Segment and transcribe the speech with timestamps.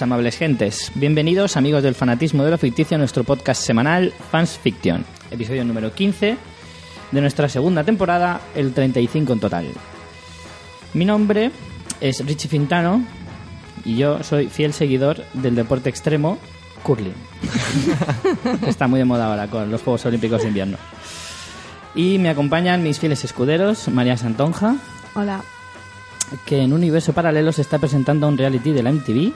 [0.00, 0.92] buenas, amables gentes.
[0.94, 5.92] Bienvenidos, amigos del fanatismo de lo ficticio, a nuestro podcast semanal Fans Fiction, episodio número
[5.92, 6.36] 15
[7.10, 9.66] de nuestra segunda temporada, el 35 en total.
[10.94, 11.50] Mi nombre
[12.00, 13.04] es Richie Fintano
[13.84, 16.38] y yo soy fiel seguidor del deporte extremo
[16.82, 17.14] curling.
[18.66, 20.78] Está muy de moda ahora con los Juegos Olímpicos de Invierno.
[21.94, 24.76] Y me acompañan mis fieles escuderos, María Santonja,
[25.14, 25.42] Hola.
[26.46, 29.32] Que en un universo paralelo se está presentando un reality de la MTV.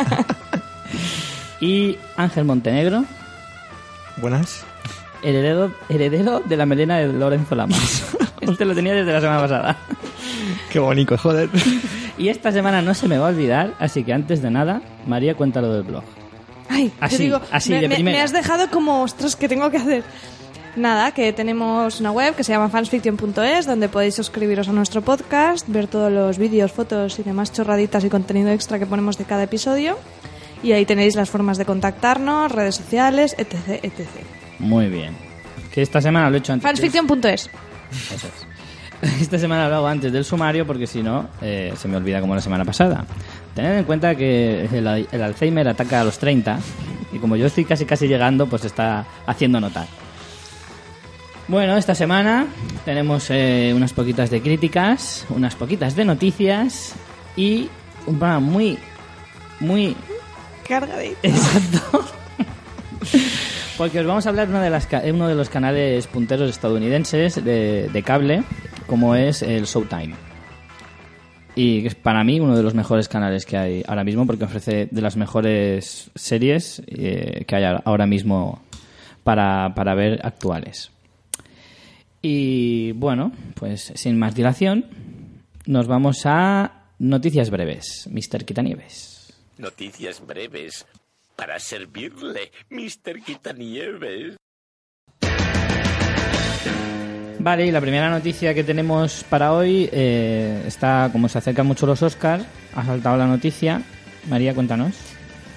[1.60, 3.04] y Ángel Montenegro,
[4.18, 4.64] Buenas.
[5.22, 8.06] heredero, heredero de la melena de Lorenzo Lamas.
[8.40, 9.76] Este lo tenía desde la semana pasada.
[10.72, 11.50] Qué bonito, joder.
[12.16, 15.34] Y esta semana no se me va a olvidar, así que antes de nada, María,
[15.34, 16.02] cuéntalo del blog.
[16.70, 18.16] Ay, Así, te digo, así, me, de me- primera.
[18.16, 20.04] me has dejado como, ostras, ¿qué tengo que hacer?
[20.76, 25.68] Nada, que tenemos una web que se llama fansfiction.es donde podéis suscribiros a nuestro podcast,
[25.68, 29.42] ver todos los vídeos, fotos y demás chorraditas y contenido extra que ponemos de cada
[29.42, 29.98] episodio.
[30.62, 34.06] Y ahí tenéis las formas de contactarnos, redes sociales, etc, etc.
[34.58, 35.16] Muy bien.
[35.72, 36.68] Que esta semana lo he hecho antes.
[36.68, 37.50] Fansfiction.es.
[38.14, 38.50] Eso es.
[39.22, 42.34] Esta semana lo hago antes del sumario porque si no, eh, se me olvida como
[42.34, 43.06] la semana pasada.
[43.54, 46.58] Tened en cuenta que el, el Alzheimer ataca a los 30
[47.12, 49.86] y como yo estoy casi casi llegando, pues está haciendo notar.
[51.50, 52.46] Bueno, esta semana
[52.84, 56.94] tenemos eh, unas poquitas de críticas, unas poquitas de noticias
[57.34, 57.68] y
[58.06, 58.78] un programa muy,
[59.58, 59.96] muy
[60.68, 61.18] Cargadito.
[61.24, 62.04] Exacto.
[63.76, 67.44] Porque os vamos a hablar de una de las uno de los canales punteros estadounidenses
[67.44, 68.44] de, de cable,
[68.86, 70.14] como es el Showtime.
[71.56, 74.44] Y que es para mí uno de los mejores canales que hay ahora mismo, porque
[74.44, 78.62] ofrece de las mejores series eh, que hay ahora mismo
[79.24, 80.92] para, para ver actuales.
[82.22, 84.86] Y bueno, pues sin más dilación,
[85.66, 88.08] nos vamos a noticias breves.
[88.10, 88.44] Mr.
[88.44, 89.32] Quitanieves.
[89.58, 90.86] Noticias breves
[91.36, 93.22] para servirle, Mr.
[93.24, 94.36] Quitanieves.
[97.38, 101.86] Vale, y la primera noticia que tenemos para hoy eh, está, como se acercan mucho
[101.86, 102.44] los Oscars,
[102.74, 103.82] ha saltado la noticia.
[104.28, 104.94] María, cuéntanos.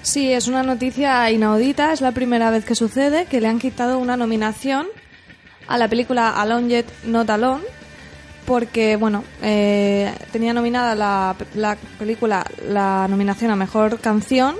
[0.00, 3.98] Sí, es una noticia inaudita, es la primera vez que sucede que le han quitado
[3.98, 4.86] una nominación
[5.66, 7.64] a la película Alone Yet Not Alone
[8.46, 14.56] porque, bueno, eh, tenía nominada la, la película la nominación a Mejor Canción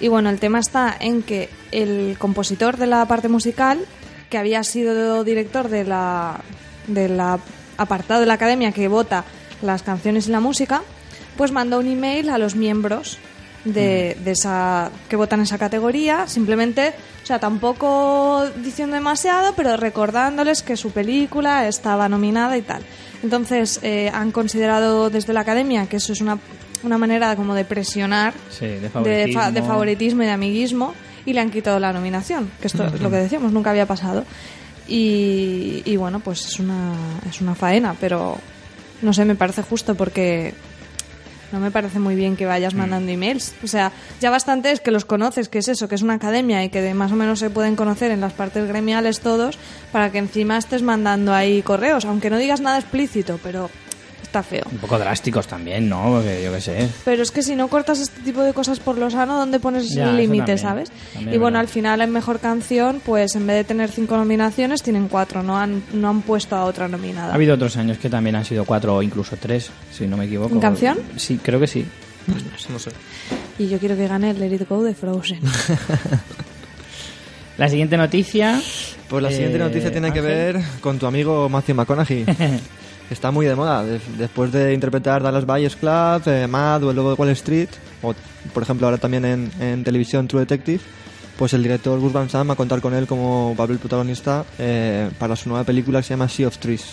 [0.00, 3.78] y, bueno, el tema está en que el compositor de la parte musical,
[4.28, 6.40] que había sido director de la,
[6.86, 7.38] de la
[7.78, 9.24] apartado de la academia que vota
[9.62, 10.82] las canciones y la música,
[11.36, 13.18] pues mandó un email a los miembros
[13.66, 20.62] de, de esa que votan esa categoría, simplemente, o sea, tampoco diciendo demasiado, pero recordándoles
[20.62, 22.82] que su película estaba nominada y tal.
[23.22, 26.38] Entonces, eh, han considerado desde la academia que eso es una,
[26.84, 29.40] una manera como de presionar Sí, de de, favoritismo.
[29.42, 30.94] fa- de favoritismo y de amiguismo
[31.24, 34.24] y le han quitado la nominación, que esto es lo que decíamos, nunca había pasado.
[34.88, 36.92] Y, y bueno, pues es una,
[37.28, 38.38] es una faena, pero
[39.02, 40.54] no sé, me parece justo porque
[41.52, 43.54] no me parece muy bien que vayas mandando emails.
[43.62, 46.62] O sea, ya bastante es que los conoces, que es eso, que es una academia
[46.64, 49.58] y que de más o menos se pueden conocer en las partes gremiales todos,
[49.92, 53.70] para que encima estés mandando ahí correos, aunque no digas nada explícito, pero
[54.36, 54.64] está feo.
[54.70, 56.02] Un poco drásticos también, ¿no?
[56.16, 56.88] Porque yo qué sé.
[57.04, 59.88] Pero es que si no cortas este tipo de cosas por lo sano, ¿dónde pones
[59.90, 60.90] Ya, el límite, sabes?
[61.14, 61.60] También y bueno, verdad.
[61.60, 65.56] al final en Mejor Canción, pues en vez de tener cinco nominaciones, tienen cuatro, no
[65.58, 67.32] han, no han puesto a otra nominada.
[67.32, 70.26] Ha habido otros años que también han sido cuatro o incluso tres, si no me
[70.26, 70.54] equivoco.
[70.54, 70.98] ¿En canción?
[71.16, 71.86] Sí, creo que sí.
[72.70, 72.90] No sé.
[73.58, 75.40] Y yo quiero que gane el Let It Go de Frozen.
[77.58, 78.60] La siguiente noticia.
[79.08, 80.34] Pues la siguiente Eh, noticia tiene que Ángel.
[80.34, 82.26] ver con tu amigo Matthew McConaughey.
[83.10, 83.84] Está muy de moda.
[83.84, 87.68] De- Después de interpretar Dallas Buyers Club, eh, Mad o El Lobo de Wall Street,
[88.02, 88.14] o
[88.52, 90.80] por ejemplo ahora también en, en televisión True Detective,
[91.38, 95.10] pues el director Gus Van Sant va a contar con él como papel protagonista eh,
[95.18, 96.84] para su nueva película que se llama Sea of Trees.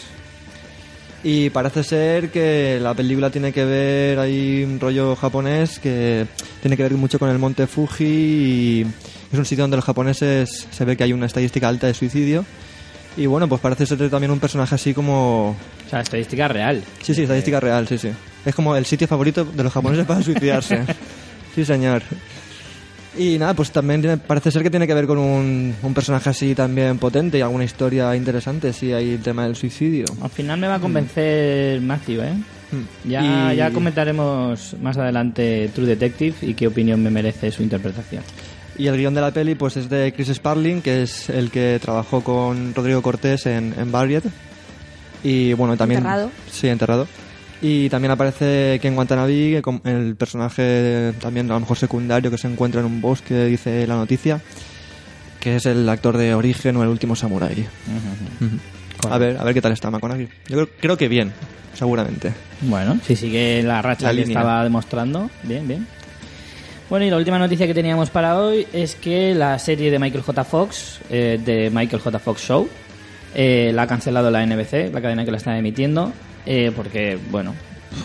[1.25, 6.27] Y parece ser que la película tiene que ver, hay un rollo japonés que
[6.61, 8.85] tiene que ver mucho con el monte Fuji y
[9.31, 12.43] es un sitio donde los japoneses se ve que hay una estadística alta de suicidio.
[13.15, 15.49] Y bueno, pues parece ser también un personaje así como...
[15.85, 16.83] O sea, estadística real.
[17.01, 18.09] Sí, sí, estadística real, sí, sí.
[18.45, 20.81] Es como el sitio favorito de los japoneses para suicidarse.
[21.53, 22.01] Sí, señor.
[23.15, 26.31] Y nada, pues también tiene- parece ser que tiene que ver con un, un personaje
[26.31, 30.05] así también potente y alguna historia interesante, sí, hay el tema del suicidio.
[30.19, 32.33] Al final me va a convencer Matthew, ¿eh?
[32.71, 33.07] Mm.
[33.09, 38.23] Ya, Y- ya comentaremos más adelante True Detective y qué opinión me merece su interpretación.
[38.77, 41.79] Y el guion de la peli pues es de Chris Sparling, que es el que
[41.81, 44.23] trabajó con Rodrigo Cortés en, en Barriet.
[45.23, 45.99] Y bueno, también...
[45.99, 46.31] Enterrado.
[46.51, 47.07] Sí, enterrado.
[47.61, 52.81] Y también aparece Ken Watanabe, el personaje también a lo mejor secundario que se encuentra
[52.81, 54.41] en un bosque, dice la noticia,
[55.39, 57.53] que es el actor de Origen o El Último Samurai.
[57.53, 59.07] Ujú.
[59.09, 60.27] A ver, a ver qué tal está McConaughey.
[60.49, 61.31] Yo creo, creo que bien,
[61.73, 62.33] seguramente.
[62.61, 64.39] Bueno, si sigue la racha La que línea.
[64.39, 65.87] estaba demostrando, bien, bien.
[66.93, 70.21] Bueno, y la última noticia que teníamos para hoy es que la serie de Michael
[70.21, 70.43] J.
[70.43, 72.19] Fox, eh, de Michael J.
[72.19, 72.69] Fox Show,
[73.33, 76.13] eh, la ha cancelado la NBC, la cadena que la está emitiendo,
[76.45, 77.55] eh, porque, bueno,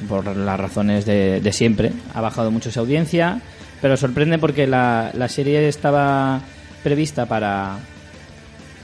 [0.09, 3.43] por las razones de, de siempre, ha bajado mucho su audiencia,
[3.83, 6.41] pero sorprende porque la, la serie estaba
[6.83, 7.77] prevista para,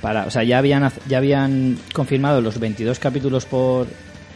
[0.02, 3.86] para, o sea, ya habían ya habían confirmado los 22 capítulos por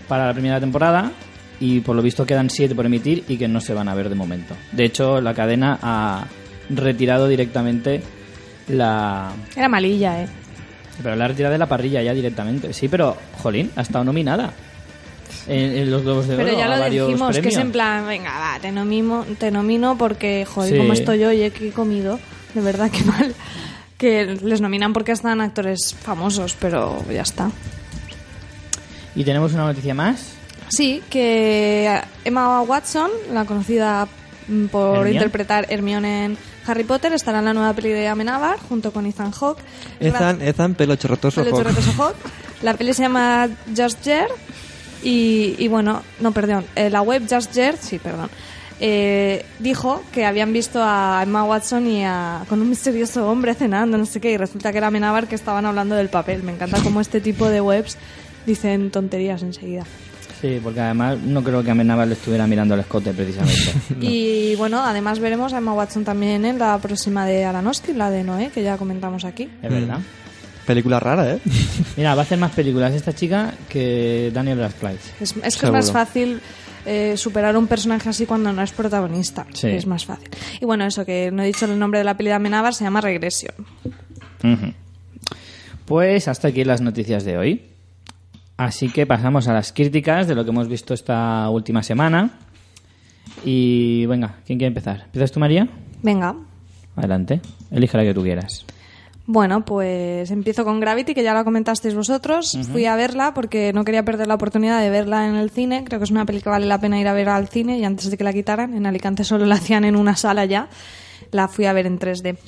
[0.09, 1.13] para la primera temporada
[1.61, 4.09] y por lo visto quedan 7 por emitir y que no se van a ver
[4.09, 4.55] de momento.
[4.73, 6.25] De hecho, la cadena ha
[6.71, 8.03] retirado directamente
[8.69, 10.29] la Era malilla, ¿eh?
[11.03, 12.73] pero la ha retirado de la parrilla ya directamente.
[12.73, 14.53] Sí, pero jolín, ha estado nominada.
[15.47, 17.63] En, en los Globos de Pero Oro ya a lo dijimos, que es premios.
[17.63, 20.79] en plan, venga, va, te nomino, te nomino porque, joder, Sí.
[20.79, 22.19] como estoy hoy, eh, que he comido,
[22.55, 23.35] de verdad que mal.
[23.97, 27.51] Que les nominan porque están actores famosos, pero ya está.
[29.15, 30.35] Y tenemos una noticia más.
[30.71, 34.07] Sí, que Emma Watson, la conocida
[34.49, 35.11] mm, por Hermione.
[35.13, 39.31] interpretar Hermione en Harry Potter, estará en la nueva peli de Amenábar junto con Ethan
[39.33, 39.61] Hawke.
[40.01, 41.43] La- Ethan, Ethan, pelo chorrotoso.
[41.43, 41.57] Pelo.
[42.63, 44.29] La peli se llama Just Jer
[45.03, 48.29] y, y bueno, no, perdón, eh, la web Just Jer, sí, perdón,
[48.81, 53.97] eh, dijo que habían visto a Emma Watson y a, con un misterioso hombre cenando,
[53.97, 56.43] no sé qué, y resulta que era Amenábar que estaban hablando del papel.
[56.43, 57.97] Me encanta cómo este tipo de webs
[58.45, 59.85] dicen tonterías enseguida.
[60.41, 63.73] Sí, porque además no creo que Amenábar le estuviera mirando el escote precisamente.
[64.01, 68.23] Y bueno, además veremos a Emma Watson también en la próxima de Aronofsky, la de
[68.23, 69.51] Noé, que ya comentamos aquí.
[69.63, 69.99] es verdad.
[70.67, 71.41] Película rara, ¿eh?
[71.97, 75.13] Mira, va a hacer más películas esta chica que Daniel Radcliffe.
[75.25, 76.41] Es, es que es más fácil
[76.85, 79.47] eh, superar un personaje así cuando no es protagonista.
[79.55, 79.69] Sí.
[79.69, 80.29] Es más fácil.
[80.61, 82.85] Y bueno, eso que no he dicho el nombre de la peli de Amenábar, se
[82.85, 83.55] llama Regresión.
[84.45, 84.73] Ujú.
[85.87, 87.63] Pues hasta aquí las noticias de hoy.
[88.59, 92.31] Así que pasamos a las críticas de lo que hemos visto esta última semana.
[93.45, 95.03] Y venga, ¿quién quiere empezar?
[95.05, 95.69] ¿Empiezas tú, María?
[96.03, 96.35] Venga.
[96.97, 97.41] Adelante.
[97.71, 98.67] Elige la que tú quieras.
[99.27, 102.59] Bueno, pues empiezo con Gravity, que ya la comentasteis vosotros.
[102.73, 105.85] Fui a verla porque no quería perder la oportunidad de verla en el cine.
[105.85, 107.85] Creo que es una peli que vale la pena ir a ver al cine y
[107.85, 110.69] antes de que la quitaran, en Alicante solo la hacían en una sala ya.
[111.31, 112.39] La fui a ver en 3D.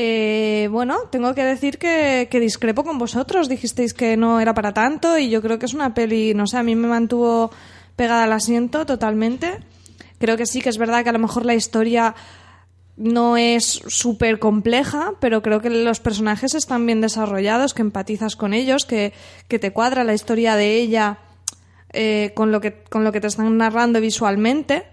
[0.00, 3.48] Eh, bueno, tengo que decir que, discrepo con vosotros.
[3.48, 6.56] Dijisteis que no era para tanto y yo creo que es una peli, no sé,
[6.56, 7.50] a mí me mantuvo
[7.96, 9.58] pegada al asiento totalmente.
[10.20, 12.14] Creo que sí, que es verdad que a lo mejor la historia
[12.96, 18.54] no es súper compleja, pero creo que los personajes están bien desarrollados, que empatizas con
[18.54, 19.12] ellos, que,
[19.48, 21.18] que te cuadra la historia de ella
[21.92, 24.84] eh, con, lo que, con lo que te están narrando visualmente.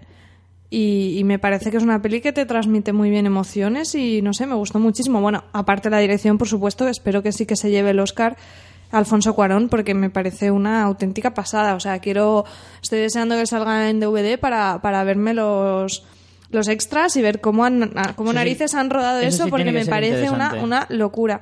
[0.78, 4.20] Y, y me parece que es una peli que te transmite muy bien emociones y
[4.20, 5.22] no sé, me gustó muchísimo.
[5.22, 8.36] Bueno, aparte de la dirección, por supuesto, espero que sí que se lleve el Oscar
[8.92, 11.76] Alfonso Cuarón porque me parece una auténtica pasada.
[11.76, 12.44] O sea, quiero,
[12.82, 16.04] estoy deseando que salga en DVD para, para verme los,
[16.50, 19.64] los extras y ver cómo, han, cómo sí- narices han rodado eso eso, sí porque
[19.72, 21.40] me parece una, una locura.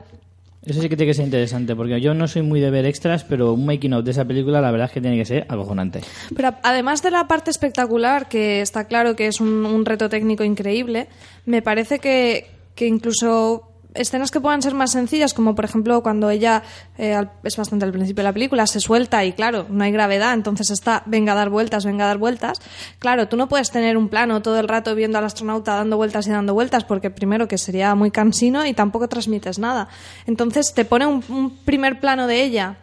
[0.66, 3.24] Eso sí que tiene que ser interesante, porque yo no soy muy de ver extras,
[3.24, 6.00] pero un making of de esa película la verdad es que tiene que ser acojonante.
[6.34, 10.42] Pero además de la parte espectacular, que está claro que es un, un reto técnico
[10.42, 11.08] increíble,
[11.44, 16.30] me parece que, que incluso escenas que puedan ser más sencillas, como por ejemplo cuando
[16.30, 16.62] ella,
[16.98, 20.34] eh, es bastante al principio de la película, se suelta y claro, no hay gravedad,
[20.34, 22.60] entonces está, venga a dar vueltas, venga a dar vueltas.
[22.98, 26.26] Claro, tú no puedes tener un plano todo el rato viendo al astronauta dando vueltas
[26.26, 29.88] y dando vueltas, porque primero que sería muy cansino y tampoco transmites nada.
[30.26, 32.76] Entonces te pone un, un primer plano de ella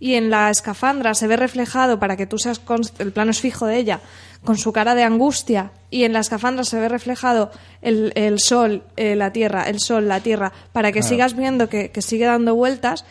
[0.00, 2.60] y en la escafandra se ve reflejado para que tú seas
[2.98, 4.00] el plano es fijo de ella
[4.44, 7.50] con su cara de angustia y en la escafandra se ve reflejado
[7.82, 11.08] el, el sol, eh, la tierra, el sol, la tierra, para que Claro.
[11.14, 13.04] sigas viendo que, que sigue dando vueltas,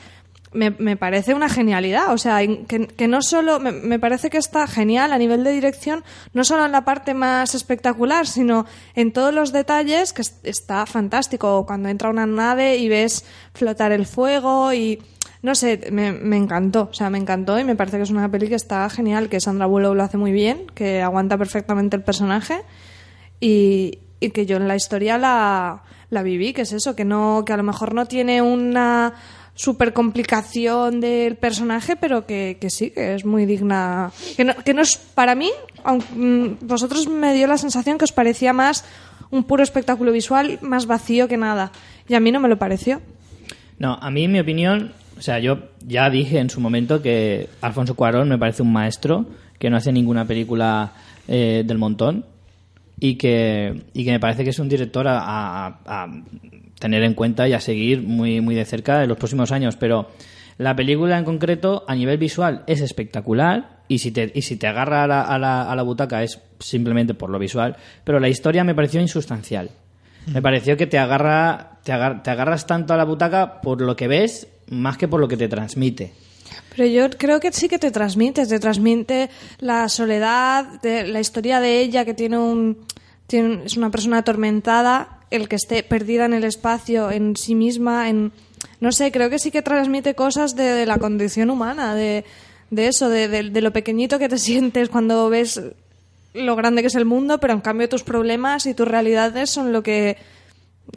[0.53, 2.13] me, me parece una genialidad.
[2.13, 5.51] O sea, que, que no solo, me, me parece que está genial a nivel de
[5.51, 6.03] dirección,
[6.33, 8.65] no solo en la parte más espectacular, sino
[8.95, 11.65] en todos los detalles, que es- está fantástico.
[11.67, 15.01] Cuando entra una nave y ves flotar el fuego y
[15.47, 18.29] no sé, me, me encantó, o sea, me encantó y me parece que es una
[18.29, 22.03] peli que está genial, que Sandra Bullock lo hace muy bien, que aguanta perfectamente el
[22.03, 22.61] personaje
[23.39, 27.43] y, y que yo en la historia la, la viví, que es eso, que no,
[27.45, 29.13] que a lo mejor no tiene una
[29.55, 34.73] super complicación del personaje, pero que, que sí, que es muy digna, que no, que
[34.73, 35.49] no es para mí,
[36.13, 38.85] mm, vosotros me dio la sensación que os parecía más
[39.31, 41.71] un puro espectáculo visual, más vacío que nada,
[42.07, 43.01] y a mí no me lo pareció.
[43.79, 47.49] No, a mí, en mi opinión, O sea, yo ya dije en su momento que
[47.61, 49.25] Alfonso Cuarón me parece un maestro,
[49.59, 50.91] que no hace ninguna película
[51.27, 52.25] eh, del montón
[52.99, 56.11] y que, y que me parece que es un director a, a-
[56.79, 59.75] tener en cuenta y a seguir muy, muy de cerca en los próximos años.
[59.77, 60.09] Pero
[60.59, 64.67] la película en concreto, a nivel visual, es espectacular y si te, y si te
[64.67, 68.29] agarra a la, a la- a la butaca es simplemente por lo visual, pero la
[68.29, 69.71] historia me pareció insustancial.
[70.27, 73.95] Me pareció que te agarra, te agar- te agarras tanto a la butaca por lo
[73.95, 76.11] que ves más que por lo que te transmite.
[76.75, 79.29] Pero yo creo que sí que te transmite, te transmite
[79.59, 82.79] la soledad, de, la historia de ella que tiene un,
[83.29, 88.33] es una persona atormentada, el que esté perdida en el espacio, en sí misma, en
[88.81, 92.25] no sé, creo que sí que transmite cosas de, la condición humana, de,
[92.75, 95.61] eso, de lo pequeñito que te sientes cuando ves
[96.33, 99.71] lo grande que es el mundo, pero en cambio tus problemas y tus realidades son
[99.71, 100.17] lo que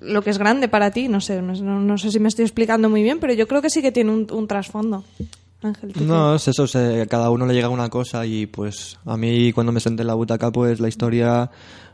[0.01, 1.09] lo que es grande para ti.
[1.09, 3.71] No sé, no, no- sé si me estoy explicando muy bien, pero yo creo que
[3.71, 5.05] sí que tiene un, un trasfondo.
[5.63, 8.99] Ángel, ¿tú No, es eso, se- a cada uno le llega una cosa y pues
[9.05, 11.51] a mí cuando me senté en la butaca pues la historia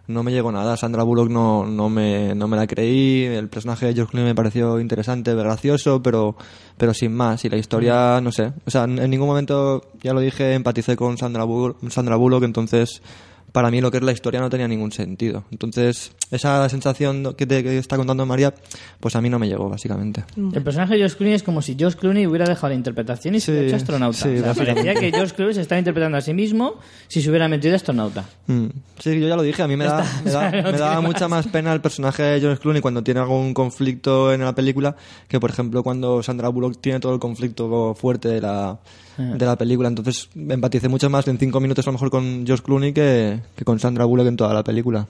[0.06, 0.76] no me llegó nada.
[0.76, 4.34] Sandra Bullock no, no, me, no me la creí, el personaje de George Clooney me
[4.36, 6.36] pareció interesante, gracioso, pero,
[6.76, 7.44] pero sin más.
[7.44, 10.94] Y la historia, no sé, o sea, en en ningún momento, ya lo dije, empaticé
[10.94, 13.02] con Sandra Bullock, Sandra Bullock entonces
[13.56, 15.44] para mí lo que es la historia no tenía ningún sentido.
[15.50, 18.52] Entonces, esa sensación que te que está contando María,
[19.00, 20.24] pues a mí no me llegó, básicamente.
[20.36, 23.40] El personaje de George Clooney es como si George Clooney hubiera dejado la interpretación y
[23.40, 24.18] se hubiera Sí, hecho astronauta.
[24.18, 26.74] sí, O sea, parecía que George Clooney se estaba interpretando a sí mismo
[27.08, 28.26] si se hubiera metido astronauta.
[28.46, 28.66] Mm.
[28.98, 30.56] Sí, yo ya lo dije, a mí me, da, está, me, da- o sea, no
[30.56, 31.02] me tiene daba más.
[31.04, 34.96] mucha más pena el personaje de George Clooney cuando tiene algún conflicto en la película
[35.28, 38.78] que, por ejemplo, cuando Sandra Bullock tiene todo el conflicto fuerte de la,
[39.18, 39.88] de la película.
[39.88, 43.64] Entonces empaticé mucho más en cinco minutos a lo mejor con George Clooney que, que
[43.64, 45.06] con Sandra Bullock en toda la película.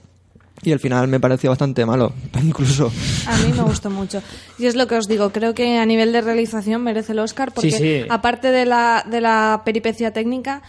[0.62, 2.90] Y el final me pareció bastante malo, incluso.
[3.26, 4.22] A mí me gustó mucho.
[4.58, 7.52] Y es lo que os digo, creo que a nivel de realización merece el Oscar
[7.52, 8.00] porque Sí, sí.
[8.08, 10.62] aparte de la, de la peripecia técnica,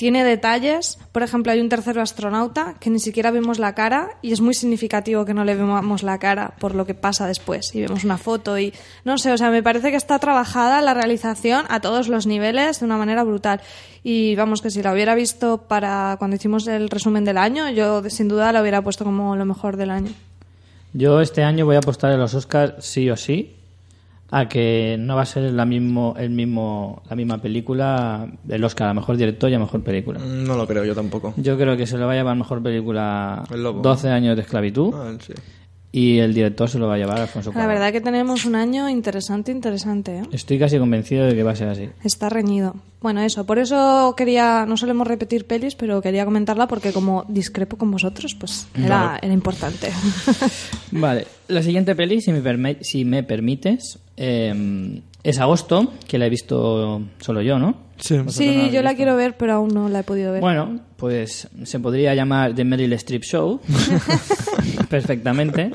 [0.00, 0.98] tiene detalles.
[1.12, 4.54] Por ejemplo, hay un tercero astronauta que ni siquiera vemos la cara y es muy
[4.54, 7.74] significativo que no le vemos la cara por lo que pasa después.
[7.74, 8.72] Y vemos una foto y
[9.04, 12.80] no sé, o sea, me parece que está trabajada la realización a todos los niveles
[12.80, 13.60] de una manera brutal.
[14.02, 18.02] Y vamos, que si la hubiera visto para cuando hicimos el resumen del año, yo
[18.08, 20.12] sin duda la hubiera puesto como lo mejor del año.
[20.94, 23.59] Yo este año voy a apostar en los Oscars sí o sí
[24.30, 28.88] a que no va a ser la mismo, el mismo, la misma película, el Oscar
[28.88, 30.20] a mejor director y a mejor película.
[30.20, 31.34] No lo creo yo tampoco.
[31.36, 33.82] Yo creo que se lo va a llevar mejor película El Lobo.
[33.82, 35.32] 12 años de esclavitud Ah, sí.
[35.92, 37.68] y el director se lo va a llevar Alfonso La Cuarón.
[37.72, 40.18] verdad que tenemos un año interesante, interesante.
[40.18, 40.22] ¿eh?
[40.30, 41.88] Estoy casi convencido de que va a ser así.
[42.04, 42.76] Está reñido.
[43.00, 43.44] Bueno, eso.
[43.46, 48.34] Por eso quería, no solemos repetir pelis, pero quería comentarla porque como discrepo con vosotros,
[48.36, 49.90] pues era, era importante.
[50.92, 56.30] Vale, la siguiente peli, si me, si me permites, eh, es Agosto, que la he
[56.30, 57.88] visto solo yo, ¿no?
[57.96, 58.16] Sí.
[58.18, 60.40] No sí, yo la quiero ver, pero aún no la he podido ver.
[60.40, 63.60] Bueno, pues se podría llamar The Meryl Streep Show
[64.88, 65.70] perfectamente,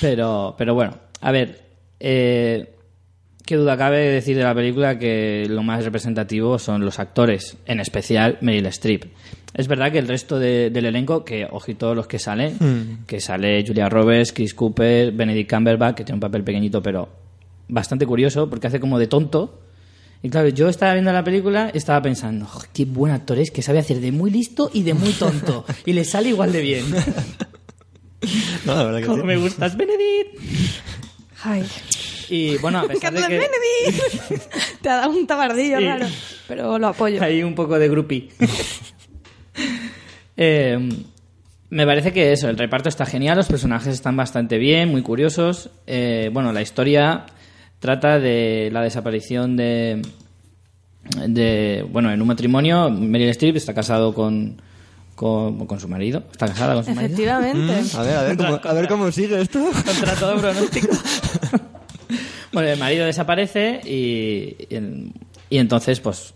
[0.00, 1.62] pero, pero bueno, a ver,
[2.00, 2.74] eh,
[3.44, 7.56] qué duda cabe de decir de la película que lo más representativo son los actores,
[7.66, 9.04] en especial Meryl Streep.
[9.54, 13.64] Es verdad que el resto de- del elenco, que ojito los que salen, que sale
[13.66, 17.08] Julia Roberts, Chris Cooper, Benedict Cumberbatch, que tiene un papel pequeñito pero
[17.68, 19.62] bastante curioso porque hace como de tonto.
[20.22, 23.50] Y claro, yo estaba viendo la película y estaba pensando, "Jo, qué buen actor es,
[23.52, 25.64] que sabe hacer de muy listo y de muy tonto.
[25.86, 26.84] y le sale igual de bien.
[28.66, 29.26] No, la verdad que Como sí.
[29.28, 30.40] me gustas, Benedict.
[31.44, 31.64] Ay,
[32.28, 34.80] Y bueno, a pesar de que Benedict.
[34.82, 35.84] Te ha dado un tabardillo Sí.
[35.84, 36.06] raro,
[36.48, 37.22] pero lo apoyo.
[37.22, 38.28] hay un poco de groupie.
[40.36, 40.88] Eh,
[41.70, 45.70] me parece que eso, el reparto está genial, los personajes están bastante bien, muy curiosos.
[45.86, 47.24] Eh, bueno, la historia
[47.78, 50.02] trata de la desaparición de,
[51.26, 54.60] de bueno, en un matrimonio, Meryl Streep está casado con,
[55.14, 57.06] con, con su marido, está casada con su marido.
[57.06, 57.96] Efectivamente.
[57.96, 59.60] A ver, a ver, cómo, a ver cómo sigue esto.
[59.84, 60.88] contra todo pronóstico.
[62.52, 65.12] bueno, el marido desaparece y, y,
[65.50, 66.34] y entonces, pues,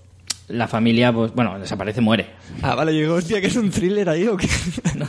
[0.49, 2.26] la familia, pues, bueno, desaparece, muere.
[2.62, 4.49] Ah, vale, yo digo, hostia, que es un thriller ahí o qué.
[4.96, 5.08] ¿no?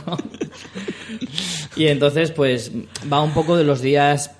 [1.76, 2.72] Y entonces, pues,
[3.12, 4.30] va un poco de los días.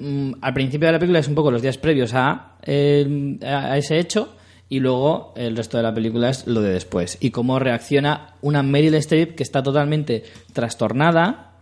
[0.00, 3.72] Mm, al principio de la película es un poco los días previos a, eh, a
[3.72, 4.34] a ese hecho.
[4.72, 7.18] Y luego el resto de la película es lo de después.
[7.20, 11.54] Y cómo reacciona una Meryl Streep que está totalmente trastornada,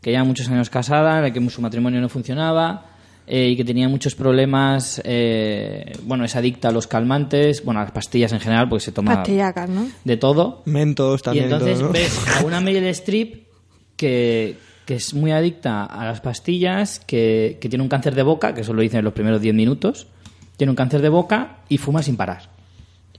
[0.00, 2.86] que lleva muchos años casada, en la que su matrimonio no funcionaba
[3.26, 5.00] eh, y que tenía muchos problemas.
[5.04, 8.92] eh, bueno, es adicta a los calmantes, bueno, a las pastillas en general, porque se
[8.92, 9.88] toma Pastillacas, ¿no?
[10.04, 10.62] de todo.
[10.64, 11.50] Mentos Y también.
[11.50, 11.92] y entonces todo, ¿no?
[11.92, 13.48] ves a una Meryl Streep
[13.96, 18.54] que, que es muy adicta a las pastillas, que, que tiene un cáncer de boca,
[18.54, 20.08] que eso lo dicen en los primeros 10 minutos,
[20.56, 22.54] tiene un cáncer de boca y fuma sin parar.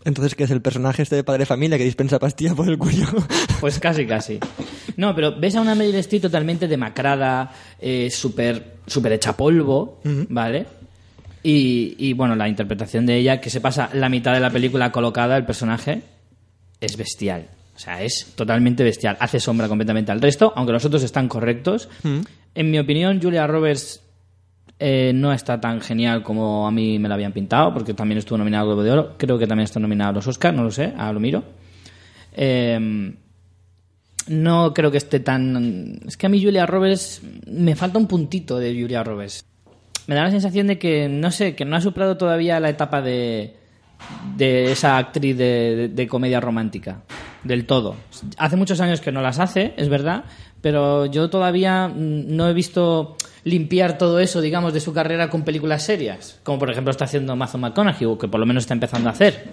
[0.05, 2.77] Entonces, ¿qué es el personaje este de padre de familia que dispensa pastillas por el
[2.77, 3.07] cuello?
[3.59, 4.39] Pues casi, casi.
[4.97, 10.67] No, pero ves a una Meryl Streep totalmente demacrada, eh, súper súper hecha polvo, ¿vale?
[11.41, 14.91] Y, y, bueno, la interpretación de ella, que se pasa la mitad de la película
[14.91, 16.03] colocada, el personaje,
[16.81, 17.47] es bestial.
[17.75, 19.17] O sea, es totalmente bestial.
[19.19, 21.89] Hace sombra completamente al resto, aunque los otros están correctos.
[22.53, 24.01] En mi opinión, Julia Roberts
[24.79, 28.37] eh, no está tan genial como a mí me la habían pintado, porque también estuvo
[28.37, 29.15] nominada al Globo de Oro.
[29.17, 31.43] Creo que también está nominada a los Oscars, no lo sé, a lo miro.
[32.31, 33.13] Eh,
[34.27, 35.99] no creo que esté tan...
[36.07, 39.45] Es que a mí Julia Roberts me falta un puntito de Julia Roberts.
[40.07, 43.01] Me da la sensación de que, no sé, que no ha superado todavía la etapa
[43.01, 43.55] de,
[44.35, 47.01] de esa actriz de, comedia romántica.
[47.43, 47.95] Del todo.
[48.37, 50.23] Hace muchos años que no las hace, es verdad,
[50.61, 55.43] pero yo todavía mm, no he visto limpiar todo eso, digamos, de su carrera con
[55.43, 56.39] películas serias.
[56.43, 59.11] Como por ejemplo está haciendo Matthew McConaughey, o que por lo menos está empezando a
[59.11, 59.45] hacer.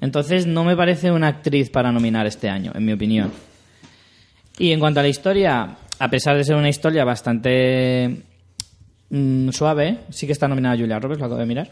[0.00, 3.30] Entonces no me parece una actriz para nominar este año, en mi opinión.
[4.58, 8.22] Y en cuanto a la historia, a pesar de ser una historia bastante
[9.10, 11.70] mm, suave, sí que está nominada Julia Roberts, lo acabo de mirar.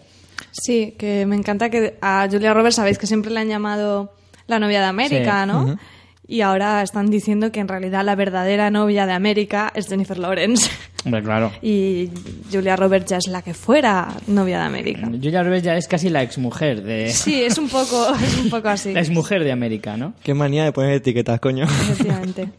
[0.52, 4.12] Sí, que me encanta que a Julia Roberts sabéis que siempre le han llamado
[4.46, 5.48] la novia de América, Sí.
[5.48, 5.78] ¿no?
[6.26, 10.70] Y ahora están diciendo que en realidad la verdadera novia de América es Jennifer Lawrence.
[11.04, 11.52] Hombre, claro.
[11.62, 12.08] Y
[12.50, 15.06] Julia Roberts ya es la que fuera novia de América.
[15.06, 17.08] Julia Roberts ya es casi la exmujer de...
[17.12, 18.94] Sí, es un poco, es un poco así.
[18.94, 20.14] La exmujer de América, ¿no?
[20.22, 21.64] Qué manía de poner etiquetas, coño.
[21.64, 22.48] Efectivamente.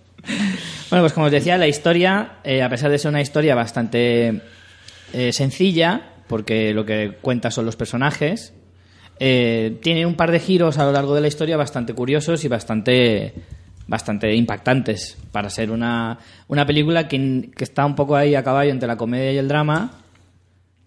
[0.90, 4.42] Bueno, pues como os decía, la historia, eh, a pesar de ser una historia bastante
[5.14, 8.54] eh, sencilla, porque lo que cuenta son los personajes,
[9.20, 12.48] eh, tiene un par de giros a lo largo de la historia bastante curiosos y
[12.48, 13.34] bastante
[13.88, 18.72] bastante impactantes para ser una, una película que, que está un poco ahí a caballo
[18.72, 19.92] entre la comedia y el drama,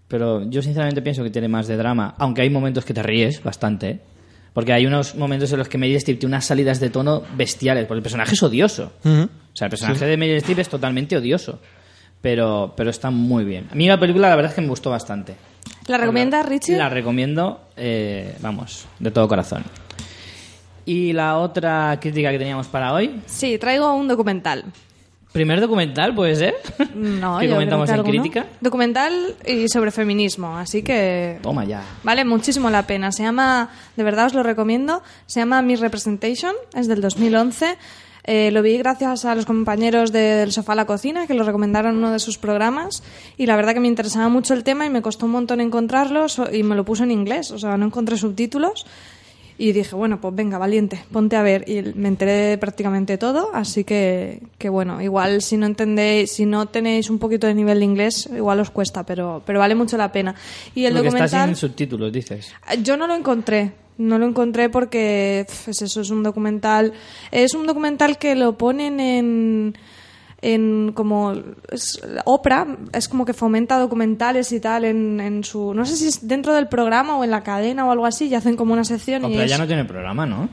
[0.09, 3.43] pero yo sinceramente pienso que tiene más de drama, aunque hay momentos que te ríes
[3.43, 4.01] bastante,
[4.53, 7.87] porque hay unos momentos en los que Meryl Streep tiene unas salidas de tono bestiales,
[7.87, 8.93] porque el personaje es odioso.
[9.05, 11.61] O sea, el personaje de Meryl Streep es totalmente odioso,
[12.21, 13.69] pero, pero está muy bien.
[13.71, 15.35] A mí la película la verdad es que me gustó bastante.
[15.87, 16.77] ¿La recomiendas, Richie?
[16.77, 19.65] La recomiendo, eh, vamos, de todo corazón.
[20.85, 24.65] Y la otra crítica que teníamos para hoy, Sí, traigo un documental.
[25.33, 26.55] primer documental, ¿puede ser?
[26.95, 28.23] No, que yo comentamos creo en que alguno.
[28.23, 28.47] crítica.
[28.61, 31.83] Documental y sobre feminismo, así que Toma ya.
[32.03, 33.13] vale muchísimo la pena.
[33.13, 37.77] Se llama, de verdad os lo recomiendo, se llama Miss Representation, es del 2011.
[38.31, 41.45] Eh, lo vi gracias a los compañeros de- del Sofá a la Cocina, que lo
[41.45, 43.03] recomendaron en uno de sus programas.
[43.39, 46.27] Y la verdad que me interesaba mucho el tema y me costó un montón encontrarlo
[46.53, 48.85] y me lo puso en inglés, o sea, no encontré subtítulos.
[49.61, 51.69] Y dije, bueno, pues venga, valiente, ponte a ver.
[51.69, 56.47] Y me enteré de prácticamente todo, así que, que bueno, igual si no entendéis, si
[56.47, 59.97] no tenéis un poquito de nivel de inglés, igual os cuesta, pero, pero vale mucho
[59.97, 60.37] la pena.
[60.77, 61.49] Y el que está documental...
[61.49, 62.55] sin subtítulos, dices.
[62.85, 63.73] Yo no lo encontré.
[63.99, 66.93] No lo encontré porque pf, es eso, es un documental.
[67.33, 69.75] Es un documental que lo ponen en.
[70.43, 71.33] En como.
[71.71, 75.75] Es, Oprah es como que fomenta documentales y tal en, en su.
[75.75, 78.35] No sé si es dentro del programa o en la cadena o algo así, y
[78.35, 80.49] hacen como una sección y Oprah es- ya no tiene programa, ¿no?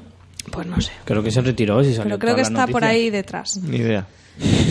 [0.52, 0.92] Pues no sé.
[1.06, 2.92] Creo que se retiró y salió Pero creo que está por noticias.
[2.92, 3.58] ahí detrás.
[3.64, 4.06] Ni idea.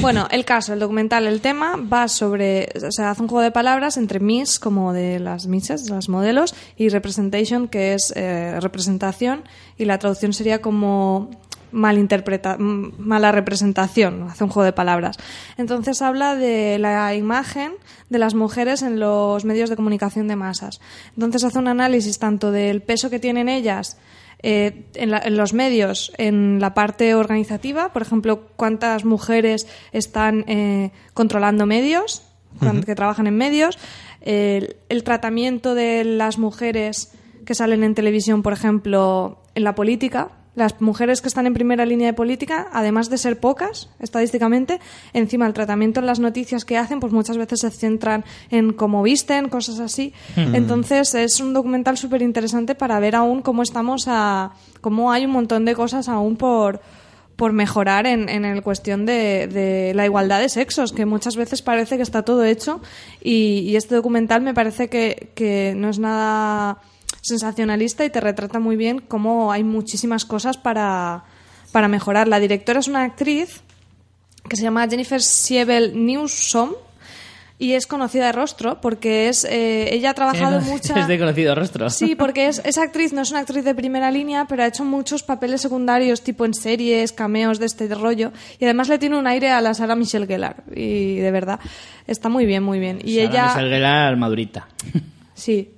[0.03, 3.50] Bueno, el caso, el documental, el tema va sobre, o sea, hace un juego de
[3.50, 9.42] palabras entre Miss, como de las Misses, las modelos, y Representation, que es eh, representación,
[9.79, 11.31] y la traducción sería como
[11.74, 15.16] malinterpreta, mala representación, hace un juego de palabras.
[15.58, 17.72] Entonces habla de la imagen
[18.08, 20.80] de las mujeres en los medios de comunicación de masas.
[21.14, 23.98] Entonces hace un análisis tanto del peso que tienen ellas
[24.42, 30.44] eh, en, la- en los medios, en la parte organizativa, por ejemplo, cuántas mujeres están
[30.48, 32.22] eh, controlando medios,
[32.87, 33.78] que trabajan en medios,
[34.20, 37.12] el, el tratamiento de las mujeres
[37.44, 40.30] que salen en televisión, por ejemplo, en la política.
[40.54, 44.80] Las mujeres que están en primera línea de política, además de ser pocas estadísticamente,
[45.12, 49.02] encima el tratamiento en las noticias que hacen, pues muchas veces se centran en cómo
[49.02, 50.12] visten, cosas así.
[50.36, 54.52] Entonces es un documental súper interesante para ver aún cómo estamos a.
[54.80, 56.80] cómo hay un montón de cosas aún por
[57.36, 61.62] por mejorar en, en el cuestión de, de la igualdad de sexos, que muchas veces
[61.62, 62.80] parece que está todo hecho
[63.20, 66.78] y, y este documental me parece que, que no es nada
[67.20, 71.24] sensacionalista y te retrata muy bien cómo hay muchísimas cosas para,
[71.72, 72.28] para mejorar.
[72.28, 73.62] La directora es una actriz
[74.48, 76.72] que se llama Jennifer Siebel Newsom
[77.58, 81.18] y es conocida de rostro porque es eh, ella ha trabajado Sí, no, Es de
[81.18, 81.88] conocido rostro.
[81.88, 84.84] Sí, porque es, es actriz, no es una actriz de primera línea, pero ha hecho
[84.84, 88.32] muchos papeles secundarios, tipo en series, cameos de este rollo.
[88.58, 90.64] Y además le tiene un aire a la Sara Michelle Gellar.
[90.74, 91.60] Y de verdad,
[92.06, 92.98] está muy bien, muy bien.
[93.02, 93.46] Y ella.
[93.46, 94.68] Michelle Gellar, madurita.
[95.34, 95.73] Sí.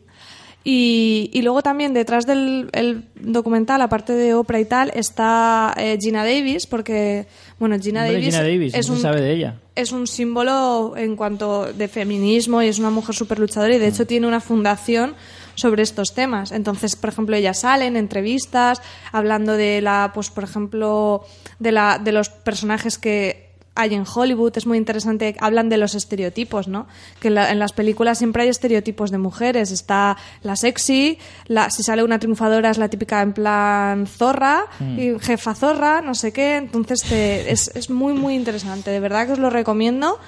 [0.68, 5.96] Y, y luego también detrás del el documental, aparte de Oprah y tal, está eh,
[6.00, 7.28] Gina Davis, porque,
[7.60, 9.60] bueno, Gina Hombre, Davis, Gina Davis, es, un, se sabe de ella.
[9.76, 13.86] es un símbolo en cuanto de feminismo y es una mujer súper luchadora y de
[13.86, 15.14] hecho tiene una fundación
[15.54, 16.50] sobre estos temas.
[16.50, 21.24] Entonces, por ejemplo, ella sale en entrevistas hablando de la, pues, por ejemplo,
[21.60, 23.45] de, la, de los personajes que
[23.76, 24.52] hay en Hollywood.
[24.56, 25.36] Es muy interesante.
[25.40, 26.86] Hablan de los estereotipos, ¿no?
[27.20, 29.70] Que en, la- en las películas siempre hay estereotipos de mujeres.
[29.70, 34.64] Está la sexy, la, si sale una triunfadora es la típica en plan zorra,
[34.98, 36.56] y jefa zorra, no sé qué.
[36.56, 38.90] Entonces te- es, es muy, muy interesante.
[38.90, 40.18] De verdad que os lo recomiendo.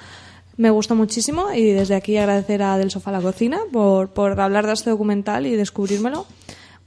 [0.57, 4.37] Me gustó muchísimo y desde aquí agradecer a Del Sofá a la Cocina por, por
[4.41, 6.25] hablar de este documental y descubrírmelo.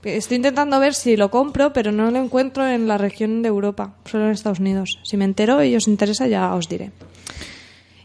[0.04, 3.94] Estoy intentando ver si lo compro, pero no lo encuentro en la región de Europa,
[4.04, 4.98] solo en Estados Unidos.
[5.04, 6.90] Si me entero y os interesa, ya os diré.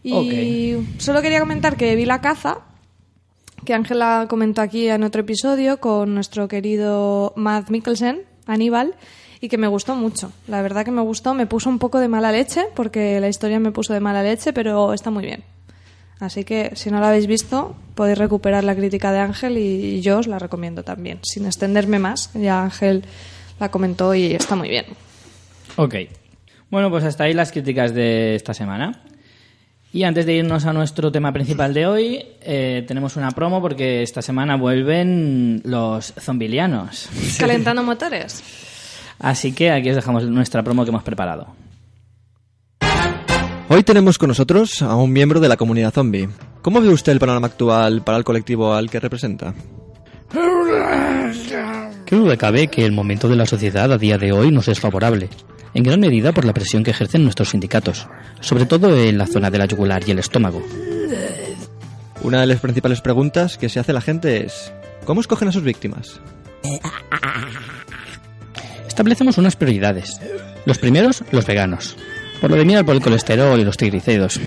[0.04, 2.60] Y solo quería comentar que vi La Caza,
[3.66, 8.96] que Ángela comentó aquí en otro episodio con nuestro querido Matt Mikkelsen, Aníbal,
[9.42, 10.32] y que me gustó mucho.
[10.48, 13.60] La verdad que me gustó, me puso un poco de mala leche, porque la historia
[13.60, 15.44] me puso de mala leche, pero está muy bien.
[16.20, 20.20] Así que si no la habéis visto, podéis recuperar la crítica de Ángel y yo
[20.20, 22.32] os la recomiendo también, sin extenderme más.
[22.34, 23.04] Ya Ángel
[23.60, 24.86] la comentó y está muy bien.
[25.76, 25.96] Ok.
[26.70, 29.04] Bueno, pues hasta ahí las críticas de esta semana.
[29.94, 34.04] Y antes de irnos a nuestro tema principal de hoy, eh, tenemos una promo porque
[34.04, 37.10] esta semana vuelven los zombilianos.
[37.40, 38.44] Calentando motores.
[39.20, 41.48] Así que aquí os dejamos nuestra promo que hemos preparado.
[43.70, 46.30] Hoy tenemos con nosotros a un miembro de la comunidad zombie.
[46.62, 49.54] ¿Cómo ve usted el panorama actual para el colectivo al que representa?
[52.06, 54.80] ¿Qué duda cabe que el momento de la sociedad a día de hoy nos es
[54.80, 55.30] favorable?
[55.74, 58.08] En gran medida por la presión que ejercen nuestros sindicatos,
[58.40, 60.64] sobre todo en la zona de la yugular y el estómago.
[62.24, 64.72] Una de las principales preguntas que se hace la gente es
[65.04, 66.22] ¿cómo escogen a sus víctimas?
[68.88, 70.22] Establecemos unas prioridades.
[70.66, 71.98] Los primeros, los veganos.
[72.42, 74.40] Por lo de mirar por el colesterol y los triglicéridos.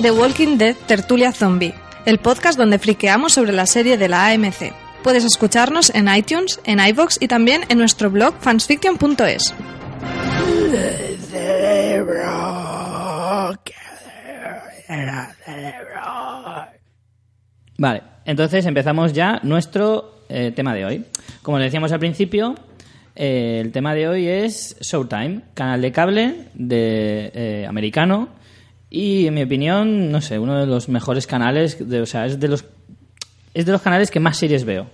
[0.00, 4.72] The Walking Dead Tertulia Zombie, el podcast donde friqueamos sobre la serie de la AMC.
[5.02, 9.54] Puedes escucharnos en iTunes, en iVoox y también en nuestro blog fansfiction.es.
[17.76, 21.04] Vale, entonces empezamos ya nuestro eh, tema de hoy.
[21.42, 22.54] Como le decíamos al principio,
[23.16, 28.28] eh, el tema de hoy es Showtime, canal de cable de eh, americano
[28.90, 32.38] y en mi opinión, no sé, uno de los mejores canales, de, o sea, es
[32.40, 32.64] de los
[33.54, 34.86] es de los canales que más series veo.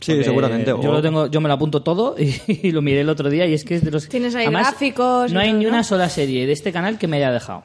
[0.00, 0.66] Sí, Porque seguramente.
[0.70, 3.30] Yo, o- lo tengo, yo me lo apunto todo y, y lo miré el otro
[3.30, 4.08] día y es que es de los...
[4.08, 5.70] Tienes ahí Además, gráficos No hay todo, ni ¿no?
[5.70, 7.62] una sola serie de este canal que me haya dejado.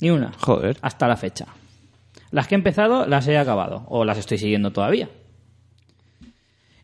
[0.00, 0.32] Ni una.
[0.38, 0.76] Joder.
[0.82, 1.46] Hasta la fecha.
[2.30, 5.08] Las que he empezado las he acabado o las estoy siguiendo todavía.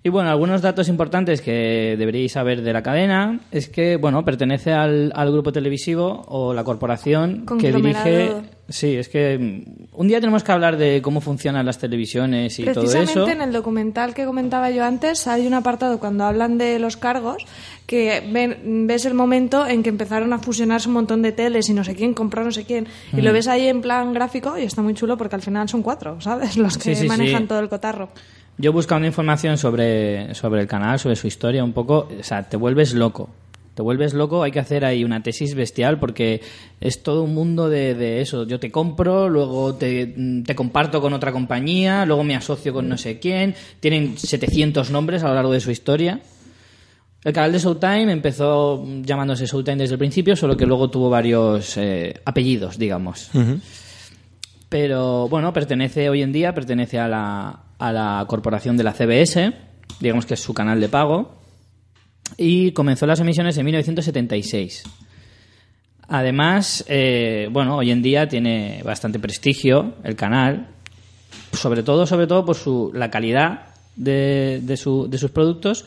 [0.02, 4.72] Y bueno, algunos datos importantes que deberíais saber de la cadena es que, bueno, pertenece
[4.72, 8.32] al, al grupo televisivo o la corporación que dirige...
[8.70, 12.64] Sí, es que mm, un día tenemos que hablar de cómo funcionan las televisiones y
[12.64, 13.28] todo Precisamente eso.
[13.28, 17.44] en el documental que comentaba yo antes hay un apartado cuando hablan de los cargos
[17.86, 21.74] que ven- ves el momento en que empezaron a fusionarse un montón de teles y
[21.74, 23.24] no sé quién compró no sé quién y Mm.
[23.24, 26.20] lo ves ahí en plan gráfico y está muy chulo porque al final son cuatro,
[26.20, 26.56] ¿sabes?
[26.56, 27.48] Los que Sí, sí, manejan sí.
[27.48, 28.10] todo el cotarro.
[28.60, 32.58] Yo buscando información sobre, sobre el canal, sobre su historia un poco, o sea, te
[32.58, 33.30] vuelves loco.
[33.74, 36.42] Te vuelves loco, hay que hacer ahí una tesis bestial porque
[36.78, 38.46] es todo un mundo de, de eso.
[38.46, 42.98] Yo te compro, luego te, te comparto con otra compañía, luego me asocio con no
[42.98, 43.54] sé quién.
[43.80, 46.20] Tienen 700 nombres a lo largo de su historia.
[47.24, 51.78] El canal de Showtime empezó llamándose Showtime desde el principio, solo que luego tuvo varios
[51.78, 53.30] eh, apellidos, digamos.
[54.70, 59.52] Pero bueno, pertenece hoy en día, pertenece a la, a la corporación de la CBS,
[60.00, 61.34] digamos que es su canal de pago,
[62.38, 64.84] y comenzó las emisiones en 1976.
[66.08, 70.68] Además, eh, bueno, hoy en día tiene bastante prestigio el canal,
[71.52, 75.84] sobre todo, sobre todo por su, la calidad de, de, su- de sus productos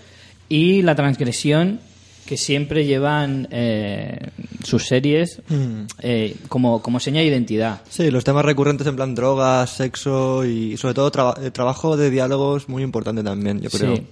[0.50, 1.80] y la transgresión
[2.25, 4.29] que siempre llevan eh,
[4.63, 5.41] sus series
[6.01, 7.81] eh, como, como seña de identidad.
[7.89, 12.09] Sí, los temas recurrentes en plan drogas, sexo y sobre todo traba- eh, trabajo de
[12.09, 13.95] diálogos muy importante también, yo creo.
[13.97, 14.03] Sí.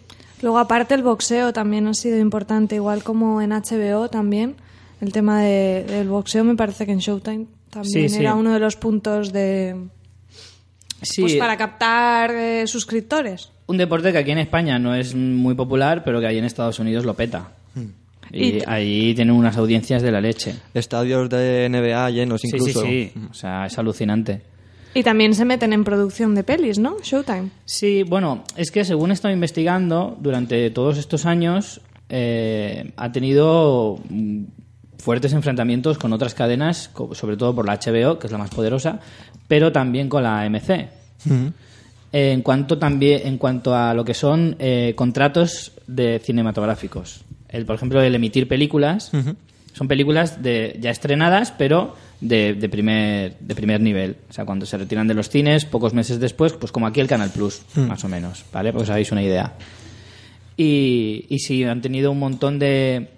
[0.41, 4.55] Luego, aparte, el boxeo también ha sido importante, igual como en HBO también.
[4.99, 8.19] El tema de- del boxeo me parece que en Showtime también Sí, sí.
[8.21, 9.75] era uno de los puntos de...
[11.01, 13.49] Sí, Pues para captar eh, suscriptores.
[13.67, 16.77] un deporte que aquí en España no es muy popular, pero que ahí en Estados
[16.79, 17.51] Unidos lo peta.
[18.33, 20.55] Y, Y- ahí tienen unas audiencias de la leche.
[20.73, 22.81] Estadios de NBA llenos incluso.
[22.83, 23.19] sí, sí.
[23.29, 24.41] O sea, es alucinante.
[24.93, 26.97] Y también se meten en producción de pelis, ¿no?
[27.01, 27.49] Showtime.
[27.65, 33.99] Sí, bueno, es que según he estado investigando, durante todos estos años eh, ha tenido
[34.09, 34.43] mm,
[34.97, 38.99] fuertes enfrentamientos con otras cadenas, sobre todo por la HBO, que es la más poderosa,
[39.47, 40.89] pero también con la MC.
[42.13, 47.23] En cuanto también en cuanto a lo que son eh, contratos de cinematográficos.
[47.51, 49.11] El, por ejemplo, el emitir películas.
[49.73, 54.17] Son películas de, ya estrenadas, pero de, de primer, de primer nivel.
[54.29, 57.07] O sea, cuando se retiran de los cines, pocos meses después, pues como aquí el
[57.07, 58.71] Canal Plus, más o menos, ¿vale?
[58.71, 59.53] Porque os hagáis una idea.
[60.57, 63.11] Y, y sí, han tenido un montón de,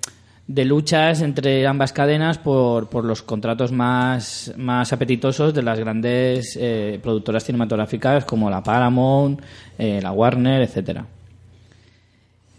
[0.48, 6.58] de luchas entre ambas cadenas por, por los contratos más, más apetitosos de las grandes
[6.60, 9.42] eh, productoras cinematográficas como la Paramount,
[9.78, 11.06] eh, la Warner, etcétera.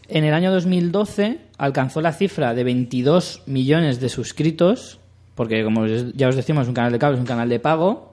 [0.09, 5.01] En el año 2012 alcanzó la cifra de 22 millones de suscritos,
[5.35, 8.13] porque como ya os decimos, un canal de cable, es un canal de pago.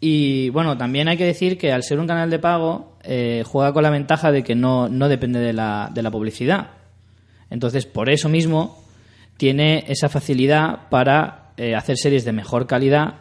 [0.00, 3.72] Y bueno, también hay que decir que al ser un canal de pago, eh, juega
[3.72, 6.70] con la ventaja de que no, no depende de la, de la publicidad.
[7.50, 8.84] Entonces, por eso mismo,
[9.36, 13.14] tiene esa facilidad para eh, hacer series de mejor calidad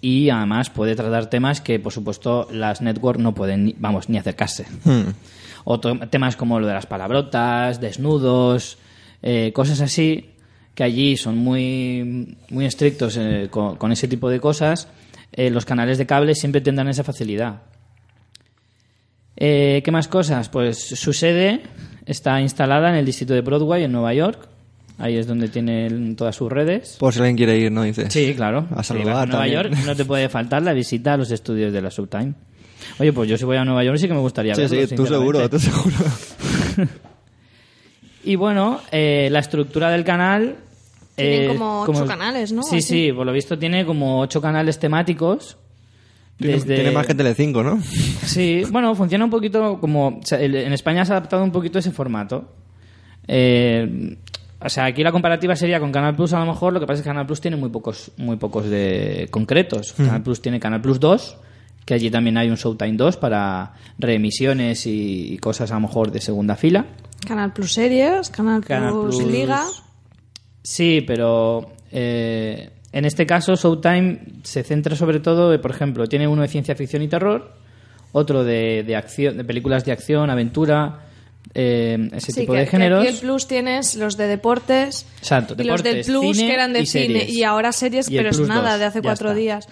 [0.00, 4.66] y además puede tratar temas que, por supuesto, las networks no pueden, vamos, ni acercarse.
[5.64, 8.78] O temas como lo de las palabrotas, desnudos,
[9.22, 10.30] eh, cosas así,
[10.74, 14.88] que allí son muy, muy estrictos eh, con, con ese tipo de cosas.
[15.32, 17.62] eh, los canales de cable siempre tendrán esa facilidad.
[19.36, 20.50] ¿Qué más cosas?
[20.50, 21.62] Pues su sede
[22.04, 24.48] está instalada en el distrito de Broadway, en Nueva York.
[24.98, 26.96] Ahí es donde tiene todas sus redes.
[27.00, 27.84] Por si alguien quiere ir, ¿no?
[27.84, 28.12] Dices.
[28.12, 28.66] Sí, claro.
[28.76, 29.62] A saludar Nueva también.
[29.62, 32.34] York no te puede faltar la visita a los estudios de la Subtime.
[32.98, 34.94] Oye, pues yo si voy a Nueva York sí que me gustaría Sí, verlo, sí,
[34.94, 35.96] tú seguro, tú seguro.
[38.22, 40.56] Y bueno, eh, la estructura del canal...
[41.16, 42.62] Tienen eh, como ocho canales, ¿no?
[42.62, 42.88] Sí, Así.
[43.06, 45.56] sí, por lo visto tiene como ocho canales temáticos.
[46.36, 46.74] Tiene, Desde...
[46.76, 47.80] tiene más que Telecinco, ¿no?
[48.24, 50.08] Sí, bueno, funciona un poquito como...
[50.08, 52.52] o sea, el- en España se ha adaptado un poquito ese formato.
[53.26, 54.16] Eh,
[54.62, 56.98] o sea, aquí la comparativa sería con Canal Plus a lo mejor, lo que pasa
[56.98, 59.92] es que Canal Plus tiene muy pocos, muy pocos de concretos.
[59.94, 61.36] Canal Plus tiene Canal Plus 2,
[61.84, 66.10] que allí también hay un Showtime 2 para reemisiones y, y cosas a lo mejor
[66.12, 66.86] de segunda fila.
[67.26, 69.64] Canal Plus Series, Canal, Canal Plus, Plus- Liga.
[70.62, 76.42] Sí, pero eh, en este caso Showtime se centra sobre todo, por ejemplo, tiene uno
[76.42, 77.52] de ciencia ficción y terror,
[78.12, 81.00] otro de, de acción, de películas de acción, aventura,
[81.54, 83.06] eh, ese Sí, tipo que, de géneros.
[83.06, 86.72] el Plus tienes los de deportes Exacto, y los del deportes, Plus cine que eran
[86.72, 87.28] de y cine series.
[87.30, 89.38] y ahora series, Y pero es nada, 2, de hace cuatro está.
[89.40, 89.68] días.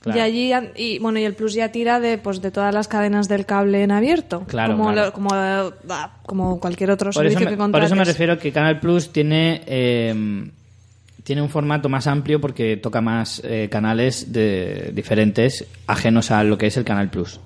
[0.00, 0.18] Claro.
[0.18, 3.28] Y allí y bueno y el Plus ya tira de pues de todas las cadenas
[3.28, 5.06] del cable en abierto, Claro, como claro.
[5.08, 7.86] lo- como ah, como cualquier otro Por servicio me, que por contrates.
[7.88, 10.48] eso me refiero que Canal Plus tiene eh,
[11.22, 16.56] tiene un formato más amplio porque toca más eh, canales de, diferentes ajenos a lo
[16.56, 17.38] que es el Canal Plus.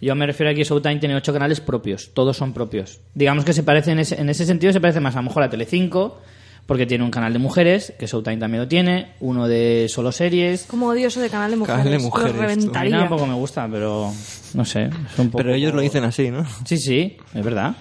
[0.00, 2.98] Yo me refiero aquí a Showtime tiene ocho canales propios, todos son propios.
[3.14, 5.44] Digamos que se parece en ese, en ese sentido se parece más a lo mejor
[5.44, 6.20] a Telecinco
[6.66, 10.64] porque tiene un canal de mujeres, que Showtime también lo tiene, uno de solo series.
[10.64, 12.38] Como odioso de canal de mujeres, Canal de lo mujeres, tú.
[12.38, 12.98] A mí reventaría.
[12.98, 14.10] tampoco me gusta, pero
[14.54, 14.84] no sé.
[14.84, 16.46] es un poco- Pero ellos lo dicen así, ¿no?
[16.64, 17.74] Sí, sí, es verdad.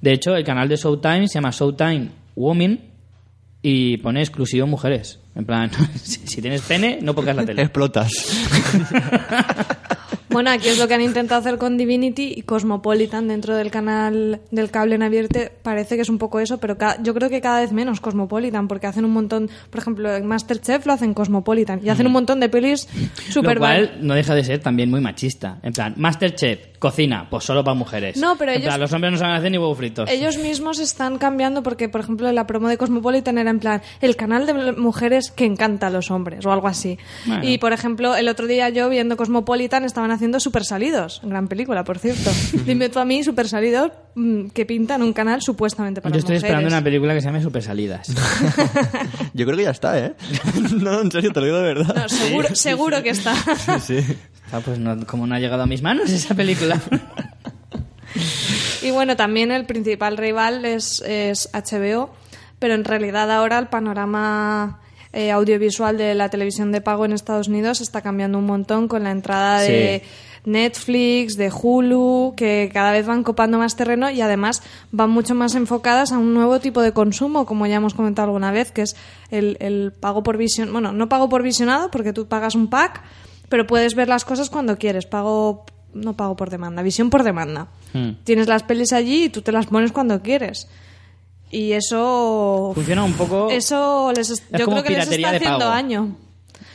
[0.00, 2.90] De hecho, el canal de Showtime se llama Showtime Women
[3.62, 5.20] y pone exclusivo mujeres.
[5.36, 5.70] En plan,
[6.02, 7.62] si si tienes pene, no pongas la tele.
[7.62, 8.10] Explotas.
[10.34, 14.40] Bueno, aquí es lo que han intentado hacer con Divinity y Cosmopolitan dentro del canal
[14.50, 15.38] del cable en abierto.
[15.62, 18.88] Parece que es un poco eso, pero yo creo que cada vez menos Cosmopolitan, porque
[18.88, 22.48] hacen un montón, por ejemplo, en Masterchef lo hacen Cosmopolitan y hacen un montón de
[22.48, 22.88] pelis
[23.30, 25.60] super Lo cual no deja de ser también muy machista.
[25.62, 28.18] En plan, Masterchef, cocina, pues solo para mujeres.
[28.18, 30.10] No, pero En ellos- plan, los hombres no saben hacer ni huevos fritos.
[30.10, 34.16] Ellos mismos están cambiando porque, por ejemplo, la promo de Cosmopolitan era en plan el
[34.16, 36.98] canal de mujeres que encanta a los hombres o algo así.
[37.24, 37.48] Bueno.
[37.48, 41.84] Y, por ejemplo, el otro día yo viendo Cosmopolitan estaban haciendo Super Salidos, gran película,
[41.84, 42.30] por cierto.
[42.66, 46.34] Dime tú a mí, Super Salidos, mm, que pintan un canal supuestamente para Yo estoy
[46.34, 46.44] mujeres.
[46.50, 48.08] esperando una película que se llame Super Salidas.
[49.34, 50.14] Yo creo que ya está, ¿eh?
[50.76, 51.94] no, en serio, te lo digo de verdad.
[51.96, 53.34] No, seguro, seguro que está.
[53.80, 54.16] Sí, sí.
[54.52, 56.80] Ah, pues no, como no ha llegado a mis manos esa película.
[58.84, 62.10] Y bueno, también el principal rival es, es HBO,
[62.58, 64.78] pero en realidad ahora el panorama
[65.14, 69.02] eh, audiovisual de la televisión de pago en Estados Unidos está cambiando un montón con
[69.02, 70.02] la entrada de
[70.44, 75.54] Netflix, de Hulu, que cada vez van copando más terreno y además van mucho más
[75.54, 78.96] enfocadas a un nuevo tipo de consumo, como ya hemos comentado alguna vez, que es
[79.30, 83.02] el, el pago por visión, bueno, no pago por visionado porque tú pagas un pack,
[83.48, 87.68] pero puedes ver las cosas cuando quieres, pago no pago por demanda, visión por demanda.
[87.92, 88.10] Hmm.
[88.24, 90.68] Tienes las pelis allí y tú te las pones cuando quieres.
[91.50, 93.48] Y eso Funciona un poco...
[93.50, 95.70] eso les es- yo como creo que les está de haciendo pago.
[95.70, 96.16] año.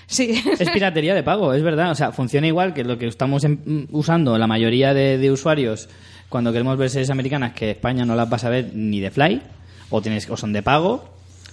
[0.07, 0.41] Sí.
[0.57, 1.91] Es piratería de pago, es verdad.
[1.91, 5.89] O sea, funciona igual que lo que estamos em- usando la mayoría de, de usuarios
[6.29, 9.41] cuando queremos ver series americanas que España no las vas a ver ni de fly,
[9.89, 11.03] o, tienes, o son de pago.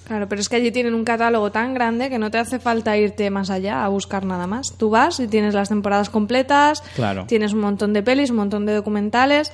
[0.06, 2.96] Claro, pero es que allí tienen un catálogo tan grande que no te hace falta
[2.96, 4.72] irte más allá a buscar nada más.
[4.76, 7.24] Tú vas y tienes las temporadas completas, Claro.
[7.26, 9.50] tienes un montón de pelis, un montón de documentales.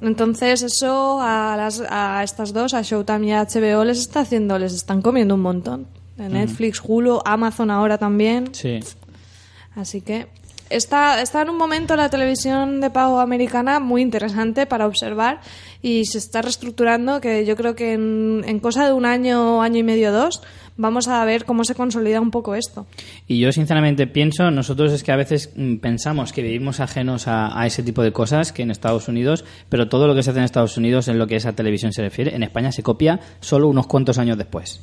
[0.00, 4.58] Entonces eso a, las, a estas dos, a Showtime y a HBO, les está haciendo,
[4.58, 5.86] les están comiendo un montón.
[6.16, 8.48] De Netflix, Hulu, Amazon ahora también.
[8.54, 8.80] Sí.
[9.74, 10.26] Así que
[10.70, 15.40] está, está en un momento la televisión de pago americana muy interesante para observar
[15.82, 19.78] y se está reestructurando que yo creo que en, en cosa de un año, año
[19.78, 20.42] y medio, dos,
[20.76, 22.86] vamos a ver cómo se consolida un poco esto.
[23.26, 27.58] Y yo sinceramente pienso, nosotros es que a veces mm, pensamos que vivimos ajenos a,
[27.58, 30.40] a ese tipo de cosas que en Estados Unidos, pero todo lo que se hace
[30.40, 33.68] en Estados Unidos en lo que esa televisión se refiere, en España se copia solo
[33.68, 34.80] unos cuantos años después.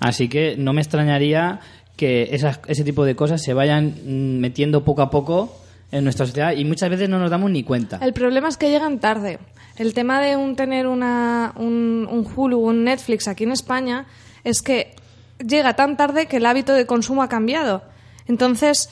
[0.00, 1.60] Así que no me extrañaría
[1.96, 5.56] que esas, ese tipo de cosas se vayan mm, metiendo poco a poco
[5.92, 7.98] en nuestra sociedad y muchas veces no nos damos ni cuenta.
[8.02, 9.38] El problema es que llegan tarde.
[9.76, 14.06] El tema de un, tener una, un, un Hulu un Netflix aquí en España
[14.42, 14.94] es que
[15.44, 17.82] llega tan tarde que el hábito de consumo ha cambiado.
[18.26, 18.90] Entonces,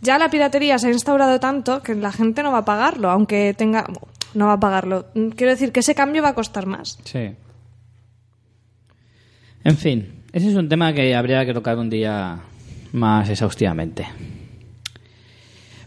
[0.00, 3.54] ya la piratería se ha instaurado tanto que la gente no va a pagarlo, aunque
[3.56, 3.86] tenga...
[4.34, 5.06] No va a pagarlo.
[5.12, 6.98] Quiero decir que ese cambio va a costar más.
[7.04, 7.34] Sí.
[9.62, 12.38] En fin, ese es un tema que habría que tocar un día
[12.92, 14.06] más exhaustivamente.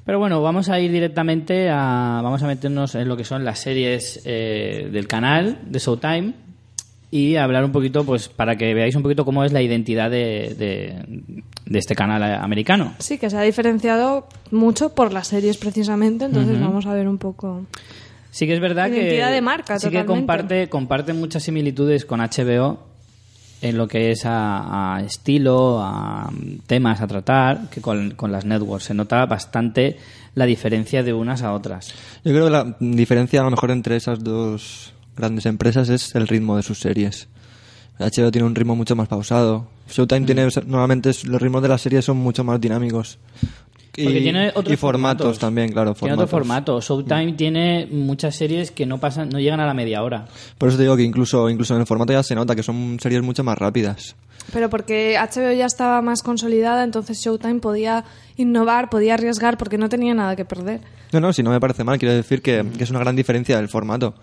[0.06, 2.20] Pero bueno, vamos a ir directamente a.
[2.24, 6.34] Vamos a meternos en lo que son las series eh, del canal de Showtime
[7.10, 10.54] y hablar un poquito, pues, para que veáis un poquito cómo es la identidad de,
[10.58, 11.34] de-
[11.66, 12.94] de este canal americano.
[13.00, 17.18] Sí, que se ha diferenciado mucho por las series precisamente, entonces vamos a ver un
[17.18, 17.66] poco...
[18.30, 22.20] Sí que es verdad que Identidad de marca, sí que comparte comparte muchas similitudes con
[22.20, 22.80] HBO
[23.68, 28.32] en lo que es a, a estilo, a mm, temas a tratar, que con, con
[28.32, 29.98] las networks se nota bastante
[30.36, 31.94] la diferencia de unas a otras.
[32.24, 36.28] Yo creo que la diferencia a lo mejor entre esas dos grandes empresas es el
[36.28, 37.28] ritmo de sus series.
[37.98, 39.68] HBO tiene un ritmo mucho más pausado.
[39.90, 43.18] Showtime tiene, normalmente los ritmos de las series son mucho más dinámicos.
[43.98, 45.94] Y, Porque tiene otros y formatos, también, claro.
[45.94, 46.82] Tiene otro formato.
[46.82, 50.26] Showtime tiene muchas series que no pasan, no llegan a la media hora.
[50.58, 52.98] Por eso te digo que incluso, incluso en el formato ya se nota que son
[53.00, 54.16] series mucho más rápidas.
[54.54, 58.06] Pero porque HBO ya estaba más consolidada, entonces Showtime podía
[58.38, 60.82] innovar, podía arriesgar porque no tenía nada que perder.
[61.12, 63.58] No, no, si no me parece mal, quiero decir que, que es una gran diferencia
[63.58, 64.14] del formato.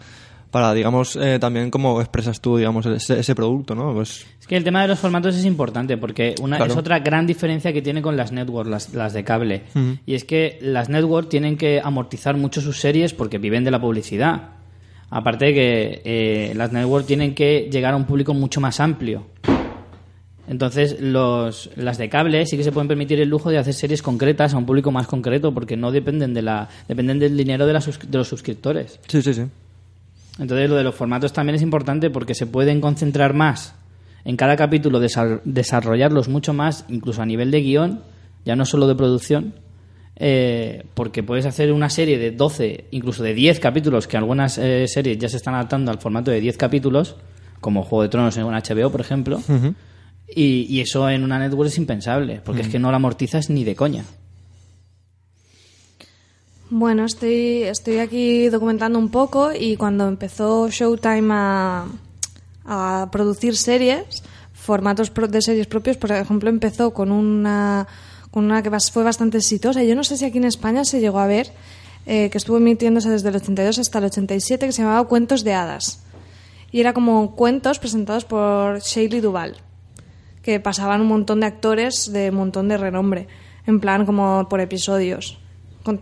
[0.53, 3.95] Para, digamos, eh, también cómo expresas tú, digamos, ese, ese producto, ¿no?
[3.95, 6.73] Pues Es que el tema de los formatos es importante porque una, Claro.
[6.73, 9.63] es otra gran diferencia que tiene con las networks, las, las de cable.
[10.07, 13.81] Y es que las networks tienen que amortizar mucho sus series porque viven de la
[13.81, 14.51] publicidad.
[15.09, 19.27] Aparte de que eh, las networks tienen que llegar a un público mucho más amplio.
[20.49, 24.03] Entonces, los, las de cable sí que se pueden permitir el lujo de hacer series
[24.03, 27.73] concretas a un público más concreto porque no dependen de la dependen del dinero de,
[27.73, 29.01] la de los suscriptores.
[29.07, 29.43] sí, sí, sí.
[30.39, 33.75] Entonces lo de los formatos también es importante porque se pueden concentrar más
[34.25, 38.01] en cada capítulo, desa- desarrollarlos mucho más, incluso a nivel de guion,
[38.45, 39.55] ya no solo de producción,
[40.17, 44.87] eh, porque puedes hacer una serie de 12, incluso de 10 capítulos, que algunas eh,
[44.87, 47.17] series ya se están adaptando al formato de 10 capítulos,
[47.61, 49.41] como Juego de Tronos en una HBO, por ejemplo,
[50.35, 53.65] y, y eso en una network es impensable, porque es que no la amortizas ni
[53.65, 54.05] de coña.
[56.75, 64.23] Bueno, estoy, estoy aquí documentando un poco y cuando empezó Showtime a, producir series,
[64.55, 67.87] formatos de series propios, por ejemplo, empezó con una,
[68.31, 69.83] con una que fue bastante exitosa.
[69.83, 71.53] Yo no sé si aquí en España se llegó a ver,
[72.07, 75.53] eh, que estuvo emitiéndose desde el 82 hasta el 87, que se llamaba Cuentos de
[75.53, 76.03] Hadas.
[76.71, 79.59] Y era como cuentos presentados por Shaylee Duval,
[80.41, 83.29] que pasaban un montón de actores de un montón de renombre,
[83.67, 85.42] en plan como por episodios.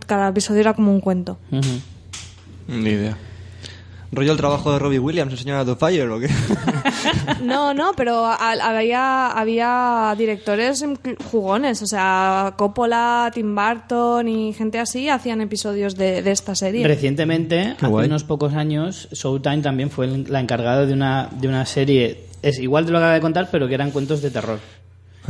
[0.05, 1.37] Cada episodio era como un cuento.
[2.67, 3.17] Ni idea.
[4.13, 6.27] ¿Rollo el trabajo de Robbie Williams, el señor The Fire o qué?
[7.41, 10.83] No, no, pero a- había, había directores
[11.31, 16.85] jugones, o sea, Coppola, Tim Burton y gente así hacían episodios de, de esta serie.
[16.85, 18.07] Recientemente, Qué hace guay.
[18.07, 22.85] unos pocos años, Showtime también fue la encargada de una, de una serie, es igual
[22.85, 24.59] de lo que acabo de contar, pero que eran cuentos de terror,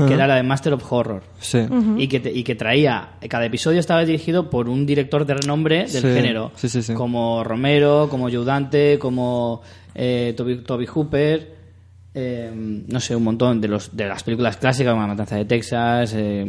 [0.08, 1.24] que era la de Master of Horror.
[1.40, 1.60] Sí.
[1.98, 5.78] Y, que te- y que traía, cada episodio estaba dirigido por un director de renombre
[5.80, 6.94] del Sí, género, sí, sí, sí.
[6.94, 9.62] como Romero, como Joe Dante, como
[9.96, 11.56] eh, Toby, Toby Hooper,
[12.14, 12.52] eh,
[12.88, 16.14] no sé, un montón de los de las películas clásicas, como La Matanza de Texas,
[16.16, 16.44] eh,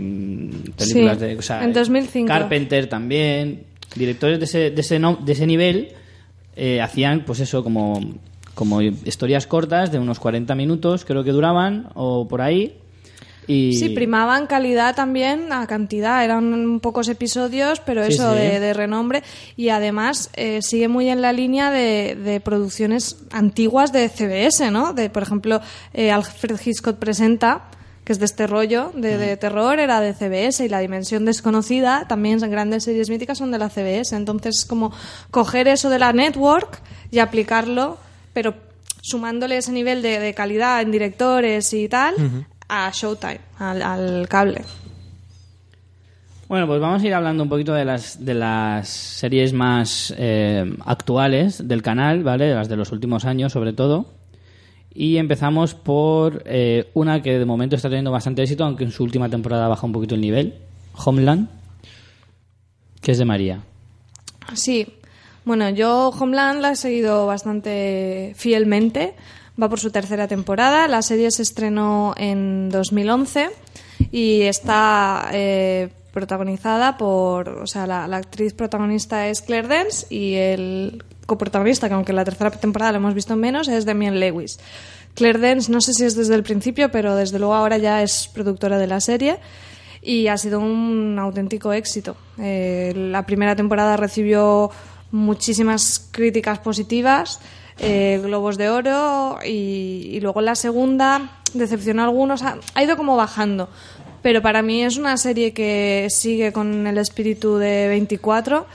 [0.76, 1.36] películas Sí, de...
[1.38, 2.26] o sea, en 2005.
[2.26, 5.88] Carpenter también, directores de ese, de ese, no- de ese nivel
[6.56, 8.00] eh, hacían, pues eso, como,
[8.54, 12.74] como historias cortas de unos 40 minutos, creo que duraban, o por ahí,
[13.46, 13.74] Y...
[13.74, 16.24] Sí, primaban calidad también a cantidad.
[16.24, 18.38] Eran pocos episodios, pero Sí, eso sí.
[18.38, 19.22] De, de renombre.
[19.56, 24.92] Y además eh, sigue muy en la línea de, de producciones antiguas de CBS, ¿no?
[24.92, 25.60] De, por ejemplo,
[25.92, 27.64] eh, Alfred Hitchcock presenta
[28.04, 32.06] que es de este rollo de, de terror, era de CBS y La Dimensión Desconocida,
[32.08, 34.16] también grandes series míticas son de la CBS.
[34.16, 34.92] Entonces es como
[35.30, 36.80] coger eso de la network
[37.12, 37.98] y aplicarlo,
[38.32, 38.54] pero
[39.02, 42.14] sumándole ese nivel de, de calidad en directores y tal
[42.74, 44.62] a Showtime, al, al cable.
[46.48, 50.64] Bueno, pues vamos a ir hablando un poquito de las, de las series más eh,
[50.86, 52.46] actuales del canal, ¿vale?
[52.46, 54.06] De las de los últimos años, sobre todo.
[54.94, 59.02] Y empezamos por eh, una que de momento está teniendo bastante éxito, aunque en su
[59.02, 60.54] última temporada baja un poquito el nivel.
[60.94, 61.48] Homeland,
[63.02, 63.60] que es de María.
[64.54, 64.86] Sí,
[65.44, 69.14] bueno, yo Homeland la he seguido bastante fielmente.
[69.60, 70.88] Va por su tercera temporada.
[70.88, 73.50] La serie se estrenó en 2011
[74.10, 81.04] y está eh, protagonizada por, o sea, la, actriz protagonista es Claire Dance y el
[81.26, 84.58] coprotagonista, que aunque en la tercera temporada lo hemos visto menos, es Damian Lewis.
[85.14, 88.28] Claire Dance, no sé si es desde el principio, pero desde luego ahora ya es
[88.32, 89.38] productora de la serie
[90.02, 92.16] y ha sido un auténtico éxito.
[92.38, 94.70] Eh, la primera temporada recibió
[95.12, 97.40] muchísimas críticas positivas,
[97.82, 102.96] eh, globos de oro y, y luego la segunda decepcionó a algunos, ha, ha ido
[102.96, 103.68] como bajando.
[104.22, 108.66] Pero para mí es una serie que sigue con el espíritu de 24,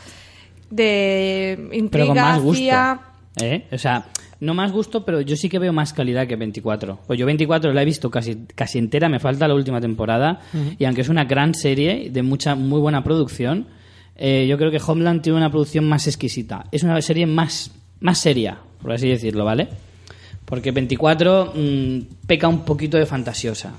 [0.70, 2.60] de intriga, Pero con más gusto.
[2.60, 3.00] CIA.
[3.42, 3.66] ¿eh?
[3.72, 4.08] O sea,
[4.40, 7.00] no más gusto, pero yo sí que veo más calidad que 24.
[7.08, 10.42] Pues yo 24 la he visto casi, casi entera, me falta la última temporada.
[10.78, 13.68] Y aunque es una gran serie de mucha muy buena producción,
[14.16, 16.66] eh, yo creo que Homeland tiene una producción más exquisita.
[16.72, 19.68] Es una serie más, más seria, por así decirlo, ¿vale?
[20.46, 23.74] Porque 24 mm, peca un poquito de fantasiosa.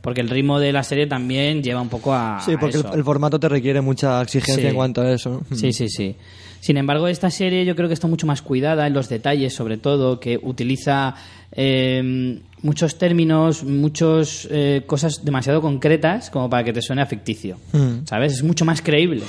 [0.00, 2.38] Porque el ritmo de la serie también lleva un poco a.
[2.44, 2.94] Sí, porque el, eso.
[2.94, 4.68] el formato te requiere mucha exigencia Sí.
[4.68, 5.42] en cuanto a eso.
[5.48, 5.56] ¿no?
[5.56, 6.14] Sí, sí, sí.
[6.60, 9.78] Sin embargo, esta serie yo creo que está mucho más cuidada en los detalles, sobre
[9.78, 11.14] todo, que utiliza
[11.52, 14.46] eh, muchos términos, muchas
[14.86, 17.56] cosas demasiado concretas como para que te suene a ficticio.
[17.72, 18.04] Mm.
[18.06, 18.34] ¿Sabes?
[18.34, 19.22] Es mucho más creíble,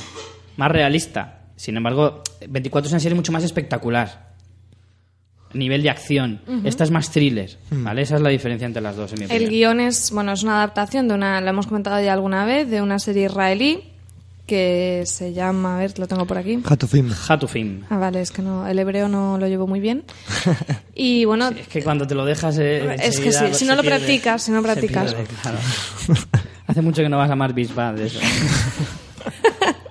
[0.57, 1.39] más realista.
[1.55, 4.33] Sin embargo, 24 es una serie mucho más espectacular.
[5.53, 6.41] Nivel de acción.
[6.65, 8.01] Esta es más thriller, ¿vale?
[8.01, 10.57] Esa es la diferencia entre las dos, en mi El guion es, bueno, es una
[10.57, 13.91] adaptación de una, la hemos comentado ya alguna vez, de una serie israelí
[14.47, 16.59] que se llama, a ver, lo tengo por aquí.
[16.65, 17.09] Hatufim.
[17.29, 17.83] Hatufim.
[17.89, 20.03] Ah, vale, es que no, el hebreo no lo llevo muy bien.
[20.93, 22.57] Y bueno, Es que cuando te lo dejas.
[22.59, 23.97] eh, Es que sí, si no lo pierde.
[23.99, 25.13] practicas, si no practicas.
[25.13, 25.57] pierde, claro.
[26.67, 28.19] Hace mucho que no vas a Mar Bisbal de eso.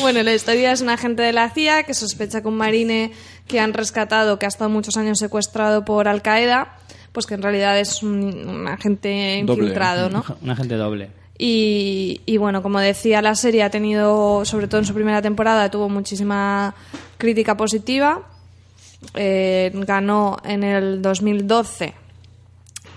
[0.00, 3.12] Bueno, la historia es un agente de la CIA que sospecha que un marine
[3.46, 6.76] que han rescatado, que ha estado muchos años secuestrado por Al Qaeda,
[7.12, 9.62] pues que en realidad es un, un agente Doble.
[9.64, 10.24] infiltrado, ¿no?
[10.42, 11.10] Un agente doble.
[11.36, 15.70] Y, y bueno, como decía, la serie ha tenido, sobre todo en su primera temporada,
[15.70, 16.74] tuvo muchísima
[17.16, 18.22] crítica positiva.
[19.14, 21.94] Eh, ganó en el 2012,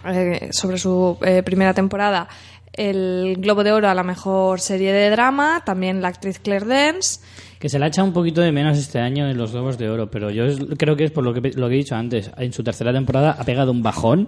[0.05, 2.27] eh, sobre su eh, primera temporada,
[2.73, 5.61] el Globo de Oro a la mejor serie de drama.
[5.65, 7.19] También la actriz Claire Dance.
[7.59, 10.11] Que se la echa un poquito de menos este año en los Globos de Oro,
[10.11, 12.29] pero yo es- creo que es por lo que, lo que he dicho antes.
[12.37, 14.27] En su tercera temporada ha pegado un bajón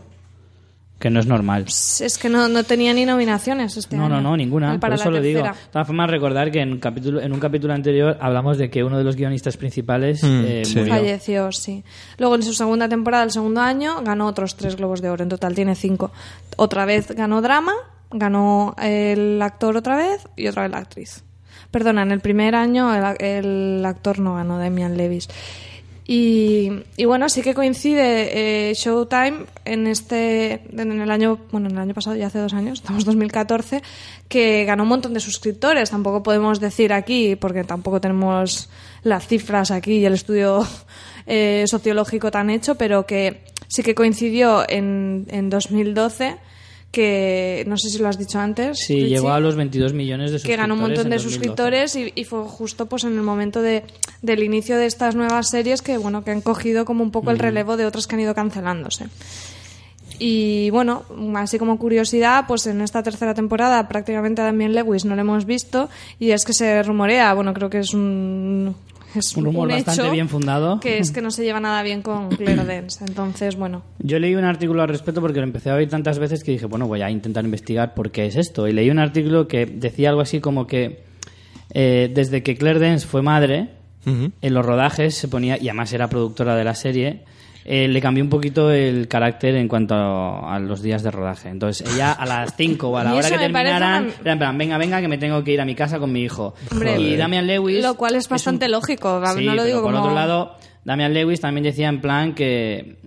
[0.99, 1.65] que no es normal.
[1.67, 4.15] Es que no, no tenía ni nominaciones este No, año.
[4.15, 4.79] no, no, ninguna.
[4.79, 5.39] Para Por la eso lo digo.
[5.39, 5.69] De tercera.
[5.69, 8.97] todas formas, recordar que en un capítulo, en un capítulo anterior hablamos de que uno
[8.97, 10.77] de los guionistas principales Mm, eh, sí.
[10.79, 10.93] murió.
[10.93, 11.83] Falleció, sí.
[12.17, 15.23] Luego en su segunda temporada, el segundo año, ganó otros tres Globos de Oro.
[15.23, 16.11] En total tiene cinco.
[16.55, 17.73] Otra vez ganó drama,
[18.11, 21.23] ganó el actor otra vez y otra vez la actriz.
[21.71, 25.27] Perdona, en el primer año el, actor no ganó, Damian Levis.
[26.07, 31.73] Y, y bueno, sí que coincide eh, Showtime en este en el año bueno en
[31.73, 33.81] el año pasado ya hace dos años estamos 2014
[34.29, 38.69] que ganó un montón de suscriptores tampoco podemos decir aquí porque tampoco tenemos
[39.01, 40.63] las cifras aquí y el estudio
[41.25, 46.37] eh, sociológico tan hecho pero que sí que coincidió en, en 2012
[46.95, 50.31] que no sé si lo has dicho antes Sí, Richie llegó a los 22 millones
[50.31, 50.61] de que suscriptores.
[50.63, 51.29] ganó un montón de 2012.
[51.29, 53.83] suscriptores y, y fue justo pues en el momento de,
[54.21, 57.39] del inicio de estas nuevas series que bueno que han cogido como un poco el
[57.39, 59.07] relevo de otras que han ido cancelándose
[60.17, 61.03] y bueno
[61.35, 65.45] así como curiosidad pues en esta tercera temporada prácticamente a Damien Lewis no lo hemos
[65.45, 65.89] visto
[66.19, 68.73] y es que se rumorea bueno creo que es un
[69.19, 70.79] es Un rumor hecho bastante bien fundado.
[70.79, 74.35] que es que no se lleva nada bien con Claire Dance entonces bueno Yo leí
[74.35, 77.01] un artículo al respecto porque lo empecé a oír tantas veces que dije, bueno, voy
[77.01, 78.67] a intentar investigar por qué es esto.
[78.67, 81.03] Y leí un artículo que decía algo así como que
[81.71, 83.69] eh, desde que Claire Dance fue madre,
[84.05, 87.23] en los rodajes se ponía, y además era productora de la serie,
[87.67, 91.49] eh, le cambió un poquito el carácter en cuanto a, a los días de rodaje.
[91.49, 94.57] Entonces, ella a las 5 o a la hora que terminaran, una- era en plan,
[94.57, 96.53] venga, venga, que me tengo que ir a mi casa con mi hijo.
[96.71, 97.83] Hombre, y Damian Lewis...
[97.83, 100.55] Lo cual es bastante un- lógico, no Sí, lo pero digo por como- otro lado,
[100.83, 103.03] Damian Lewis también decía en plan que...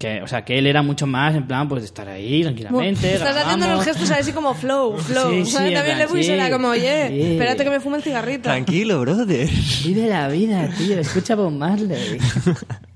[0.00, 3.16] Que, o sea, que él era mucho más en plan, pues de estar ahí tranquilamente.
[3.16, 5.30] Estás haciendo unos gestos así como flow, flow.
[5.30, 5.74] Sí, sí, ¿sabes?
[5.74, 7.22] También le puse era como, oye, sí.
[7.32, 8.44] espérate que me fume el cigarrito.
[8.44, 9.46] Tranquilo, brother.
[9.84, 10.98] Vive la vida, tío.
[10.98, 12.16] Escucha Bob Marley.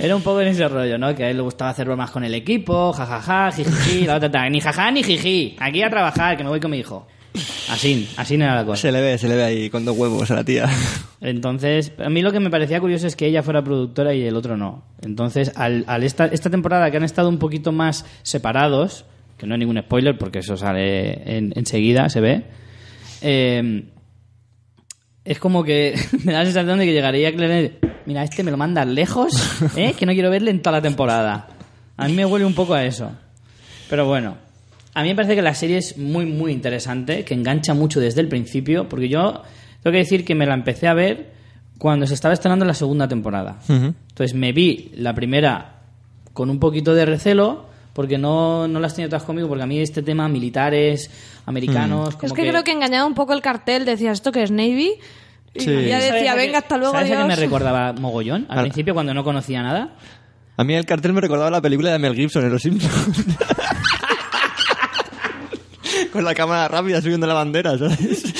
[0.00, 1.14] Era un poco en ese rollo, ¿no?
[1.14, 4.60] Que a él le gustaba hacer bromas con el equipo, jajaja, jijiji, la otra ni
[4.60, 5.56] jaja ni jiji.
[5.58, 7.06] Aquí a trabajar, que me voy con mi hijo.
[7.70, 8.82] Así, así no era la cosa.
[8.82, 10.68] Se le ve, se le ve ahí con dos huevos a la tía.
[11.20, 14.34] Entonces, a mí lo que me parecía curioso es que ella fuera productora y el
[14.36, 14.84] otro no.
[15.02, 19.04] Entonces, al, al esta, esta temporada que han estado un poquito más separados,
[19.36, 22.44] que no hay ningún spoiler porque eso sale en- enseguida, se ve,
[23.22, 23.84] eh,
[25.24, 25.94] es como que
[26.24, 27.78] me da la sensación de que llegaría Claire,
[28.10, 29.32] mira, este me lo mandas lejos,
[29.76, 29.94] ¿eh?
[29.96, 31.46] que no quiero verle en toda la temporada.
[31.96, 33.12] A mí me huele un poco a eso.
[33.88, 34.36] Pero bueno,
[34.94, 38.20] a mí me parece que la serie es muy, muy interesante, que engancha mucho desde
[38.20, 39.42] el principio, porque yo
[39.82, 41.30] tengo que decir que me la empecé a ver
[41.78, 43.60] cuando se estaba estrenando la segunda temporada.
[43.68, 45.82] Entonces me vi la primera
[46.32, 49.78] con un poquito de recelo, porque no, no las tenía todas conmigo, porque a mí
[49.78, 51.10] este tema militares,
[51.46, 52.16] americanos...
[52.16, 54.94] como Es que, creo que engañaba un poco el cartel, decías, ¿esto que es Navy?
[55.54, 55.84] Y Sí.
[55.86, 57.38] ya ¿Sabes decía, venga, hasta luego, ¿Sabes a qué me adiós.
[57.40, 58.46] recordaba mogollón?
[58.48, 59.88] Al Al- principio, cuando no conocía nada.
[60.56, 63.24] A mí el cartel me recordaba la película de Mel Gibson en Los Simpsons.
[66.12, 68.22] Con la cámara rápida subiendo la bandera, ¿sabes?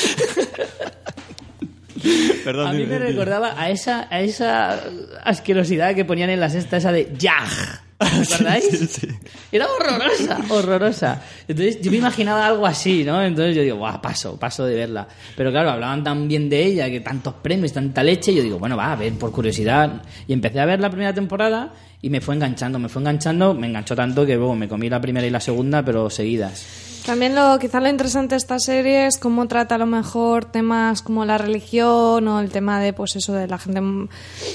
[2.45, 2.69] Perdón.
[2.69, 3.11] A mí dime, me dime.
[3.11, 4.81] recordaba a esa, a esa
[5.25, 7.81] asquerosidad que ponían en la sexta, esa de ¡Yaj!
[8.01, 8.65] ¿Os acordáis?
[8.65, 9.09] Sí, sí, sí.
[9.53, 11.23] Era horrorosa, horrorosa.
[11.47, 13.23] Entonces yo me imaginaba algo así, ¿no?
[13.23, 15.07] Entonces yo digo, guau, paso, paso de verla.
[15.37, 18.59] Pero claro, hablaban tan bien de ella, que tantos premios, tanta leche, y yo digo,
[18.59, 20.03] bueno, va, a ver, por curiosidad.
[20.27, 23.67] Y empecé a ver la primera temporada y me fue enganchando, me fue enganchando, me
[23.67, 26.89] enganchó tanto que luego me comí la primera y la segunda, pero seguidas.
[27.07, 31.03] También lo, quizá lo interesante de esta serie es cómo trata a lo mejor temas
[31.03, 33.81] como la religión o el tema de, pues eso, de la gente,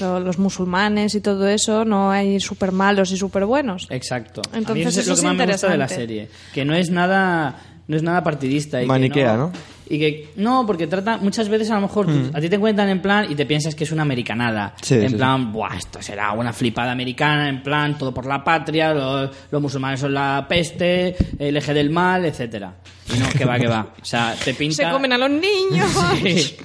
[0.00, 1.84] lo- los musulmanes y todo eso.
[1.84, 3.86] No hay súper malos y súper buenos.
[3.90, 4.42] Exacto.
[4.46, 6.64] a mí Entonces eso es eso lo que más me gusta de la serie, que
[6.64, 7.56] no es nada
[7.88, 9.52] no es nada partidista y que Maniquea, ¿no?
[9.88, 12.88] Y que no, porque trata muchas veces a lo mejor tú- a ti te cuentan
[12.88, 14.84] en plan y te piensas que es una americanada, Mm.
[14.84, 18.42] Sí, en sí, plan, buah, esto será una flipada americana, en plan todo por la
[18.42, 22.74] patria, los, los musulmanes son la peste, el eje del mal, etcétera.
[23.14, 23.92] Y no, que va, que va.
[24.00, 25.88] O sea, te pinta Se comen a los niños.
[26.22, 26.56] Sí.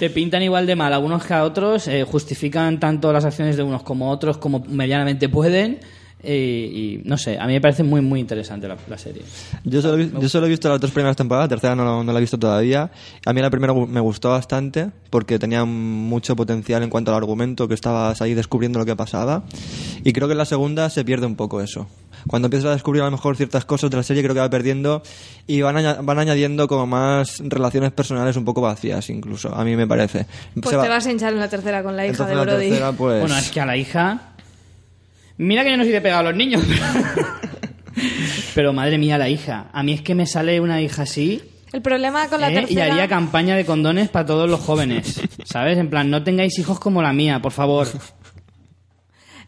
[0.00, 3.62] Te pintan igual de mal algunos que a otros, eh, justifican tanto las acciones de
[3.62, 5.78] unos como otros como medianamente pueden.
[6.28, 9.22] Y no sé, a mí me parece muy, muy interesante la, la serie.
[9.64, 12.18] Yo solo, yo solo he visto las dos primeras temporadas, la tercera no, no la
[12.18, 12.90] he visto todavía.
[13.24, 17.66] A mí la primera me gustó bastante porque tenía mucho potencial en cuanto al argumento,
[17.68, 19.42] que estabas ahí descubriendo lo que pasaba.
[20.04, 21.86] Y creo que en la segunda se pierde un poco eso.
[22.26, 24.50] Cuando empiezas a descubrir a lo mejor ciertas cosas de la serie, creo que va
[24.50, 25.02] perdiendo
[25.46, 29.86] y van, van añadiendo como más relaciones personales un poco vacías, incluso, a mí me
[29.86, 30.26] parece.
[30.54, 32.42] Pues Se va- te vas a hinchar en la tercera con la hija entonces de
[32.44, 32.68] Brody.
[32.68, 33.20] tercera, pues...
[33.20, 34.29] Bueno, es que a la hija.
[35.42, 36.62] Mira que yo no soy de pegar a los niños.
[38.54, 39.68] Pero madre mía, la hija.
[39.72, 41.42] A mí es que me sale una hija así.
[41.72, 42.52] El problema con la ¿eh?
[42.52, 42.92] Y tercera...
[42.92, 45.20] haría campaña de condones para todos los jóvenes.
[45.44, 45.78] ¿Sabes?
[45.78, 47.88] En plan, no tengáis hijos como la mía, por favor.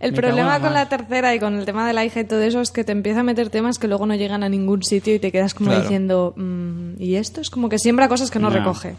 [0.00, 2.40] El Me problema con la tercera y con el tema de la hija y todo
[2.42, 5.14] eso es que te empieza a meter temas que luego no llegan a ningún sitio
[5.14, 5.82] y te quedas como Claro.
[5.82, 7.40] diciendo, "Mm, ¿y esto?
[7.40, 8.56] Es como que siembra cosas que no, No.
[8.56, 8.94] recoge.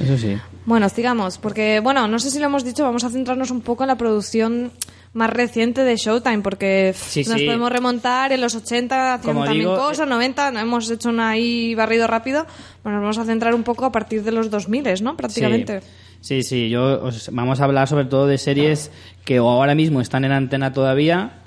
[0.00, 0.36] Eso sí.
[0.66, 3.84] Bueno, sigamos, porque, bueno, no sé si lo hemos dicho, vamos a centrarnos un poco
[3.84, 4.70] en la producción
[5.16, 7.46] más reciente de Showtime, porque Sí, nos sí.
[7.46, 11.74] podemos remontar en los 80, hacían también digo, cosas, 90, no hemos hecho un ahí
[11.74, 12.46] barrido rápido,
[12.84, 15.16] bueno, nos vamos a centrar un poco a partir de los 2000, ¿no?
[15.16, 15.80] Prácticamente.
[16.20, 18.90] Sí, sí, sí, yo os- vamos a hablar sobre todo de series
[19.24, 21.42] que o ahora mismo están en antena todavía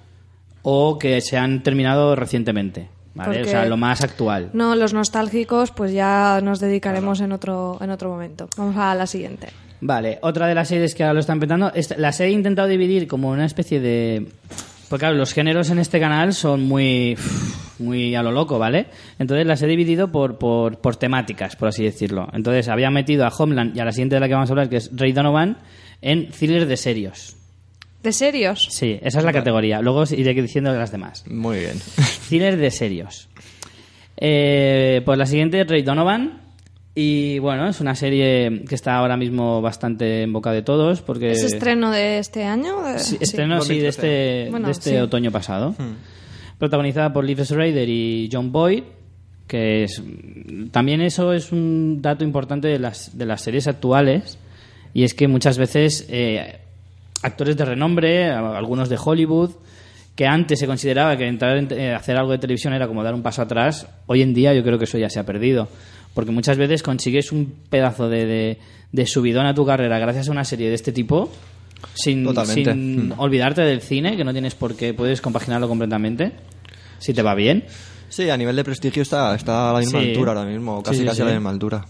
[0.62, 2.90] o que se han terminado recientemente.
[3.16, 3.40] ¿vale?
[3.40, 4.52] Porque- O sea, lo más actual.
[4.54, 8.48] No, los nostálgicos, pues ya nos dedicaremos en otro, en otro momento.
[8.56, 9.48] Vamos a la siguiente.
[9.82, 11.72] Vale, otra de las series que ahora lo están petando.
[11.74, 14.28] esta- La serie he intentado dividir como una especie de.
[14.90, 17.16] Porque claro, los géneros en este canal son muy.
[17.80, 18.88] muy a lo loco, ¿vale?
[19.20, 22.28] Entonces las he dividido por, por, por temáticas, por así decirlo.
[22.34, 24.68] Entonces había metido a Homeland y a la siguiente de la que vamos a hablar,
[24.70, 25.58] que es Ray Donovan,
[26.02, 27.36] en thriller de serios.
[28.04, 28.68] ¿De serios?
[28.72, 29.82] Sí, esa es la categoría.
[29.82, 31.24] Luego os iré diciendo las demás.
[31.30, 31.80] Muy bien.
[32.28, 33.30] Thriller de serios.
[34.18, 36.42] Eh, pues la siguiente es Ray Donovan.
[36.96, 41.32] Y bueno, es una serie que está ahora mismo bastante en boca de todos porque...
[41.32, 42.82] ¿Es estreno de este año?
[42.84, 44.98] De- Sí, estreno, sí, de este, Bueno, de este sí.
[44.98, 45.76] otoño pasado.
[46.58, 48.84] Protagonizada por Liv Schreiber y John Boyd,
[49.48, 50.02] que es...
[50.72, 54.38] También eso es un dato importante de las, de las series actuales,
[54.94, 56.06] y es que muchas veces...
[56.10, 56.60] eh,
[57.22, 59.52] actores de renombre, algunos de Hollywood,
[60.16, 63.14] que antes se consideraba que entrar en eh, hacer algo de televisión era como dar
[63.14, 63.88] un paso atrás.
[64.06, 65.68] Hoy en día yo creo que eso ya se ha perdido.
[66.14, 68.58] Porque muchas veces consigues un pedazo de, de,
[68.92, 71.32] de subidón a tu carrera gracias a una serie de este tipo,
[71.94, 72.72] sin, Totalmente.
[72.74, 73.14] sin Mm.
[73.20, 76.32] olvidarte del cine, que no tienes por qué, puedes compaginarlo completamente,
[76.98, 77.64] si te va bien.
[78.10, 80.08] Sí, a nivel de prestigio está, está a la misma Sí.
[80.10, 81.86] altura ahora mismo, casi Sí, sí, casi a la misma altura.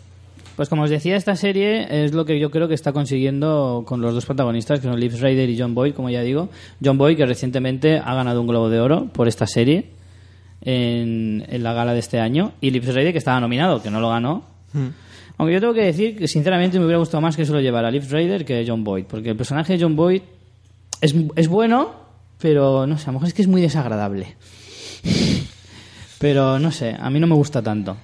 [0.58, 4.02] Pues como os decía, esta serie es lo que yo creo que está consiguiendo con
[4.02, 6.50] los dos protagonistas, que son Liv Schreider y John Boyd, como ya digo.
[6.84, 9.86] John Boyd, que recientemente ha ganado un Globo de Oro por esta serie
[10.62, 14.00] en, en la gala de este año, y Liv Schreider, que estaba nominado, que no
[14.00, 14.44] lo ganó.
[15.38, 17.90] Aunque yo tengo que decir que sinceramente me hubiera gustado más que se lo llevara
[17.90, 20.22] Liv Schreider que John Boyd, porque el personaje de John Boyd
[21.02, 21.92] es, es bueno,
[22.40, 24.36] pero no sé, a lo mejor es que es muy desagradable.
[26.20, 27.96] Pero no sé, a mí no me gusta tanto.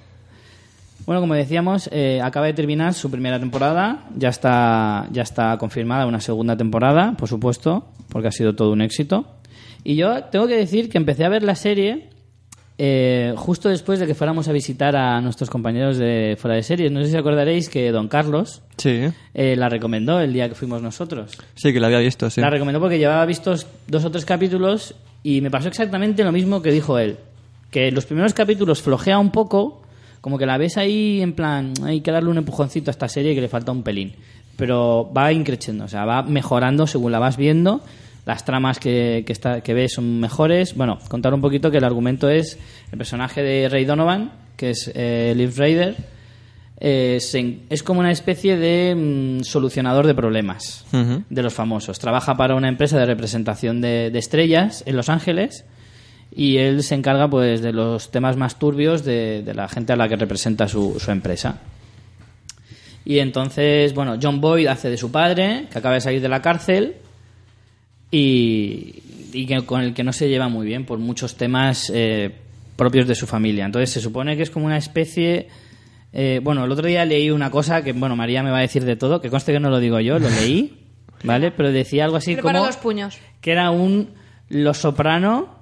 [1.04, 4.06] Bueno, como decíamos, eh, acaba de terminar su primera temporada.
[4.16, 8.80] Ya está, ya está confirmada una segunda temporada, por supuesto, porque ha sido todo un
[8.80, 9.26] éxito.
[9.84, 12.08] Y yo tengo que decir que empecé a ver la serie
[12.78, 16.92] eh, justo después de que fuéramos a visitar a nuestros compañeros de fuera de series.
[16.92, 19.00] No sé si acordaréis que Don Carlos Sí,
[19.34, 21.32] eh, la recomendó el día que fuimos nosotros.
[21.54, 22.40] sí que la había visto, sí.
[22.40, 26.60] La recomendó porque llevaba vistos dos o tres capítulos y me pasó exactamente lo mismo
[26.62, 27.16] que dijo él.
[27.70, 29.82] Que los primeros capítulos flojea un poco,
[30.20, 33.34] como que la ves ahí en plan, hay que darle un empujoncito a esta serie
[33.34, 34.12] que le falta un pelín.
[34.56, 37.80] Pero va increciendo, o sea, va mejorando según la vas viendo.
[38.26, 40.74] Las tramas que, que, está, que ves son mejores.
[40.74, 42.58] Bueno, contar un poquito que el argumento es
[42.92, 45.94] el personaje de Ray Donovan, que es eh, Liv Raider,
[46.78, 48.94] eh, se- es como una especie de
[49.40, 50.84] mm, solucionador de problemas
[51.30, 51.98] de los famosos.
[51.98, 55.64] Trabaja para una empresa de representación de, de estrellas en Los Ángeles
[56.34, 59.96] y él se encarga pues de los temas más turbios de, de la gente a
[59.96, 61.60] la que representa su, su empresa.
[63.04, 66.42] Y entonces, bueno, John Boyd hace de su padre, que acaba de salir de la
[66.42, 66.96] cárcel
[68.10, 69.02] y,
[69.32, 72.34] y que, con el que no se lleva muy bien por muchos temas eh,
[72.76, 73.64] propios de su familia.
[73.66, 75.48] Entonces se supone que es como una especie...
[76.12, 78.84] eh, bueno, el otro día leí una cosa que, bueno, María me va a decir
[78.84, 80.78] de todo, que conste que no lo digo yo, lo leí,
[81.24, 81.50] ¿vale?
[81.50, 83.18] Pero decía algo así Prepara como los puños.
[83.40, 84.10] que era un
[84.48, 85.56] Los Soprano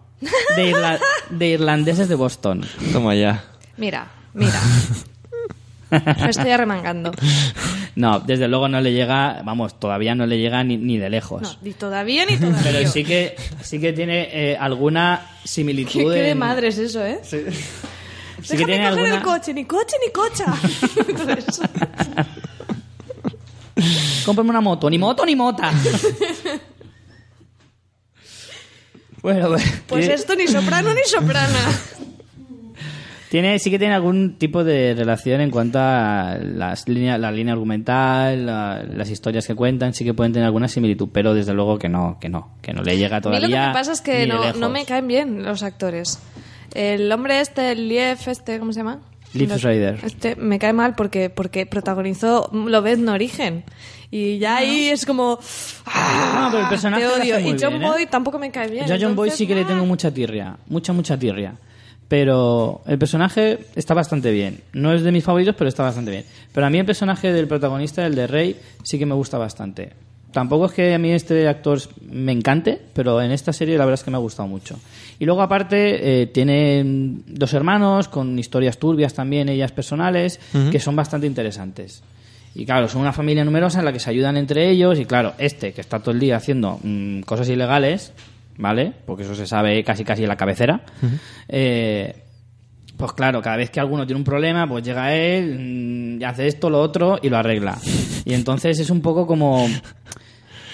[0.57, 0.99] de, irla-
[1.31, 2.65] de irlandeses de Boston.
[2.93, 3.45] Toma ya.
[3.77, 4.61] Mira, mira.
[5.91, 7.13] Me estoy arremangando.
[7.97, 11.43] No, desde luego no le llega, vamos, todavía no le llega ni, ni de lejos.
[11.43, 12.61] No, ni todavía ni todavía.
[12.63, 15.93] Pero sí que, sí que tiene eh, alguna similitud.
[15.93, 17.21] ¿Qué, qué de madre es eso, eh?
[18.43, 19.17] Sí que Déjame tiene coger alguna.
[19.17, 20.55] el coche, ni coche ni cocha.
[21.09, 21.61] Entonces,
[24.25, 25.73] Cómprame una moto, ni moto ni mota.
[29.23, 31.59] bueno, pues, pues tiene, esto ni soprano ni soprana.
[33.35, 37.53] Tiene- sí que tiene algún tipo de relación en cuanto a las líneas, la línea
[37.53, 41.77] argumental, la- las historias que cuentan, sí que pueden tener alguna similitud, pero desde luego
[41.77, 43.49] que no, que no, que no le llega A mí todavía.
[43.49, 46.21] lo que me pasa es que no, no me caen bien los actores.
[46.75, 49.01] El hombre este, el Lief, este, ¿cómo se llama?
[49.33, 49.99] Lo- Schreider.
[50.05, 53.65] Este me cae mal porque, porque protagonizó Lo ves en origen.
[54.13, 55.41] Y ya ahí es como...
[56.37, 57.41] No, pero el personaje te odio.
[57.41, 57.87] Y John bien, ¿eh?
[57.89, 58.87] Boyd tampoco me cae bien.
[58.87, 59.67] Yo a John Boyd entonces, sí que le ah.
[59.67, 61.57] tengo mucha tirria, mucha, mucha tirria.
[62.09, 64.61] Pero el personaje está bastante bien.
[64.73, 66.25] No es de mis favoritos, pero está bastante bien.
[66.53, 69.93] Pero a mí el personaje del protagonista, el de Rey, sí que me gusta bastante.
[70.35, 71.79] Tampoco es que a mí este actor
[72.11, 74.77] me encante, pero en esta serie la verdad es que me ha gustado mucho.
[75.21, 80.41] Y luego aparte eh, tiene dos hermanos con historias turbias también, ellas personales,
[80.73, 82.03] que son bastante interesantes.
[82.53, 85.35] Y claro, son una familia numerosa en la que se ayudan entre ellos y claro,
[85.39, 88.13] este que está todo el día haciendo mm, cosas ilegales,
[88.59, 88.93] ¿vale?
[89.07, 90.85] Porque eso se sabe casi casi en la cabecera.
[91.49, 92.25] eh,
[92.97, 96.47] pues claro, cada vez que alguno tiene un problema, pues llega él, mm, y hace
[96.47, 97.77] esto, lo otro y lo arregla.
[98.25, 99.69] Y entonces es un poco como...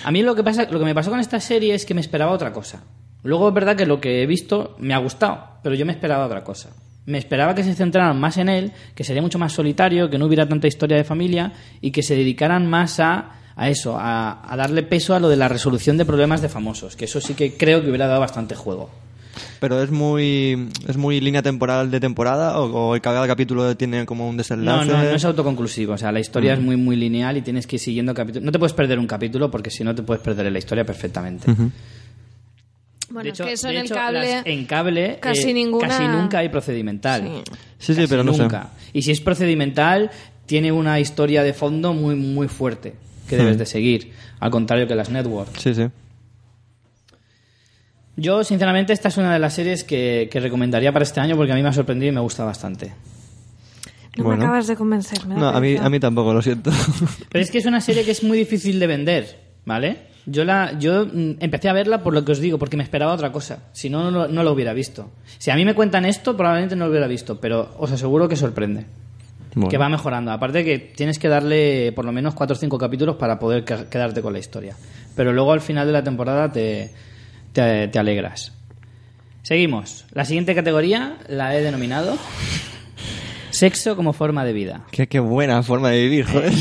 [0.05, 2.01] A mí lo que, pasa, lo que me pasó con esta serie es que me
[2.01, 2.85] esperaba otra cosa.
[3.23, 6.25] Luego es verdad que lo que he visto me ha gustado, pero yo me esperaba
[6.25, 6.71] otra cosa.
[7.07, 10.27] Me esperaba que se centraran más en él, que sería mucho más solitario, que no
[10.27, 14.57] hubiera tanta historia de familia y que se dedicaran más a, a eso, a, a
[14.57, 17.55] darle peso a lo de la resolución de problemas de famosos, que eso sí que
[17.57, 18.91] creo que hubiera dado bastante juego.
[19.61, 24.29] Pero es muy es muy línea temporal de temporada o, o cada capítulo tiene como
[24.29, 24.91] un No, desenlace.
[24.91, 25.93] no, no es autoconclusivo.
[25.95, 28.45] O sea, la historia es muy, muy lineal y tienes que ir siguiendo capítulos.
[28.45, 30.85] No te puedes perder un capítulo porque si no te puedes perder en la historia
[30.85, 31.47] perfectamente.
[33.11, 34.19] Bueno, de hecho, es que eso de en el cable...
[34.37, 37.43] las- en cable casi eh, ninguna- casi nunca hay procedimental.
[37.79, 37.95] Sí.
[37.95, 38.43] Sí, pero no sé.
[38.43, 38.71] nunca.
[38.93, 40.11] Y si es procedimental,
[40.47, 42.95] tiene una historia de fondo muy, muy fuerte
[43.31, 44.13] que debes de seguir.
[44.41, 45.63] Al contrario que las networks.
[45.63, 45.87] Sí, sí.
[48.17, 51.53] Yo, sinceramente, esta es una de las series que, que recomendaría para este año porque
[51.53, 52.93] a mí me ha sorprendido y me gusta bastante.
[54.17, 54.41] No Bueno.
[54.41, 55.25] me acabas de convencer.
[55.27, 56.71] me da No, a mí, a mí tampoco, lo siento.
[57.31, 60.11] Pero es que es una serie que es muy difícil de vender, ¿vale?
[60.27, 63.15] Yo la yo mm, empecé a verla por lo que os digo, porque me esperaba
[63.15, 63.61] otra cosa.
[63.73, 65.11] Si no, no, no lo hubiera visto.
[65.39, 68.37] Si a mí me cuentan esto, probablemente no lo hubiera visto, pero os aseguro que
[68.37, 68.85] sorprende.
[69.55, 69.69] Bueno.
[69.69, 70.31] Que va mejorando.
[70.31, 74.23] Aparte que tienes que darle por lo menos 4 o 5 capítulos para poder quedarte
[74.23, 74.77] con la historia.
[75.17, 76.93] Pero luego al final de la temporada te,
[77.53, 78.53] te, te alegras.
[79.43, 80.07] Seguimos.
[80.13, 82.17] La siguiente categoría la he denominado
[83.51, 84.85] Sexo como forma de vida.
[84.91, 86.53] Qué, qué buena forma de vivir, joder.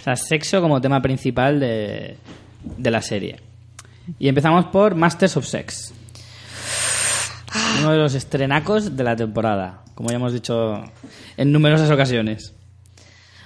[0.00, 2.16] O sea, sexo como tema principal de,
[2.78, 3.36] de la serie.
[4.18, 5.92] Y empezamos por Masters of Sex.
[7.78, 10.82] Uno de los estrenacos de la temporada, como ya hemos dicho
[11.36, 12.54] en numerosas ocasiones.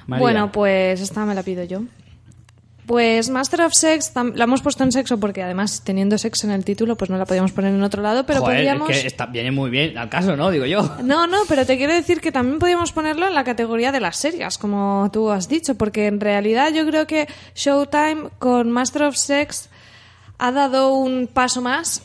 [0.07, 0.20] María.
[0.20, 1.83] Bueno, pues esta me la pido yo.
[2.87, 6.66] Pues Master of Sex la hemos puesto en sexo porque además teniendo sexo en el
[6.66, 8.91] título pues no la podíamos poner en otro lado, pero Joder, podríamos...
[8.91, 10.51] es que está, viene muy bien al caso, ¿no?
[10.51, 10.97] Digo yo.
[11.03, 14.16] No, no, pero te quiero decir que también podríamos ponerlo en la categoría de las
[14.16, 19.16] series, como tú has dicho, porque en realidad yo creo que Showtime con Master of
[19.16, 19.70] Sex
[20.47, 22.03] ha dado un paso más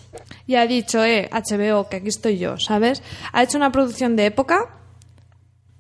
[0.47, 3.01] y ha dicho, eh, HBO, que aquí estoy yo, ¿sabes?
[3.33, 4.75] Ha hecho una producción de época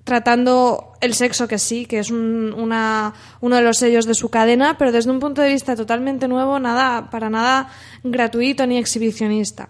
[0.03, 4.29] tratando el sexo que sí, que es un- una, uno de los sellos de su
[4.29, 7.69] cadena, pero desde un punto de vista totalmente nuevo, nada, para nada
[8.03, 9.69] gratuito ni exhibicionista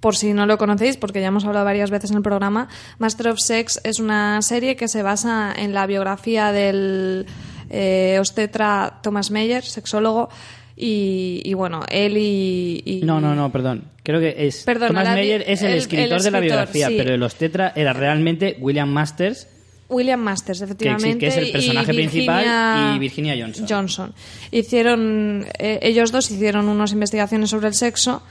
[0.00, 2.68] por si no lo conocéis, porque ya hemos hablado varias veces en el programa,
[2.98, 7.24] Master of Sex es una serie que se basa en la biografía del
[7.70, 10.28] eh, obstetra Thomas Meyer, sexólogo,
[10.76, 13.84] y, y bueno, él y, y- No, no, no, perdón.
[14.02, 14.64] Creo que es.
[14.64, 16.94] Perdona, Thomas Meyer es el, el- escritor el de la biografía, sí.
[16.96, 19.48] pero el obstetra era realmente William Masters,
[19.88, 21.18] William Masters, efectivamente.
[21.18, 23.66] que es el y personaje Virginia principal, y Virginia Johnson.
[23.68, 24.14] Johnson.
[24.50, 28.22] Hicieron, eh, ellos dos hicieron unas investigaciones sobre el sexo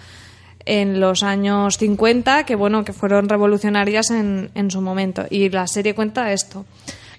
[0.65, 5.25] en los años 50, que bueno, que fueron revolucionarias en, en su momento.
[5.29, 6.65] Y la serie cuenta esto.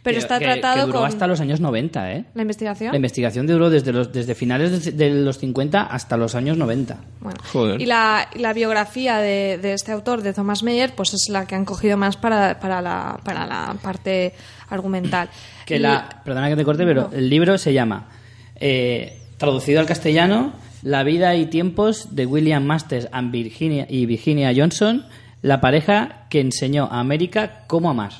[0.05, 1.09] Pero Que- está que- tratado que duró con...
[1.09, 2.25] hasta los años 90, ¿eh?
[2.35, 2.91] ¿La investigación?
[2.93, 6.97] La investigación duró desde, los, desde finales de, de los 50 hasta los años 90.
[7.21, 7.81] Bueno, Joder.
[7.81, 11.55] y la, la biografía de, de este autor, de Thomas Meyer, pues es la que
[11.57, 14.35] han cogido más para, para, la, para la parte
[14.69, 15.31] argumental.
[15.67, 18.09] Que Y- la, perdona que te corte, pero el libro se llama,
[18.57, 20.53] eh, traducido al castellano,
[20.83, 25.07] La vida y tiempos de William Masters and Virginia, y Virginia Johnson,
[25.41, 28.13] la pareja que enseñó a América cómo amar.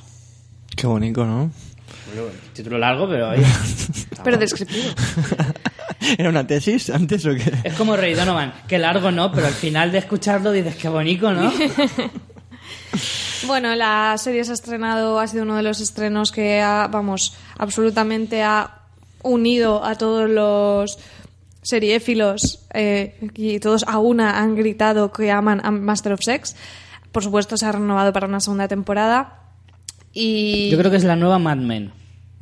[0.75, 1.51] Qué bonito, ¿no?
[2.53, 3.45] Título largo, pero oye,
[4.25, 4.91] Pero descriptivo.
[6.19, 7.53] ¿Era una tesis antes o qué?
[7.65, 11.33] es como Rey Donovan, que largo no, pero al final de escucharlo dices que bonito,
[11.33, 11.53] ¿no?
[13.47, 17.37] Bueno, la serie se ha estrenado, ha sido uno de los estrenos que ha, vamos,
[17.59, 18.79] absolutamente ha
[19.23, 20.99] unido a todos los
[21.61, 26.57] seriéfilos eh, y todos a una han gritado que aman a Master of Sex.
[27.13, 29.41] Por supuesto, se ha renovado para una segunda temporada.
[30.13, 31.93] Y Yo creo que es la nueva Mad Men.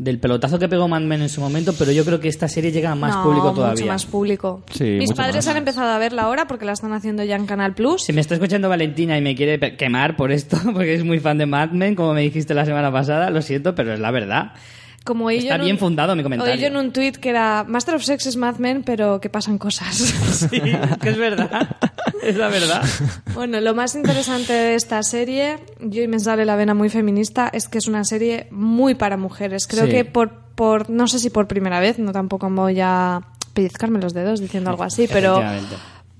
[0.02, 2.72] Del pelotazo que pegó Mad Men en su momento, pero yo creo que esta serie
[2.72, 3.82] llega a más No, público todavía.
[3.82, 4.62] Mucho más público.
[4.72, 5.46] Sí, Mis mucho padres más.
[5.48, 8.02] han empezado a verla ahora porque la están haciendo ya en Canal Plus.
[8.02, 11.38] Si me está escuchando Valentina y me quiere quemar por esto, porque es muy fan
[11.38, 14.52] de Mad Men, como me dijiste la semana pasada, lo siento, pero es la verdad.
[15.04, 16.54] Como Está en bien un- fundado mi comentario.
[16.54, 19.58] Oí en un tuit que era Master of Sex es Mad Men, pero que pasan
[19.58, 19.96] cosas.
[20.50, 20.60] Sí,
[21.00, 21.76] que es verdad.
[22.22, 22.82] Es la verdad.
[23.34, 27.48] Bueno, lo más interesante de esta serie, yo y me sale la vena muy feminista,
[27.52, 29.66] es que es una serie muy para mujeres.
[29.66, 29.90] Creo Sí.
[29.90, 33.22] que por, por, no sé si por primera vez, no tampoco voy a
[33.54, 35.42] pellizcarme los dedos diciendo algo así, pero,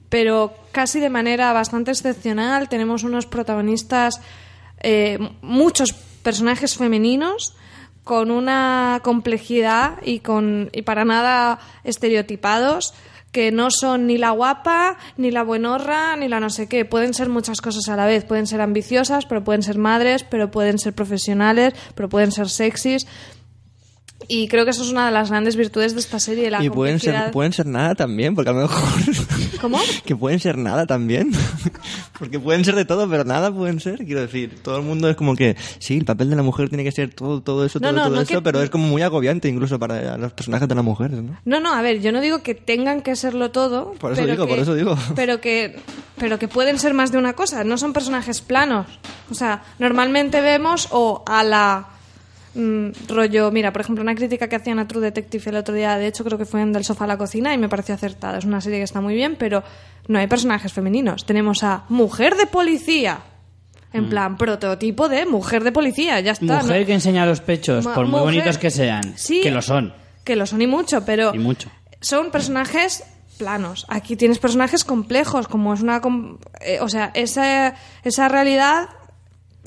[0.09, 4.21] pero casi de manera bastante excepcional tenemos unos protagonistas,
[4.81, 7.55] eh, muchos personajes femeninos
[8.05, 12.95] con una complejidad y con y para nada estereotipados
[13.33, 16.85] que no son ni la guapa, ni la buenorra, ni la no sé qué.
[16.85, 18.25] Pueden ser muchas cosas a la vez.
[18.25, 23.07] Pueden ser ambiciosas, pero pueden ser madres, pero pueden ser profesionales, pero pueden ser sexys.
[24.29, 26.51] Y creo que eso es una de las grandes virtudes de esta serie.
[26.51, 27.33] La y pueden ser, complejidad.
[27.33, 28.83] pueden ser nada también, porque a lo mejor...
[29.61, 29.79] ¿Cómo?
[30.05, 31.31] que pueden ser nada también.
[32.19, 34.05] porque pueden ser de todo, pero nada pueden ser.
[34.05, 36.83] Quiero decir, todo el mundo es como que, sí, el papel de la mujer tiene
[36.85, 38.89] que ser todo, todo eso, No, todo, no, todo no eso, que- pero es como
[38.89, 41.39] muy agobiante incluso para los personajes de las mujeres, ¿no?
[41.45, 43.93] No, no, a ver, yo no digo que tengan que serlo todo.
[43.95, 44.97] Por eso pero digo, que- por eso digo.
[45.15, 45.79] Pero que,
[46.17, 48.87] pero que pueden ser más de una cosa, no son personajes planos.
[49.31, 51.87] O sea, normalmente vemos o a la
[52.55, 55.97] mm, rollo, mira, por ejemplo, una crítica que hacían a True Detective el otro día,
[55.97, 58.39] de hecho creo que fue en Del Sofá a la Cocina y me pareció acertada.
[58.39, 59.63] Es una serie que está muy bien, pero
[60.09, 61.25] no hay personajes femeninos.
[61.27, 63.21] Tenemos a Mujer de Policía.
[63.95, 66.61] En plan, prototipo de mujer de policía, ya está.
[66.61, 66.63] Mm.
[66.63, 66.87] Mujer ¿no?
[66.87, 69.93] que enseña los pechos, Ma- por muy mujer- bonitos que sean, Sí, que lo son,
[70.25, 71.69] Que lo son y mucho, pero y mucho.
[72.01, 73.05] son personajes
[73.37, 73.85] planos.
[73.91, 76.01] Aquí tienes personajes complejos, como es una...
[76.01, 78.89] com- eh, o sea, esa, esa realidad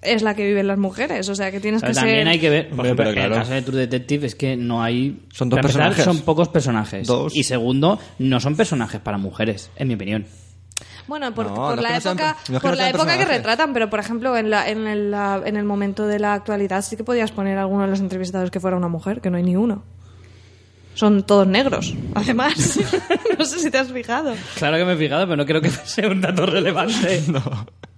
[0.06, 1.28] es la que viven las mujeres.
[1.30, 2.28] O sea, que tienes Pero que también ser...
[2.28, 3.36] hay que ver, Hombre, porque pero en el claro.
[3.36, 5.22] caso de True Detective es que no hay...
[5.34, 6.03] Son dos empezar, personajes.
[6.06, 7.08] Son pocos personajes.
[7.08, 7.36] Dos.
[7.36, 10.26] Y segundo, no son personajes para mujeres, en mi opinión.
[11.08, 13.89] Bueno, por, No, por no la no época, por no la época que retratan, pero
[13.91, 17.03] por ejemplo en, la, en, el, la- en el momento de la actualidad sí que
[17.03, 19.56] podías poner a alguno de los entrevistados que fuera una mujer, que no hay ni
[19.56, 19.84] uno.
[20.95, 22.80] Son todos negros, además.
[23.38, 24.34] no sé si te has fijado.
[24.58, 27.22] Claro que me he fijado, pero no creo que sea un dato relevante.
[27.28, 27.41] No.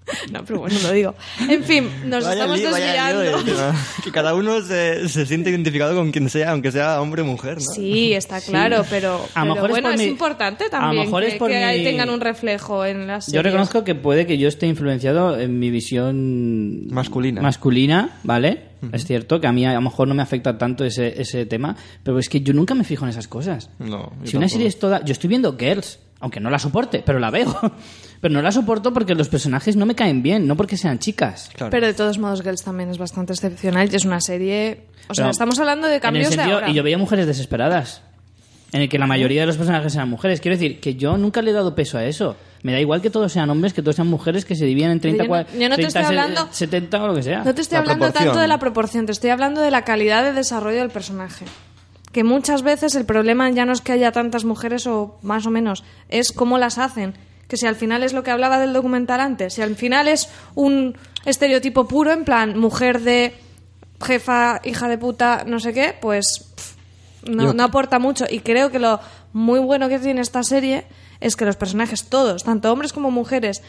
[0.31, 1.15] No, pero bueno, lo digo.
[1.49, 3.69] En fin, nos Vaya estamos lío, vaya lío, desviando.
[3.69, 7.25] eh, que- cada uno se, se siente identificado con quien sea, aunque sea hombre o
[7.25, 7.73] mujer, ¿no?
[7.73, 10.67] Sí, está claro, pero, A lo pero mejor es bueno, por es, mi- importante a
[10.67, 13.41] lo también mejor que, es por que ahí mi- tengan un reflejo en las Yo
[13.41, 17.41] reconozco que puede que yo esté influenciado en mi visión Masculina.
[17.41, 18.63] masculina, ¿vale?
[18.91, 21.75] Es cierto que a mí a lo mejor no me afecta tanto ese, ese tema,
[22.03, 23.69] pero es que yo nunca me fijo en esas cosas.
[23.79, 24.49] No, si una tampoco.
[24.49, 25.03] serie es toda...
[25.03, 27.59] Yo estoy viendo Girls, aunque no la soporte, pero la veo.
[28.21, 31.49] Pero no la soporto porque los personajes no me caen bien, no porque sean chicas.
[31.55, 31.71] Claro.
[31.71, 34.85] Pero de todos modos, Girls también es bastante excepcional y es una serie...
[35.09, 36.69] O sea, Pero estamos hablando de en el cambios de ahora.
[36.69, 38.01] Y yo veía mujeres desesperadas.
[38.73, 40.41] En el que la mayoría de los personajes eran mujeres.
[40.41, 42.35] Quiero decir, que yo nunca le he dado peso a eso.
[42.63, 44.99] Me da igual que todos sean hombres, que todos sean mujeres, que se dividen en
[44.99, 47.23] 30, Yo no- cua- yo no te 30, estoy se- hablando- 70 o lo que
[47.23, 47.43] sea.
[47.45, 48.25] No te estoy La hablando proporción.
[48.29, 51.45] tanto de la proporción, te estoy hablando de la calidad de desarrollo del personaje.
[52.11, 55.49] Que muchas veces el problema ya no es que haya tantas mujeres o más o
[55.51, 57.13] menos, es cómo las hacen.
[57.47, 60.29] Que si al final es lo que hablaba del documental antes, si al final es
[60.55, 63.33] un estereotipo puro, en plan mujer de
[64.03, 68.25] jefa, hija de puta, no sé qué, pues pff, no, Yo- no aporta mucho.
[68.29, 68.99] Y creo que lo
[69.33, 70.85] muy bueno que tiene esta serie
[71.19, 73.63] es que los personajes todos, tanto hombres como mujeres,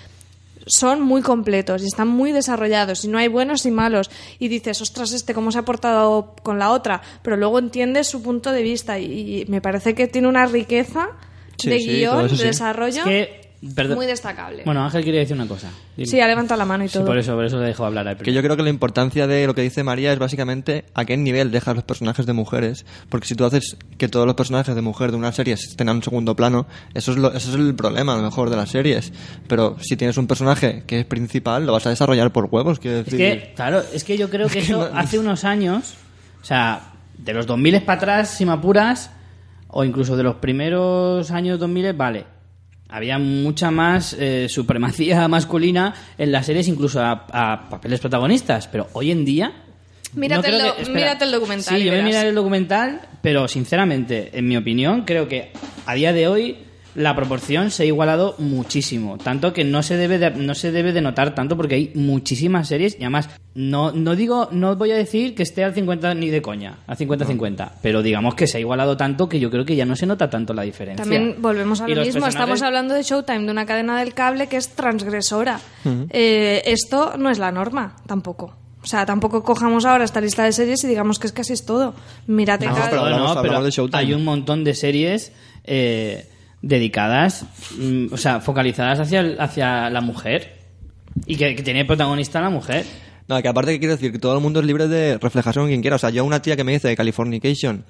[0.67, 4.83] son muy completos y están muy desarrollados y no hay buenos y malos y dices,
[4.83, 8.63] ostras, este cómo se ha portado con la otra, pero luego entiendes su punto de
[8.63, 11.09] vista y, y me parece que tiene una riqueza
[11.57, 12.43] Sí, de sí, guion, de sí.
[12.43, 13.97] desarrollo Es que, perdón.
[13.97, 14.63] muy destacable.
[14.65, 15.71] Bueno, Ángel quería decir una cosa.
[15.97, 16.07] Dime.
[16.07, 17.07] sí, ha levantado la mano y Sí, todo.
[17.07, 19.47] por eso, por eso le dejo hablar al Que yo creo que la importancia de
[19.47, 22.87] lo que dice María es básicamente a qué nivel dejas los personajes de mujeres.
[23.09, 25.97] Porque si tú haces que todos los personajes de mujer de una serie estén en
[25.97, 28.71] un segundo plano, eso es, lo- eso es el problema, a lo mejor, de las
[28.71, 29.13] series.
[29.49, 32.79] Pero si tienes un personaje que es principal, lo vas a desarrollar por huevos.
[32.79, 35.19] Quiero Es decir, que, claro, es que yo creo que Es que eso no- hace
[35.19, 35.95] unos años,
[36.43, 39.11] o sea, de los 2000 para atrás, si me apuras,
[39.67, 42.25] o incluso de los primeros años 2000, vale.
[42.91, 48.67] Había mucha más eh, supremacía masculina en las series, incluso a, a papeles protagonistas.
[48.69, 49.53] Pero hoy en día.
[50.15, 52.09] Mírate el creo do- mírate el documental Sí, yo me verás.
[52.09, 55.53] miraré el documental, pero sinceramente, en mi opinión, creo que
[55.85, 56.57] a día de hoy
[56.95, 59.19] la proporción se ha igualado muchísimo.
[59.19, 62.69] Tanto que no se debe de, no se debe de notar tanto porque hay muchísimas
[62.69, 66.31] series y además no, no digo, no voy a decir que esté al 50 ni
[66.31, 69.77] de coña, al 50-50, pero digamos que se ha igualado tanto que yo creo que
[69.77, 71.03] ya no se nota tanto la diferencia.
[71.03, 74.47] También volvemos a lo mismo, personajes- estamos hablando de Showtime, de una cadena del cable
[74.49, 75.61] que es transgresora.
[76.11, 78.57] Eh, esto no es la norma, tampoco.
[78.83, 81.65] O sea, tampoco cojamos ahora esta lista de series y digamos que es así es
[81.67, 81.95] todo.
[82.29, 83.99] Mírate No, cada- pero No, pero de Showtime.
[84.01, 85.33] hay un montón de series
[85.65, 86.27] eh,
[86.63, 87.47] dedicadas,
[87.79, 90.57] mm, o sea, focalizadas hacia, hacia la mujer
[91.27, 92.85] y que, tiene protagonista la mujer.
[93.29, 95.69] No, que aparte que quiero decir que todo el mundo es libre de reflejarse con
[95.69, 95.97] quien quiera.
[95.97, 97.85] O sea, yo una tía que me dice de Californication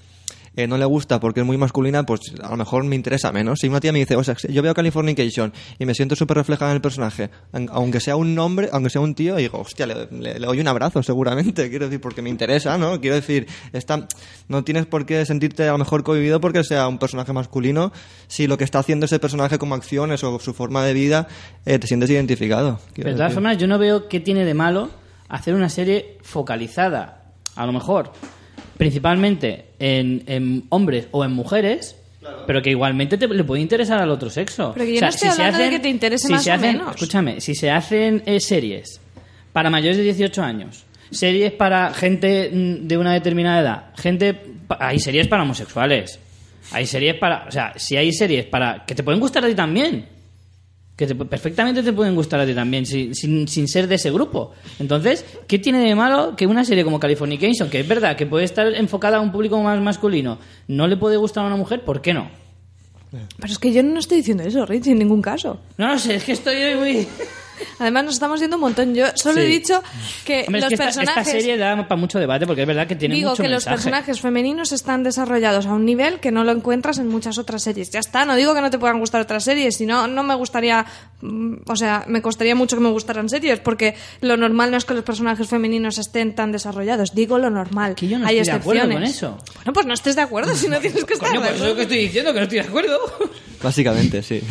[0.58, 3.60] eh, no le gusta porque es muy masculina, pues a lo mejor me interesa menos.
[3.60, 6.72] Si una tía me dice, o sea, yo veo Californication y me siento súper reflejada
[6.72, 7.30] en el personaje,
[7.70, 10.68] aunque sea un hombre, aunque sea un tío, digo, hostia, le, le- le doy un
[10.68, 11.68] abrazo seguramente.
[11.70, 13.00] Quiero decir, porque me interesa, ¿no?
[13.00, 14.06] Quiero decir, está,
[14.48, 17.92] no tienes por qué sentirte a lo mejor cohibido porque sea un personaje masculino
[18.26, 21.28] si lo que está haciendo ese personaje como acciones o su forma de vida
[21.66, 22.80] eh, te sientes identificado.
[22.94, 24.90] Pero de todas formas, yo no veo qué tiene de malo
[25.28, 28.12] hacer una serie focalizada, a lo mejor,
[28.76, 31.96] principalmente en, en hombres o en mujeres.
[32.46, 34.72] Pero que igualmente te, le puede interesar al otro sexo.
[34.74, 36.54] Pero que yo no estoy se hablando de que te interese si más se o
[36.54, 36.90] hacen- menos.
[36.96, 39.00] Escúchame, si se hacen eh, series
[39.52, 44.38] para mayores de 18 años, series para gente mm, de una determinada edad, gente
[44.78, 46.18] hay series para homosexuales,
[46.72, 49.54] hay series para, o sea, si hay series para que te pueden gustar a ti
[49.54, 50.06] también,
[50.98, 54.10] que te- perfectamente te pueden gustar a ti también, sin, sin, sin ser de ese
[54.10, 54.52] grupo.
[54.80, 58.44] Entonces, ¿qué tiene de malo que una serie como Californication, que es verdad que puede
[58.44, 61.84] estar enfocada a un público más masculino, no le puede gustar a una mujer?
[61.84, 62.28] ¿Por qué no?
[63.38, 65.60] Pero es que yo no estoy diciendo eso, Rich, en ningún caso.
[65.78, 67.08] No lo sé, es que estoy hoy muy...
[67.78, 68.94] Además, nos estamos yendo un montón.
[68.94, 69.82] Yo solo he dicho
[70.24, 71.26] que Hombre, es los que esta, personajes...
[71.26, 73.64] esta serie da para mucho debate porque es verdad que tiene Digo mucho que los
[73.64, 77.90] personajes femeninos están desarrollados a un nivel que no lo encuentras en muchas otras series.
[77.90, 80.86] Ya está, no digo que no te puedan gustar otras series, sino no me gustaría,
[81.20, 84.84] mm, o sea, me costaría mucho que me gustaran series, porque lo normal no es
[84.84, 87.14] que los personajes femeninos estén tan desarrollados.
[87.14, 87.94] Digo lo normal.
[87.94, 89.16] Que yo no Hay estoy de acuerdo excepciones.
[89.20, 89.38] con eso.
[89.56, 91.64] Bueno, pues no estés de acuerdo si no tienes que estar Coño, de pues eso
[91.64, 92.98] es lo que estoy diciendo, que no estoy de acuerdo.
[93.62, 94.42] Básicamente, sí.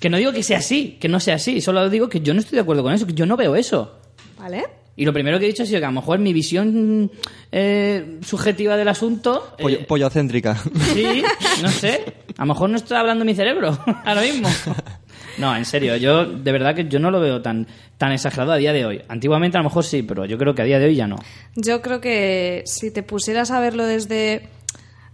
[0.00, 2.40] Que no digo que sea así, que no sea así, solo digo que yo no
[2.40, 3.98] estoy de acuerdo con eso, que yo no veo eso.
[4.38, 4.64] ¿Vale?
[4.96, 7.10] Y lo primero que he dicho ha sido que a lo mejor mi visión
[7.52, 9.54] eh, subjetiva del asunto...
[9.58, 10.56] eh, Pollo- pollocéntrica.
[10.92, 11.22] Sí,
[11.62, 12.04] no sé.
[12.36, 14.48] A lo mejor no está hablando mi cerebro ahora mismo.
[15.38, 18.56] No, en serio, yo de verdad que yo no lo veo tan, tan exagerado a
[18.56, 19.02] día de hoy.
[19.08, 21.14] Antiguamente a lo mejor sí, pero yo creo que a día de hoy ya no.
[21.54, 24.48] Yo creo que si te pusieras a verlo desde,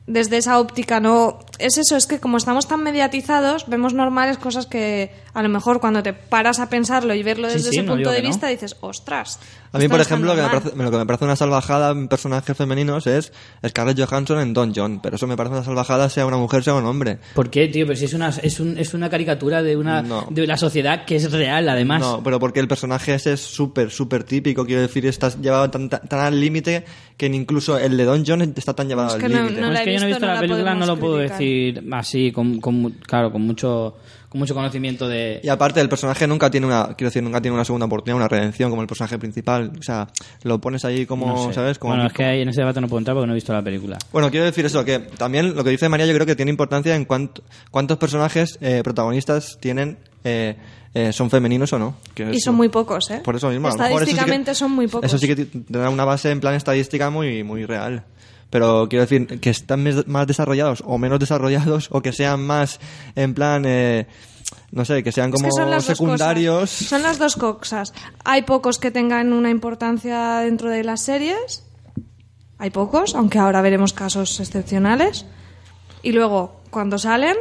[0.06, 1.38] desde esa óptica, no.
[1.58, 5.80] Es eso, es que como estamos tan mediatizados, vemos normales cosas que a lo mejor
[5.80, 8.22] cuando te paras a pensarlo y verlo Sí, desde sí, ese no punto de que
[8.22, 8.28] no.
[8.28, 9.38] vista, dices, ostras.
[9.72, 10.62] A mí, por ejemplo, lo que, me normal".
[10.62, 13.32] parece, lo que me parece una salvajada en personajes femeninos es
[13.66, 15.00] Scarlett Johansson en Don John.
[15.02, 17.18] Pero eso me parece una salvajada sea una mujer, sea un hombre.
[17.34, 17.84] ¿Por qué, tío?
[17.84, 20.28] Pero si es una, es un- es una caricatura de una No.
[20.30, 22.00] de la sociedad que es real, además.
[22.00, 24.64] No, pero porque el personaje ese es súper, súper típico.
[24.64, 26.84] Quiero decir, estás llevado tan, tan, tan al límite
[27.16, 29.60] que ni incluso el de Don John está tan llevado Es al que no- límite.
[29.60, 31.38] no es que yo no he visto, la la película, no lo puedo criticar.
[31.40, 33.96] decir así, con, con claro, con mucho,
[34.34, 35.38] con mucho conocimiento de...
[35.44, 38.26] Y aparte, el personaje nunca tiene una, quiero decir, nunca tiene una segunda oportunidad, una
[38.26, 39.70] redención como el personaje principal.
[39.78, 40.08] O sea,
[40.42, 41.54] lo pones ahí como, no sé.
[41.54, 41.78] ¿sabes?
[41.78, 43.52] Como, bueno, es que ahí en ese debate no puedo entrar porque no he visto
[43.52, 43.96] la película.
[44.12, 46.96] Bueno, quiero decir eso, que también lo que dice María yo creo que tiene importancia
[46.96, 50.56] en cuánto, cuántos personajes eh, protagonistas tienen, eh,
[50.94, 51.94] eh, son femeninos o no.
[52.12, 53.20] Que Y eso- son muy pocos, ¿eh?
[53.22, 53.68] Por eso mismo.
[53.68, 55.06] a lo mejor eso sí que- Estadísticamente son muy pocos.
[55.06, 58.02] Eso sí que tendrá una base en plan estadística muy, muy real.
[58.50, 62.80] Pero quiero decir que están más desarrollados o menos desarrollados o que sean más
[63.16, 64.06] en plan, eh,
[64.70, 66.70] no sé, que sean Es como que son secundarios.
[66.70, 67.92] Son las dos cosas.
[68.24, 71.64] Hay pocos que tengan una importancia dentro de las series.
[72.58, 75.26] Hay pocos, aunque ahora veremos casos excepcionales.
[76.02, 77.36] Y luego, cuando salen,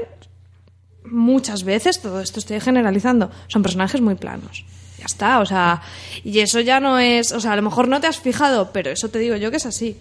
[1.06, 4.66] muchas veces, todo esto estoy generalizando, son personajes muy planos.
[4.98, 5.82] Ya está, o sea,
[6.24, 8.90] y eso ya no es, o sea, a lo mejor no te has fijado, pero
[8.90, 9.98] eso te digo yo que es así.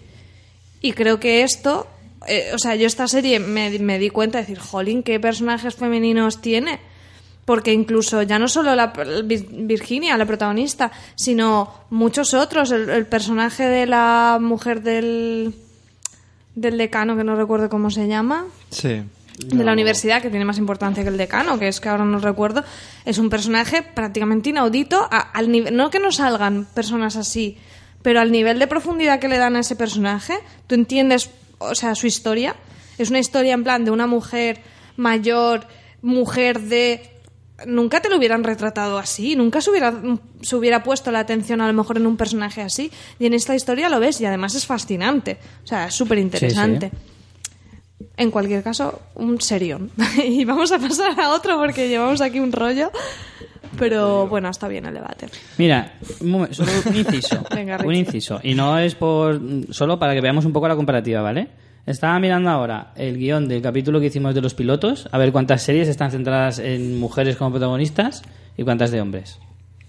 [0.83, 1.87] Y creo que esto,
[2.27, 5.73] eh, o sea, yo esta serie me, me di cuenta de decir, jolín, ¿qué personajes
[5.75, 6.79] femeninos tiene?
[7.45, 12.71] Porque incluso ya no solo la Vir- Virginia, la protagonista, sino muchos otros.
[12.71, 15.55] El, el personaje de la mujer del,
[16.55, 19.01] del decano, que no recuerdo cómo se llama, Sí.
[19.39, 22.19] de la universidad, que tiene más importancia que el decano, que es que ahora no
[22.19, 22.63] recuerdo,
[23.03, 25.01] es un personaje prácticamente inaudito.
[25.09, 27.57] a- al nivel, no que no salgan personas así,
[28.03, 30.35] pero al nivel de profundidad que le dan a ese personaje,
[30.67, 32.55] tú entiendes, o sea, su historia.
[32.97, 34.61] Es una historia en plan de una mujer
[34.97, 35.65] mayor,
[36.01, 37.09] mujer de...
[37.65, 39.93] Nunca te lo hubieran retratado así, nunca se hubiera,
[40.41, 42.91] se hubiera puesto la atención a lo mejor en un personaje así.
[43.19, 45.37] Y en esta historia lo ves y además es fascinante.
[45.63, 46.91] O sea, es súper interesante.
[48.17, 49.91] En cualquier caso, un serión.
[50.23, 52.91] y vamos a pasar a otro porque llevamos aquí un rollo.
[53.77, 55.27] Pero bueno, está bien el debate.
[55.57, 57.43] Mira, un momen- solo un inciso.
[57.53, 58.39] Venga, un inciso.
[58.43, 59.39] Y no es por.
[59.71, 61.47] Solo para que veamos un poco la comparativa, ¿vale?
[61.85, 65.63] Estaba mirando ahora el guion del capítulo que hicimos de los pilotos, a ver cuántas
[65.63, 68.21] series están centradas en mujeres como protagonistas
[68.57, 69.39] y cuántas de hombres.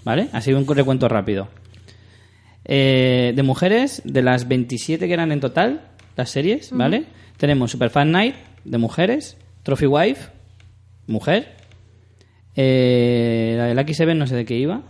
[0.04, 0.28] ¿Vale?
[0.32, 1.48] Así un recuento rápido.
[2.64, 5.82] Eh, de mujeres, de las 27 que eran en total,
[6.16, 7.04] las series, ¿vale?
[7.36, 10.30] Tenemos Superfan Night, de mujeres, Trophy Wife,
[11.06, 11.56] mujer.
[12.56, 14.82] Eh, la de Lucky Seven no sé de qué iba.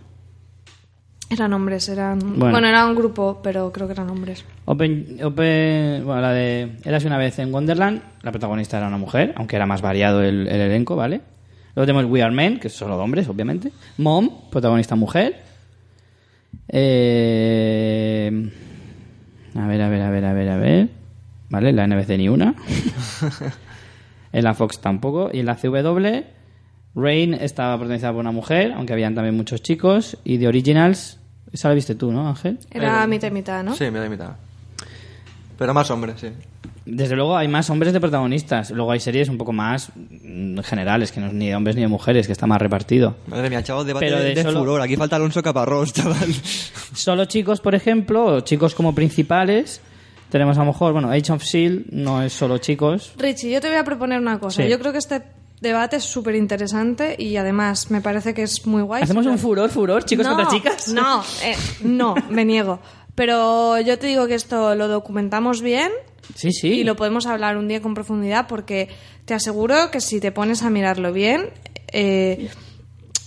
[1.30, 2.18] Eran hombres, eran.
[2.18, 2.50] Bueno.
[2.50, 2.68] Bueno.
[2.68, 4.44] era un grupo, pero creo que eran hombres.
[4.66, 9.32] Open, Open, bueno, la de Érase una vez en Wonderland, la protagonista era una mujer,
[9.36, 11.22] aunque era más variado el, el elenco, ¿vale?
[11.74, 13.72] Luego tenemos We Are Men, que es solo hombres, obviamente.
[13.98, 15.42] Mom, protagonista mujer.
[16.68, 18.50] Eh,
[19.56, 20.88] a ver, a ver, a ver, a ver, a ver.
[21.48, 21.72] ¿Vale?
[21.72, 22.54] La NBC ni una.
[24.32, 25.30] en la Fox tampoco.
[25.32, 26.24] Y en la CW,
[26.94, 30.16] Rain estaba protagonizada por una mujer, aunque habían también muchos chicos.
[30.24, 31.18] Y de Originals,
[31.52, 32.58] esa la viste tú, ¿no, Ángel?
[32.70, 33.74] Era mitad y mitad, ¿no?
[33.74, 34.30] Sí, mitad y mitad.
[35.58, 36.28] Pero más hombres, sí.
[36.86, 38.70] Desde luego hay más hombres de protagonistas.
[38.70, 41.82] Luego hay series un poco más mm, generales, que no es ni de hombres ni
[41.82, 43.16] de mujeres, que está más repartido.
[43.26, 44.80] Madre mía, chaval, debate Pero de, de de solo- furor.
[44.82, 46.32] Aquí falta Alonso Caparrós, chaval.
[46.94, 49.80] Solo chicos, por ejemplo, o chicos como principales.
[50.28, 53.12] Tenemos a lo mejor, bueno, Age of Shield no es solo chicos.
[53.16, 54.62] Richie, yo te voy a proponer una cosa.
[54.62, 54.68] Sí.
[54.68, 55.22] Yo creo que este
[55.68, 59.02] debate es súper interesante y además me parece que es muy guay.
[59.02, 60.88] ¿Hacemos un furor, furor, chicos no, contra chicas?
[60.88, 62.80] No, eh, no, me niego.
[63.14, 65.90] Pero yo te digo que esto lo documentamos bien
[66.34, 66.68] Sí, sí.
[66.68, 68.88] y lo podemos hablar un día con profundidad porque
[69.24, 71.50] te aseguro que si te pones a mirarlo bien,
[71.92, 72.50] eh,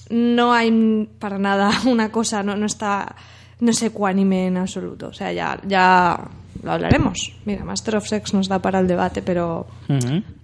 [0.09, 3.15] no hay para nada una cosa, no, no está,
[3.59, 5.07] no es ecuánime en absoluto.
[5.07, 6.29] O sea, ya, ya
[6.67, 7.31] lo hablaremos.
[7.45, 9.65] Mira, Master of Sex nos da para el debate, pero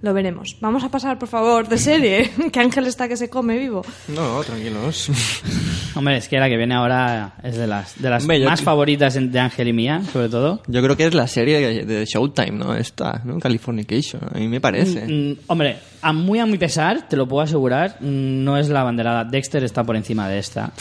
[0.02, 0.58] lo veremos.
[0.62, 3.84] Vamos a pasar, por favor, de serie, que Ángel está que se come vivo.
[4.08, 5.10] No, tranquilos.
[5.96, 8.62] Hombre, es que la que viene ahora es de las, de las Hombre, yo- más
[8.62, 10.64] favoritas de Ángel y mía, sobre todo.
[10.68, 12.74] Yo creo que es la serie de, Showtime, ¿no?
[12.74, 13.38] Esta, ¿no?
[13.40, 14.22] Californication.
[14.34, 15.06] A mí me parece.
[15.08, 18.84] Mm, hombre, a muy a mi pesar, te lo puedo asegurar, mm, no es la
[18.84, 19.24] banderada.
[19.24, 20.72] Dexter está por encima de esta.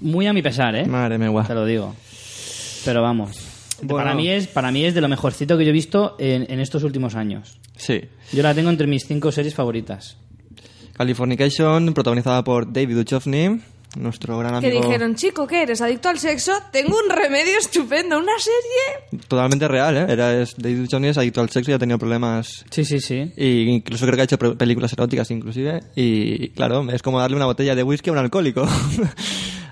[0.00, 0.84] Muy a mi pesar, ¿eh?
[0.86, 1.46] Madre mía, guau.
[1.46, 1.94] Te lo digo.
[2.84, 3.51] pero vamos.
[3.82, 3.96] Bueno.
[4.04, 6.60] Para, mí es, para mí es de lo mejorcito que yo he visto en, en
[6.60, 7.58] estos últimos años.
[7.76, 8.00] Sí.
[8.32, 10.16] Yo la tengo entre mis cinco series favoritas.
[10.96, 13.60] Californication, protagonizada por David Duchovny,
[13.96, 14.82] nuestro gran Que amigo.
[14.84, 15.80] dijeron, chico, ¿qué eres?
[15.80, 16.52] ¿Adicto al sexo?
[16.70, 19.20] Tengo un remedio estupendo, una serie.
[19.26, 20.06] Totalmente real, ¿eh?
[20.08, 22.64] Era, es, David Duchovny es adicto al sexo y ha tenido problemas.
[22.70, 23.32] Sí, sí, sí.
[23.36, 25.80] Y incluso creo que ha hecho películas eróticas, inclusive.
[25.96, 28.66] Y claro, es como darle una botella de whisky a un alcohólico.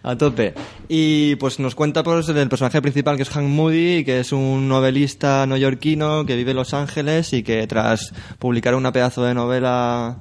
[0.02, 0.54] a tope.
[0.88, 4.68] Y pues nos cuenta pues, el personaje principal, que es Hank Moody, que es un
[4.68, 10.18] novelista neoyorquino que vive en Los Ángeles y que tras publicar una pedazo de novela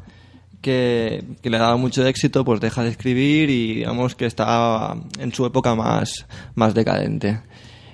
[0.62, 5.34] que, le ha dado mucho éxito, pues deja de escribir y digamos que está en
[5.34, 6.26] su época más,
[6.56, 7.40] más decadente.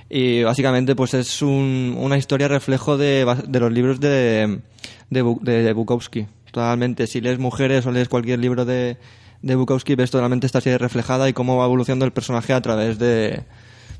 [0.09, 4.59] Y básicamente pues es un- una historia reflejo de, de los libros de,
[5.09, 5.23] de,
[5.63, 6.25] de Bukowski.
[6.51, 8.97] Totalmente, si lees Mujeres o lees cualquier libro de,
[9.41, 12.97] de Bukowski, ves totalmente esta serie reflejada y cómo va evolucionando el personaje a través
[12.99, 13.43] de,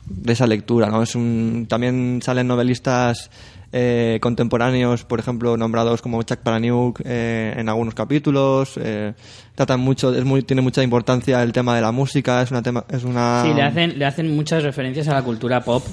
[0.06, 0.88] de esa lectura.
[0.88, 1.04] ¿no?
[1.04, 3.30] Es un, también salen novelistas
[3.72, 8.74] eh, contemporáneos, por ejemplo, nombrados como Chuck Palahniuk eh, en algunos capítulos.
[8.78, 9.14] eh,
[9.54, 12.42] tratan mucho, es muy, tiene mucha importancia el tema de la música.
[12.42, 15.62] Es una tema, es una Sí, le hacen, le hacen muchas referencias a la cultura
[15.62, 15.84] pop.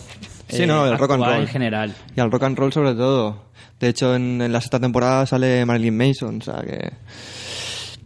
[0.49, 1.41] Sí, eh, no, el rock and roll.
[1.41, 1.95] en general.
[2.15, 3.51] y al rock and roll sobre todo.
[3.81, 6.93] De hecho, en, en la sexta temporada sale Marilyn Mason, o sea que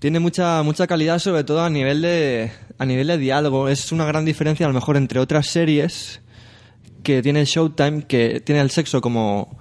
[0.07, 3.69] tiene mucha mucha calidad, sobre todo a nivel de a nivel de diálogo.
[3.69, 6.21] Es una gran diferencia, a lo mejor, entre otras series
[7.03, 9.59] que tiene Showtime, que tiene el sexo como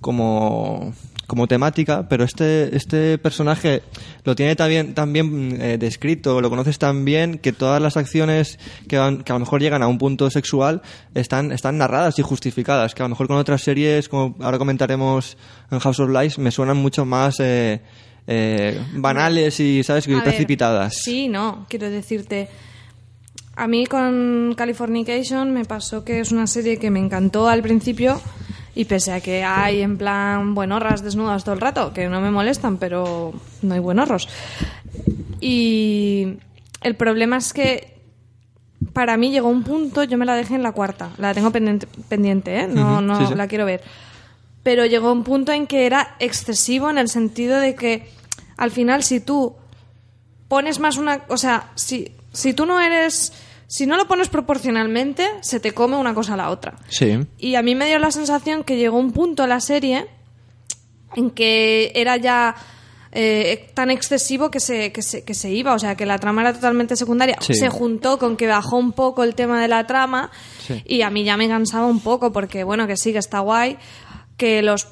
[0.00, 0.94] como
[1.26, 3.82] como temática, pero este este personaje
[4.22, 8.98] lo tiene también también eh, descrito, lo conoces tan bien que todas las acciones que,
[8.98, 10.80] van- que a lo mejor llegan a un punto sexual
[11.16, 15.36] están están narradas y justificadas, que a lo mejor con otras series, como ahora comentaremos
[15.72, 17.80] en House of Lies, me suenan mucho más eh,
[18.30, 20.94] eh, banales y sabes A ver, precipitadas.
[21.02, 22.48] Sí, no, quiero decirte.
[23.56, 28.20] A mí con Californication me pasó que es una serie que me encantó al principio
[28.74, 32.30] y pese a que hay en plan buenorras desnudas todo el rato, que no me
[32.30, 34.28] molestan, pero no hay buenorros.
[35.40, 36.34] Y
[36.82, 37.94] el problema es que
[38.92, 41.88] para mí llegó un punto, yo me la dejé en la cuarta, la tengo pendiente,
[42.10, 42.68] pendiente ¿eh?
[42.68, 43.34] no, no sí, sí.
[43.34, 43.82] la quiero ver.
[44.62, 48.17] Pero llegó un punto en que era excesivo en el sentido de que
[48.58, 49.56] al final si tú
[50.48, 51.24] pones más una...
[51.28, 53.32] O sea, si, si tú no eres...
[53.70, 56.76] Si no lo pones proporcionalmente, se te come una cosa a la otra.
[56.88, 57.18] Sí.
[57.38, 60.06] Y a mí me dio la sensación que llegó un punto en la serie
[61.14, 62.54] en que era ya
[63.12, 66.40] eh, tan excesivo que se, que, se, que se iba, o sea, que la trama
[66.40, 67.36] era totalmente secundaria.
[67.40, 67.52] Sí.
[67.52, 70.30] Se juntó con que bajó un poco el tema de la trama
[70.66, 70.82] Sí.
[70.86, 73.76] y a mí ya me cansaba un poco porque, bueno, que sí, que está guay,
[74.38, 74.88] que los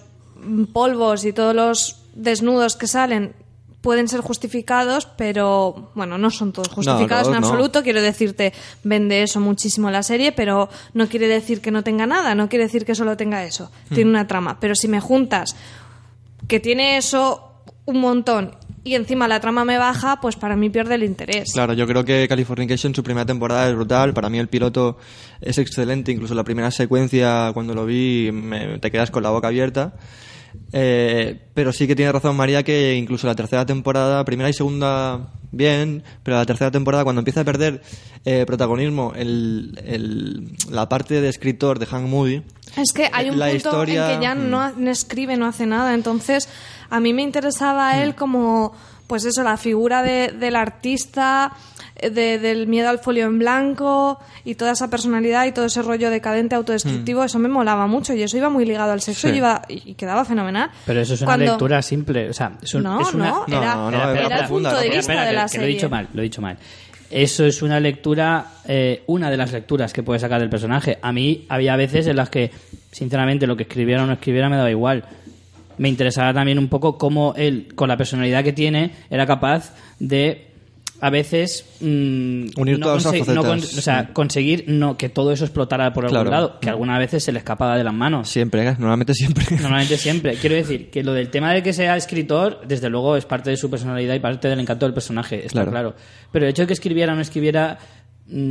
[0.74, 3.34] polvos y todos los desnudos que salen
[3.87, 7.39] pueden ser justificados, pero bueno, no son todos justificados en no.
[7.39, 7.84] absoluto.
[7.84, 12.34] Quiero decirte, vende eso muchísimo la serie, pero no quiere decir que no tenga nada,
[12.34, 13.70] no quiere decir que solo tenga eso.
[13.91, 13.95] Hmm.
[13.95, 14.59] Tiene una trama.
[14.59, 15.55] Pero si me juntas
[16.49, 17.53] que tiene eso
[17.84, 21.53] un montón y encima la trama me baja, pues para mí pierde el interés.
[21.53, 24.14] Claro, yo creo que Californication su primera temporada es brutal.
[24.14, 24.99] Para mí el piloto
[25.41, 26.11] es excelente.
[26.11, 29.95] Incluso la primera secuencia, cuando lo vi, me- te quedas con la boca abierta.
[30.72, 35.32] Eh, pero sí que tiene razón María que incluso la tercera temporada, primera y segunda
[35.52, 37.81] bien, pero la tercera temporada cuando empieza a perder
[38.24, 42.43] eh, protagonismo el, el- la parte de escritor de Hank Moody,
[42.77, 44.51] Es que hay un La punto historia, en que ya mm.
[44.51, 45.94] no, escribe, no hace nada.
[45.94, 46.48] Entonces,
[46.90, 48.74] a mí me interesaba él como,
[49.07, 51.53] pues eso, la figura de- del artista,
[51.97, 55.81] eh, de- del miedo al folio en blanco y toda esa personalidad y todo ese
[55.83, 57.24] rollo decadente, autodestructivo.
[57.24, 59.35] Eso me molaba mucho y eso iba muy ligado al sexo Sí.
[59.35, 60.70] y, iba, y, quedaba fenomenal.
[60.85, 62.28] Pero eso es una Cuando- lectura simple.
[62.31, 63.28] O sea, es un- No, es una...
[63.28, 65.43] no, No, era, no, era era el profunda, punto de era vista Espera, de la
[65.45, 65.66] que serie.
[65.66, 66.59] lo he dicho mal, lo he dicho mal.
[67.09, 70.99] Eso es una lectura, eh, una de las lecturas que puedes sacar del personaje.
[71.01, 72.51] A mí había veces en las que,
[72.91, 75.05] sinceramente, lo que escribiera o no escribiera me daba igual.
[75.78, 80.47] Me interesaba también un poco cómo él, con la personalidad que tiene, era capaz de,
[81.01, 85.44] a veces, mm, Unir no todas esas no o sea, conseguir no que todo eso
[85.44, 86.31] explotara por algún Claro.
[86.31, 88.28] lado, que algunas veces se le escapaba de las manos.
[88.28, 88.74] siempre, ¿eh?
[88.78, 89.44] normalmente siempre.
[89.61, 90.35] Normalmente siempre.
[90.36, 93.57] Quiero decir que lo del tema de que sea escritor, desde luego es parte de
[93.59, 95.70] su personalidad y parte del encanto del personaje, está Claro.
[95.70, 95.94] claro.
[96.32, 98.06] Pero el hecho de que escribiera o no escribiera, mm,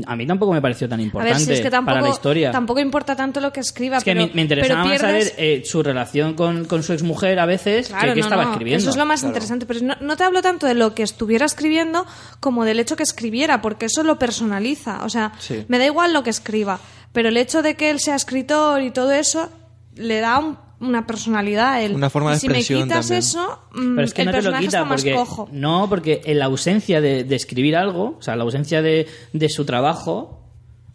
[0.06, 2.10] a mí tampoco me pareció tan A importante ver, si es que tampoco, para la
[2.14, 2.52] historia.
[2.52, 5.34] tampoco importa tanto lo que escriba, es que pero, me, me interesaba pero más saber
[5.38, 8.52] eh, su relación con, con su exmujer a veces Claro, que qué no, estaba no,
[8.52, 8.82] escribiendo.
[8.82, 11.46] Eso es lo más interesante, pero no, no te hablo tanto de lo que estuviera
[11.46, 12.06] escribiendo
[12.40, 15.04] como del hecho que escribiera, porque eso lo personaliza.
[15.04, 15.66] O sea, Sí.
[15.68, 16.80] me da igual lo que escriba,
[17.12, 19.50] pero el hecho de que él sea escritor y todo eso
[19.96, 21.96] le da un- una personalidad él.
[21.96, 23.20] Una forma de si me quitas también.
[23.20, 25.50] eso, mm, Pero es que el no te lo personaje quita está más cojo.
[25.52, 29.50] no, porque en la ausencia de, de escribir algo, o sea, la ausencia de, de
[29.50, 30.42] su trabajo,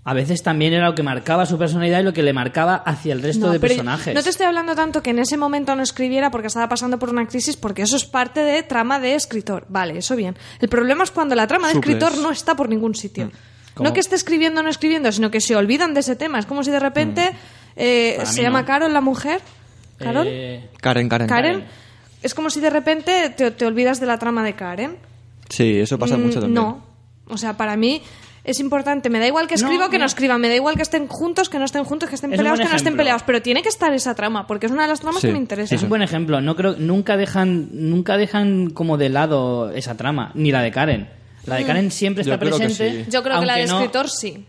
[0.05, 3.12] a veces también era lo que marcaba su personalidad y lo que le marcaba hacia
[3.12, 4.15] el resto No, de personajes.
[4.15, 7.11] No te estoy hablando tanto que en ese momento no escribiera porque estaba pasando por
[7.11, 9.66] una crisis, porque eso es parte de trama de escritor.
[9.69, 10.36] Vale, eso bien.
[10.61, 11.97] El problema es cuando la trama de Suples.
[11.97, 13.27] escritor no está por ningún sitio.
[13.27, 13.31] Mm.
[13.74, 13.89] ¿Cómo?
[13.89, 16.39] No que esté escribiendo o no escribiendo, sino que se olvidan de ese tema.
[16.39, 17.31] Es como si de repente
[17.77, 18.16] eh, Mm.
[18.19, 18.66] Para se llama no.
[18.66, 19.40] Carol la mujer.
[20.01, 20.27] ¿Carol?
[20.28, 21.28] Eh, Karen, Karen.
[21.28, 21.64] Karen.
[22.22, 24.97] Es como si de repente te, te olvidas de la trama de Karen.
[25.48, 26.55] Sí, eso pasa Mm, mucho también.
[26.55, 26.82] No.
[27.28, 28.02] O sea, para mí
[28.44, 29.09] es importante.
[29.10, 30.06] Me da igual que No, escriba o que no, no.
[30.06, 30.40] escriban.
[30.40, 32.66] Me da igual que estén juntos, que no estén juntos, que estén Es peleados, que
[32.68, 33.22] no estén peleados.
[33.24, 35.28] Pero tiene que estar esa trama, porque es una de las tramas Sí.
[35.28, 35.74] que me interesa.
[35.74, 36.40] es un buen ejemplo.
[36.40, 41.09] No creo, nunca dejan, nunca dejan como de lado esa trama, ni la de Karen.
[41.47, 43.05] La de Karen siempre Yo está creo que presente.
[43.05, 43.10] sí.
[43.10, 44.44] Yo creo que la de no- escritor sí.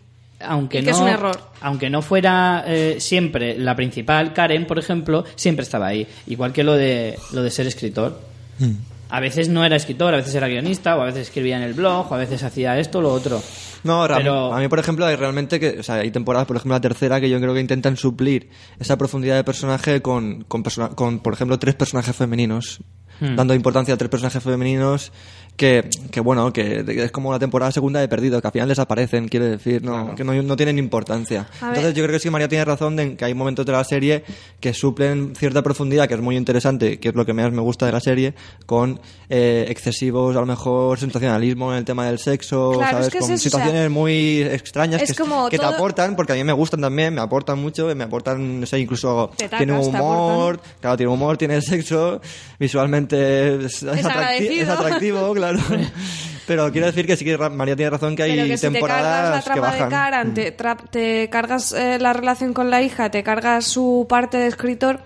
[0.45, 1.39] Aunque y que no, es un error.
[1.61, 6.07] Aunque no fuera eh, siempre la principal, Karen, por ejemplo, siempre estaba ahí.
[6.27, 8.19] Igual que lo de, lo de ser escritor.
[8.59, 8.71] Mm.
[9.13, 11.73] A veces no era escritor, a veces era guionista, o a veces escribía en el
[11.73, 13.41] blog, o a veces hacía esto o lo otro.
[13.83, 16.75] No, Pero- a mí, por ejemplo, hay realmente que, o sea, hay temporadas, por ejemplo,
[16.75, 18.49] la tercera, que yo creo que intentan suplir
[18.79, 22.79] esa profundidad de personaje con, con, persona- con por ejemplo, tres personajes femeninos,
[23.19, 23.35] Hmm.
[23.35, 25.11] dando importancia a tres personajes femeninos
[25.55, 29.27] que, que bueno, que, es como la temporada segunda de Perdido, que al final desaparecen,
[29.27, 31.47] quiere decir, no, que no, no tienen importancia.
[31.61, 31.93] A Entonces, ver.
[31.93, 34.23] yo creo que sí, María tiene razón en que hay momentos de la serie
[34.59, 37.85] que suplen cierta profundidad, que es muy interesante, que es lo que más me gusta
[37.85, 38.33] de la serie,
[38.65, 38.99] con
[39.29, 43.07] eh, excesivos, a lo mejor, sensacionalismo en el tema del sexo, Claro, ¿sabes?
[43.07, 45.65] es que es con eso, o sea, situaciones muy extrañas es que, como que te
[45.65, 49.29] aportan, porque a mí me gustan también, me aportan mucho, me aportan, no sé, incluso
[49.57, 52.19] tiene humor, claro, tiene humor, tiene sexo,
[52.59, 54.63] visualmente es, es atracti- agradecido.
[54.63, 55.59] es atractivo, claro.
[56.47, 58.79] Pero quiero decir que sí que María tiene razón que hay Pero que si te
[58.81, 59.89] cargas temporadas la que trama bajan.
[59.89, 64.05] de Karen, te, tra- te cargas eh, la relación con la hija, te cargas su
[64.09, 64.99] parte de escritor,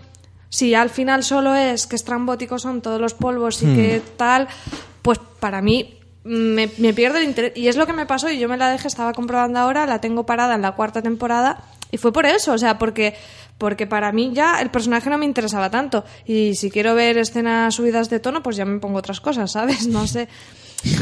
[0.50, 4.48] si al final solo es que estrambóticos son todos los polvos y que tal,
[5.02, 7.52] pues para mí me, me pierdo el interés.
[7.56, 10.00] Y es lo que me pasó y yo me la dejé, estaba comprobando ahora, la
[10.02, 13.14] tengo parada en la cuarta temporada y fue por eso, o sea, porque
[13.58, 17.74] porque para mí ya el personaje no me interesaba tanto y si quiero ver escenas
[17.76, 19.88] subidas de tono, pues ya me pongo otras cosas, ¿sabes?
[19.88, 20.28] No sé,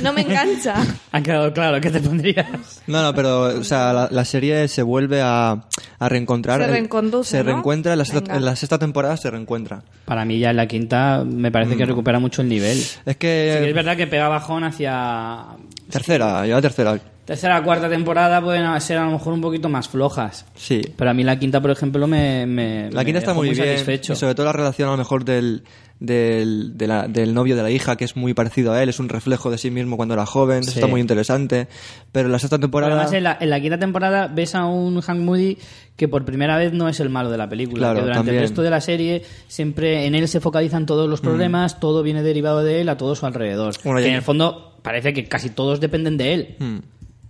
[0.02, 0.76] no me engancha.
[1.12, 2.82] Ha quedado claro que te pondrías.
[2.88, 5.66] No, no, pero o sea, la, la serie se vuelve a,
[6.00, 6.60] a reencontrar.
[6.62, 7.44] Se reenconduce, Se ¿no?
[7.52, 8.36] reencuentra, en la, sexta, Venga.
[8.38, 9.84] en la sexta temporada se reencuentra.
[10.06, 12.78] Para mí ya en la quinta me parece que recupera mucho el nivel.
[13.06, 15.46] Es que es verdad que pega bajón hacia
[15.90, 17.00] tercera, ya la tercera.
[17.26, 20.45] Tercera cuarta temporada pueden ser a lo mejor un poquito más flojas.
[20.56, 20.82] Sí.
[20.98, 23.66] Pero a mí la quinta, por ejemplo, me, me La me quinta está muy, bien.
[23.66, 24.14] satisfecho.
[24.14, 25.64] Y sobre todo la relación a lo mejor del,
[26.00, 29.00] del, de la- del novio de la hija, que es muy parecido a él, es
[29.00, 31.68] un reflejo de sí mismo cuando era joven, eso está muy interesante.
[32.12, 32.94] Pero la sexta Pero temporada...
[32.94, 35.58] además en la, en la quinta temporada ves a un Hank Moody
[35.95, 37.80] que por primera vez no es el malo de la película.
[37.80, 38.36] Claro, que durante también.
[38.38, 42.22] el resto de la serie siempre en él se focalizan todos los problemas, todo viene
[42.24, 43.74] derivado de él a todo su alrededor.
[43.84, 46.56] Bueno, que en el fondo parece que casi todos dependen de él.
[46.60, 46.78] Mm.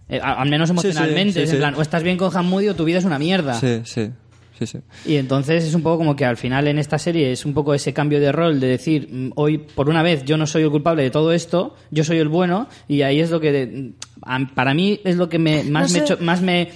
[0.09, 1.33] Eh, al menos Sí, sí, emocionalmente.
[1.33, 3.53] sí, es en plan, o estás bien con Moody o tu vida es una mierda.
[3.59, 4.11] Sí, sí,
[4.59, 4.77] sí, sí.
[5.05, 7.73] Y entonces es un poco como que al final en esta serie es un poco
[7.73, 10.69] ese cambio de rol de decir, mm, hoy por una vez yo no soy el
[10.71, 14.45] culpable de todo esto, yo soy el bueno, y ahí es lo que, de- a-
[14.53, 16.13] para mí es lo que me, más, No me, sé.
[16.15, 16.69] cho- más me,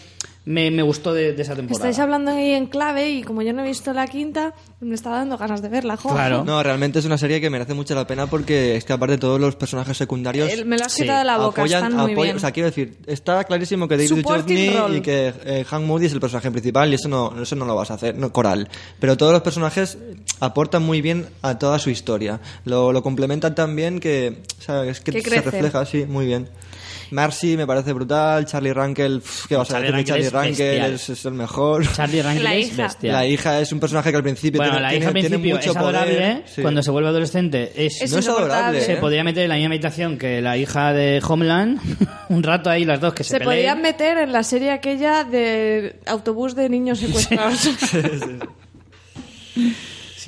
[0.48, 1.90] me, me gustó de, de esa temporada.
[1.90, 5.10] Estáis hablando ahí en clave y como yo no he visto la quinta, me está
[5.10, 6.10] dando ganas de verla, jo.
[6.14, 6.45] Claro.
[6.45, 9.41] No, realmente es una serie que merece mucho la pena porque es que aparte todos
[9.41, 10.49] los personajes secundarios...
[10.49, 11.02] El- me lo has Sí.
[11.02, 12.36] quitado de la boca, apoyan, están muy apoyan- bien.
[12.38, 16.14] o sea, quiero decir, está clarísimo que David Duchovny y que eh, Hank Moody es
[16.14, 18.69] el personaje principal y eso no, eso no lo vas a hacer, no, coral.
[19.02, 19.98] Pero todos los personajes
[20.40, 22.40] aportan muy bien a toda su historia.
[22.64, 26.26] Lo, lo complementan tan bien que, o sea, es que, Que se refleja, sí, muy
[26.26, 26.48] bien.
[27.11, 29.85] Marcy me parece brutal, Charlie Rankel, ¿qué vas a decir?
[29.88, 31.85] de Rankel Charlie es Rankel es, es el mejor.
[31.93, 32.84] Charlie Rankin La es hija.
[32.84, 33.13] bestial.
[33.13, 35.29] La hija es un personaje que al principio bueno, tiene, la tiene- hija al tiene
[35.29, 36.31] principio mucho es adorable, poder.
[36.31, 36.43] ¿eh?
[36.45, 36.61] Sí.
[36.61, 38.97] cuando se vuelve adolescente es, Es No es adorable, se ¿eh?
[38.97, 41.79] podría meter en la misma habitación que la hija de Homeland,
[42.29, 43.57] un rato ahí las dos que se, Se peleen.
[43.57, 47.57] podían meter en la serie aquella de autobús de niños secuestrados.
[49.57, 49.73] Sí, sí,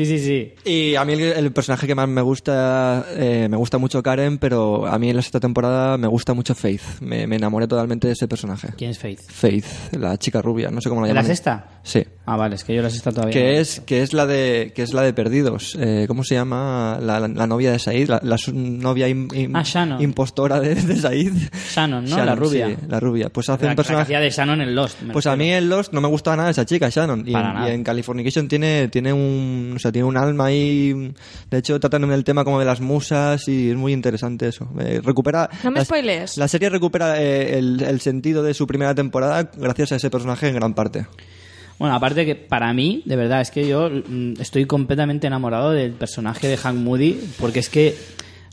[0.05, 0.53] sí.
[0.65, 4.38] Y a mí el, el personaje que más me gusta, eh, me gusta mucho Karen,
[4.38, 6.81] pero a mí en la sexta temporada me gusta mucho Faith.
[7.01, 8.69] Me, me enamoré totalmente de ese personaje.
[8.77, 9.19] ¿Quién es Faith?
[9.27, 9.65] Faith,
[9.97, 11.35] la chica rubia, no sé cómo la ¿En la llaman.
[11.35, 11.67] sexta?
[11.84, 12.03] Sí.
[12.26, 13.41] Ah, vale, es que yo la sexta todavía no.
[13.41, 15.76] Que es, que es la de, que es la de Perdidos.
[15.80, 16.99] Eh, ¿Cómo se llama?
[17.01, 19.07] La, la- la novia de Said, la, novia
[19.53, 21.34] Ah, impostora de, de Said.
[21.73, 22.23] Shannon, ¿no?
[22.26, 22.67] La rubia.
[22.67, 23.30] sí, la rubia.
[23.30, 24.13] Pues hace un personaje.
[24.15, 24.97] de Shannon en Lost.
[25.11, 27.23] Pues a mí en Lost no me gustaba nada esa chica, Shannon.
[27.27, 27.69] Y, Para en, nada.
[27.69, 31.14] y en Californication tiene, tiene un, o sea, tiene un alma ahí.
[31.49, 34.68] De hecho, tratan el tema como de las musas y es muy interesante eso.
[34.80, 35.49] Eh, recupera.
[35.64, 36.38] No me la- spoilees.
[36.38, 40.48] La serie recupera eh, el, el sentido de su primera temporada gracias a ese personaje
[40.48, 41.06] en gran parte.
[41.78, 45.94] Bueno, aparte que para mí, de verdad, es que yo mm, estoy completamente enamorado del
[45.94, 47.95] personaje de Hank Moody, porque es que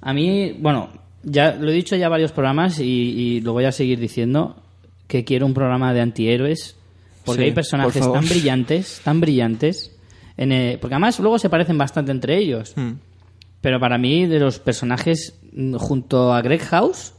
[0.01, 0.91] a mí, bueno,
[1.25, 4.63] ya lo he dicho ya varios programas y, y lo voy a seguir diciendo,
[5.09, 6.77] que quiero un programa de antihéroes
[7.25, 9.91] porque Sí, hay personajes por tan brillantes, tan brillantes,
[10.37, 12.73] en, eh, porque además luego se parecen bastante entre ellos.
[12.77, 12.93] Mm.
[13.61, 17.15] Pero para mí, de los personajes mm, junto a Greg House,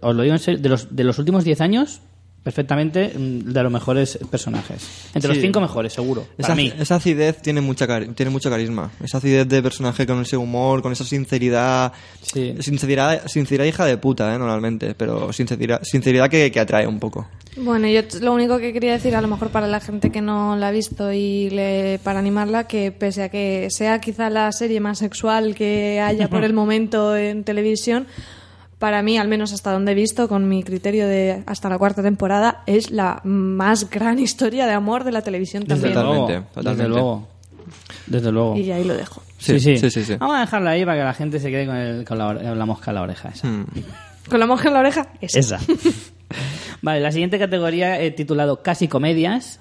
[0.00, 2.00] os lo digo en serio, de los, de los últimos 10 años,
[2.42, 5.10] perfectamente mm, de los mejores personajes.
[5.14, 5.38] Entre los.
[5.38, 6.26] 5 mejores, seguro.
[6.36, 6.72] Esa, Para mí.
[6.78, 8.90] esa acidez tiene, mucha tiene mucho carisma.
[9.02, 11.92] Esa acidez de personaje con ese humor, con esa sinceridad.
[12.22, 12.54] Sí.
[12.60, 14.38] Sinceridad, sinceridad hija de puta, ¿eh?
[14.38, 14.94] Normalmente.
[14.94, 17.28] Pero sinceridad, sinceridad que, que atrae un poco.
[17.56, 20.56] Bueno, yo lo único que quería decir, a lo mejor para la gente que no
[20.56, 24.80] la ha visto y le, para animarla, que pese a que sea quizá la serie
[24.80, 28.06] más sexual que haya por el momento en televisión,
[28.78, 32.02] para mí, al menos hasta donde he visto, con mi criterio de hasta la cuarta
[32.02, 35.92] temporada, es la más gran historia de amor de la televisión también.
[35.94, 36.82] Desde luego, Totalmente, totalmente.
[36.82, 37.28] Desde luego.
[38.06, 38.56] Desde luego.
[38.56, 39.22] Y ahí lo dejo.
[39.38, 39.76] Sí, sí.
[39.78, 40.16] sí, sí, sí.
[40.16, 42.54] Vamos a dejarla ahí para que la gente se quede con, el- con la, ore-
[42.54, 43.28] la mosca en la oreja.
[43.28, 43.46] Esa.
[43.48, 43.66] Mm.
[44.30, 45.38] Con la mosca en la oreja, esa.
[45.38, 45.58] Esa.
[46.82, 49.60] vale, la siguiente categoría he titulado Casi comedias.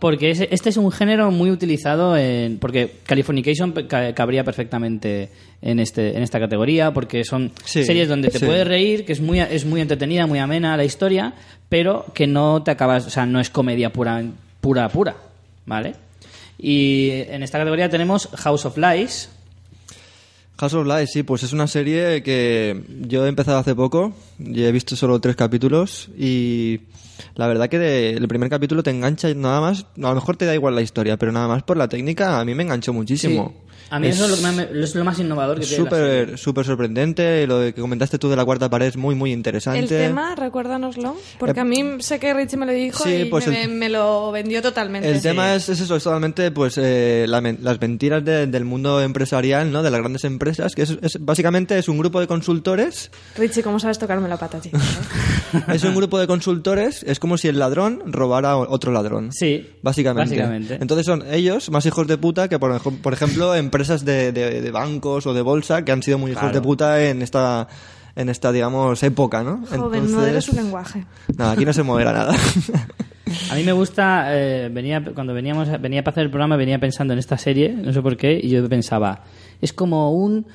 [0.00, 2.58] Porque este es un género muy utilizado en.
[2.58, 5.30] Porque Californication ca- cabría perfectamente
[5.62, 6.92] en, este, en esta categoría.
[6.92, 8.44] Porque son Sí, series donde te sí.
[8.46, 11.34] puedes reír, que es muy, es muy entretenida, muy amena la historia,
[11.68, 13.06] pero que no te acabas.
[13.06, 14.22] O sea, no es comedia pura,
[14.60, 15.16] pura, pura.
[15.66, 15.94] ¿Vale?
[16.58, 19.30] Y en esta categoría tenemos House of Lies.
[20.58, 24.62] House of Lies, sí, pues es una serie que yo he empezado hace poco y
[24.64, 26.80] he visto solo tres capítulos y
[27.34, 30.44] la verdad que de- el primer capítulo te engancha nada más, a lo mejor te
[30.46, 33.54] da igual la historia, pero nada más por la técnica a mí me enganchó muchísimo.
[33.90, 36.36] A mí eso es lo, que más me- es lo más innovador que Es súper
[36.38, 39.78] súper sorprendente, lo que comentaste tú de la cuarta pared es muy muy interesante.
[39.80, 43.24] El tema, recuérdanoslo, porque Eh, a mí sé que Richie me lo dijo sí, y
[43.26, 45.08] pues me, el- me lo vendió totalmente.
[45.10, 49.00] El tema es, es eso, es totalmente pues eh, la las mentiras de- del mundo
[49.00, 49.82] empresarial, ¿no?
[49.82, 53.78] De las grandes empresas, que es, es- básicamente es un grupo de consultores Richie, ¿cómo
[53.78, 54.78] sabes tocarme la pata, chico?
[55.72, 59.32] es un grupo de consultores, es como si el ladrón robara a otro ladrón.
[59.32, 60.30] Sí, Básicamente.
[60.36, 60.78] básicamente.
[60.80, 64.70] Entonces son ellos más hijos de puta que, por, por ejemplo, empresas de, de- de
[64.70, 66.54] bancos o de bolsa que han sido muy hijos Claro.
[66.54, 67.68] de puta en esta,
[68.14, 69.58] en esta digamos, época, ¿no?
[69.66, 71.04] Joven, no Entonces- eres su lenguaje.
[71.36, 72.34] Nada, aquí no se moverá nada.
[73.50, 77.12] A mí me gusta, eh, venía cuando veníamos venía para hacer el programa venía pensando
[77.12, 79.24] en esta serie, no sé por qué, y yo pensaba,
[79.60, 80.46] es como un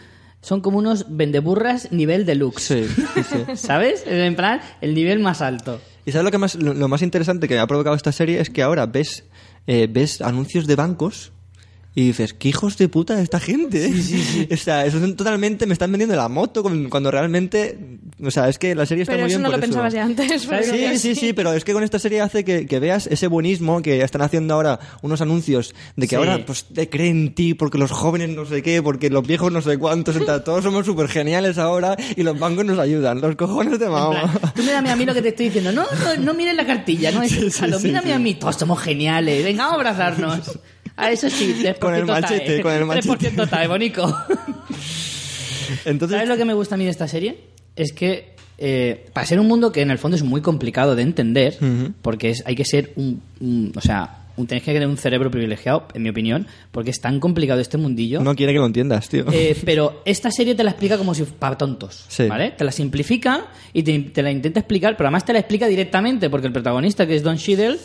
[0.41, 2.63] son como unos vendeburras nivel deluxe.
[2.63, 3.37] sí, sí, sí.
[3.55, 4.03] ¿Sabes?
[4.07, 5.79] En plan, el nivel más alto.
[6.05, 8.39] ¿Y sabes lo, que más, lo, lo más interesante que me ha provocado esta serie?
[8.39, 9.25] Es que ahora ves,
[9.67, 11.31] eh, ves anuncios de bancos
[11.93, 13.85] y dices, ¿qué hijos de puta esta gente?
[13.87, 14.47] ¿eh?".
[14.53, 17.77] o sea, eso totalmente, me están vendiendo la moto cuando realmente,
[18.23, 19.93] o sea, es que la serie está Pero muy eso bien no por lo pensabas
[19.93, 20.43] ya antes.
[20.43, 23.07] ¿Sabes porque- Sí, sí, sí, pero es que con esta serie hace que, que veas
[23.07, 26.15] ese buenismo que están haciendo ahora unos anuncios de que Sí.
[26.15, 29.51] ahora pues te creen en ti porque los jóvenes no sé qué, porque los viejos
[29.51, 33.35] no sé cuántos, entonces, todos somos súper geniales ahora y los bancos nos ayudan, los
[33.35, 34.31] cojones de mamá.
[34.39, 35.71] plan, tú mírame a mí lo que te estoy diciendo.
[35.73, 38.11] No, no, no mires la cartilla, no es Sí, sí, sí, mírame sí.
[38.13, 38.35] a mí.
[38.35, 39.43] Todos somos geniales.
[39.43, 40.59] Venga, vamos a abrazarnos.
[41.01, 42.61] A eso sí, 3% Con el machete, TAE.
[42.61, 43.31] con el machete.
[43.31, 44.15] 3% TAE, bonico.
[45.85, 47.37] Entonces, ¿Sabes lo que me gusta a mí de esta serie?
[47.75, 51.01] Es que eh, para ser un mundo que en el fondo es muy complicado de
[51.03, 51.57] entender,
[52.01, 55.31] porque es, hay que ser un, un- o sea, un, tenés que tener un cerebro
[55.31, 58.21] privilegiado, en mi opinión, porque es tan complicado este mundillo.
[58.21, 59.25] no quiere que lo entiendas, tío.
[59.31, 62.27] Eh, pero esta serie te la explica como si para tontos, Sí.
[62.27, 62.51] ¿vale?
[62.51, 66.29] Te la simplifica y te, te la intenta explicar, pero además te la explica directamente,
[66.29, 67.77] porque el protagonista, que es Don Cheadle,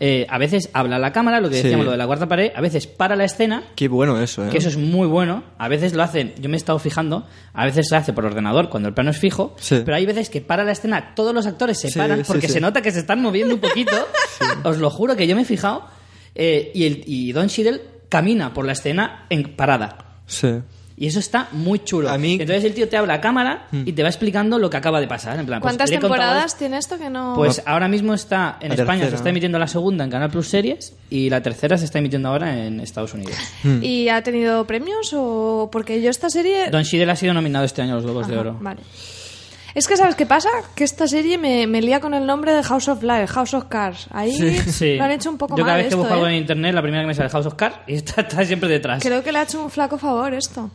[0.00, 1.62] eh, a veces habla a la cámara, lo que Sí.
[1.62, 4.50] decíamos, lo de la cuarta pared, a veces para la escena Qué bueno eso, ¿eh?
[4.50, 5.42] que eso es muy bueno.
[5.58, 8.68] A veces lo hacen, yo me he estado fijando, a veces se hace por ordenador
[8.68, 9.82] cuando el plano es fijo, Sí.
[9.84, 12.46] pero hay veces que para la escena todos los actores se Sí, paran sí, porque
[12.48, 12.54] sí.
[12.54, 13.92] se nota que se están moviendo un poquito.
[14.64, 15.84] Os lo juro que yo me he fijado.
[16.34, 19.96] eh, y, el, y Don Cheadle camina por la escena en parada.
[20.26, 20.48] Sí.
[20.98, 22.08] Y eso está muy chulo.
[22.08, 22.40] A mí- Mm.
[22.40, 25.06] Entonces el tío te habla a cámara y te va explicando lo que acaba de
[25.06, 25.38] pasar.
[25.38, 27.34] En plan, pues, ¿Cuántas contado temporadas tiene esto que no...?
[27.36, 30.30] Pues ahora mismo está en La España, tercera, se está emitiendo la segunda en Canal
[30.30, 33.36] Plus Series y la tercera se está emitiendo ahora en Estados Unidos.
[33.62, 33.82] Mm.
[33.82, 35.68] ¿Y ha tenido premios o...?
[35.70, 36.70] Porque yo esta serie...
[36.70, 38.56] Don Cheadle ha sido nominado este año a los Globos de Oro.
[38.60, 38.80] Vale.
[39.74, 40.48] Es que, ¿sabes qué pasa?
[40.74, 43.64] Que esta serie me, me lía con el nombre de House of Life, House of
[43.64, 44.06] Cars.
[44.10, 44.32] Ahí
[44.70, 44.94] Sí.
[44.96, 46.30] lo han hecho un poco Yo cada mal vez que busco algo ¿eh?
[46.30, 48.70] en internet, la primera que me sale es House of Cards y está, está siempre
[48.70, 49.02] detrás.
[49.02, 50.70] Creo que le ha hecho un flaco favor esto.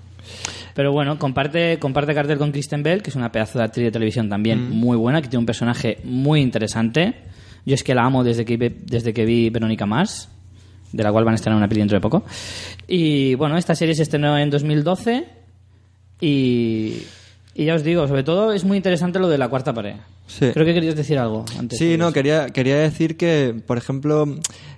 [0.73, 3.91] Pero bueno, comparte, comparte cartel con Kristen Bell, que es una pedazo de actriz de
[3.91, 7.13] televisión también muy buena, que tiene un personaje muy interesante.
[7.65, 10.29] Yo es que la amo desde que, vi- desde que vi Verónica Mars,
[10.91, 12.23] de la cual van a estrenar una peli dentro de poco.
[12.87, 15.25] Y bueno, esta serie se estrenó en 2012
[16.19, 16.97] y,
[17.53, 19.95] y ya os digo, sobre todo es muy interesante lo de la cuarta pared.
[20.27, 20.49] Sí.
[20.53, 21.77] Creo que querías decir algo antes.
[21.77, 24.25] Sí, no, quería, quería decir que, por ejemplo,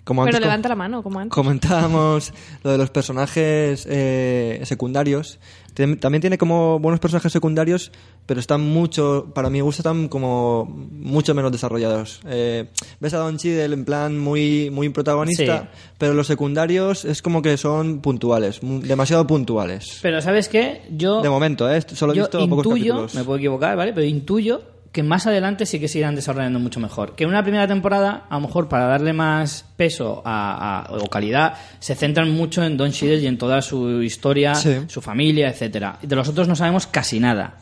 [0.03, 1.33] como antes Pero com- levanta la mano, como antes.
[1.33, 2.33] comentábamos
[2.63, 5.39] lo de los personajes eh, secundarios,
[5.73, 7.91] También tiene como buenos personajes secundarios,
[8.25, 12.21] pero están mucho, para mi gusto, están como mucho menos desarrollados.
[12.27, 12.65] Eh,
[12.99, 15.79] ves a Don Cheadle en plan muy, muy protagonista, Sí.
[15.97, 19.99] pero los secundarios es como que son puntuales, demasiado puntuales.
[20.01, 20.81] Pero ¿sabes qué?
[20.91, 21.81] Yo, De momento, ¿eh?
[21.93, 23.15] Solo he yo visto pocos intuyo, capítulos.
[23.15, 23.93] me puedo equivocar, ¿vale?
[23.93, 24.61] Pero intuyo
[24.93, 27.15] que más adelante sí que se irán desarrollando mucho mejor.
[27.15, 31.07] Que en una primera temporada, a lo mejor para darle más peso a, a- o
[31.09, 34.77] calidad, se centran mucho en Don Cheadle y en toda su historia, Sí.
[34.87, 35.97] su familia, etcétera.
[36.01, 37.57] De los otros no sabemos casi nada.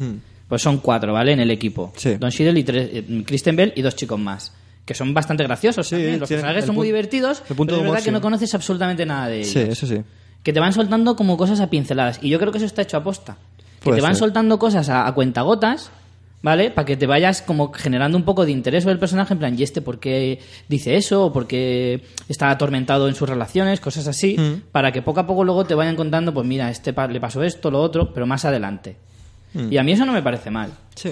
[0.48, 1.32] Pues son cuatro, ¿vale?
[1.32, 1.88] En el equipo.
[1.95, 1.98] Hmm.
[1.99, 2.16] Sí.
[2.16, 4.53] Don Cheadle y tres, eh, Kristen Bell y dos chicos más.
[4.86, 6.20] Que son bastante graciosos Sí, también.
[6.20, 8.12] Los tienen personajes son muy divertidos, pero es verdad que sí.
[8.12, 10.02] no conoces absolutamente nada de ellos Sí, eso sí.
[10.44, 12.20] que te van soltando como cosas a pinceladas.
[12.22, 13.38] Y yo creo que eso está hecho a posta.
[13.80, 14.20] Que Puede te van ser.
[14.20, 15.91] soltando cosas a, a cuentagotas,
[16.41, 16.72] ¿vale?
[16.72, 19.59] Para que te vayas como generando un poco de interés sobre el personaje, en plan,
[19.59, 21.26] ¿y este por qué dice eso?
[21.26, 23.80] ¿O por qué está atormentado en sus relaciones?
[23.80, 24.61] Cosas así, Mm.
[24.72, 27.69] para que poco a poco luego te vayan contando, pues mira, este le pasó esto,
[27.72, 28.95] lo otro, pero más adelante.
[29.53, 29.72] Mm.
[29.73, 30.72] Y a mí eso no me parece mal.
[30.95, 31.11] Sí.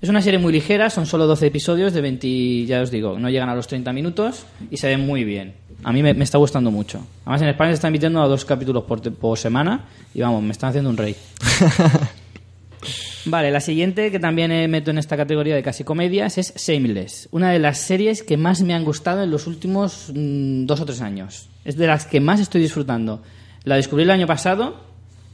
[0.00, 3.28] Es una serie muy ligera, son solo 12 episodios de 20, ya os digo, no
[3.28, 5.52] llegan a los 30 minutos y se ven muy bien.
[5.84, 7.04] A mí me, me está gustando mucho.
[7.24, 9.84] Además en España se están emitiendo a dos capítulos por, por semana
[10.14, 11.14] y vamos, me están haciendo un rey.
[13.26, 17.28] Vale, la siguiente que también eh, meto en esta categoría de casi comedias es Shameless,
[17.30, 20.86] una de las series que más me han gustado en los últimos mm, dos o
[20.86, 21.48] tres años.
[21.64, 23.22] Es de las que más estoy disfrutando.
[23.64, 24.80] La descubrí el año pasado,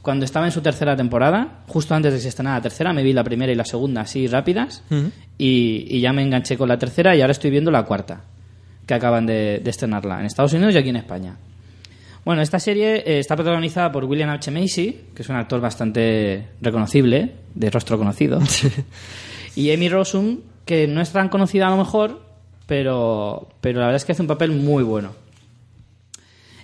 [0.01, 3.03] cuando estaba en su tercera temporada, justo antes de que se estrenara la tercera, me
[3.03, 4.83] vi la primera y la segunda así rápidas,
[5.37, 8.23] y, y ya me enganché con la tercera y ahora estoy viendo la cuarta,
[8.85, 11.37] que acaban de, de estrenarla en Estados Unidos y aquí en España.
[12.27, 14.51] Bueno, esta serie eh, está protagonizada por William H.
[14.51, 18.41] Macy, que es un actor bastante reconocible, de rostro conocido.
[19.55, 22.21] Y Amy Rossum, que no es tan conocida a lo mejor,
[22.65, 25.13] pero, pero la verdad es que hace un papel muy bueno.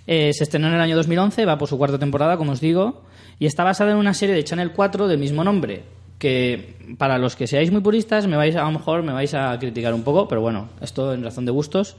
[0.05, 3.03] Eh, se estrenó en el año 2011, va por su cuarta temporada, como os digo,
[3.39, 5.83] y está basada en una serie de Channel 4 del mismo nombre,
[6.19, 9.33] que para los que seáis muy puristas, me vais a, a lo mejor me vais
[9.33, 11.95] a criticar un poco, pero bueno, esto en razón de gustos.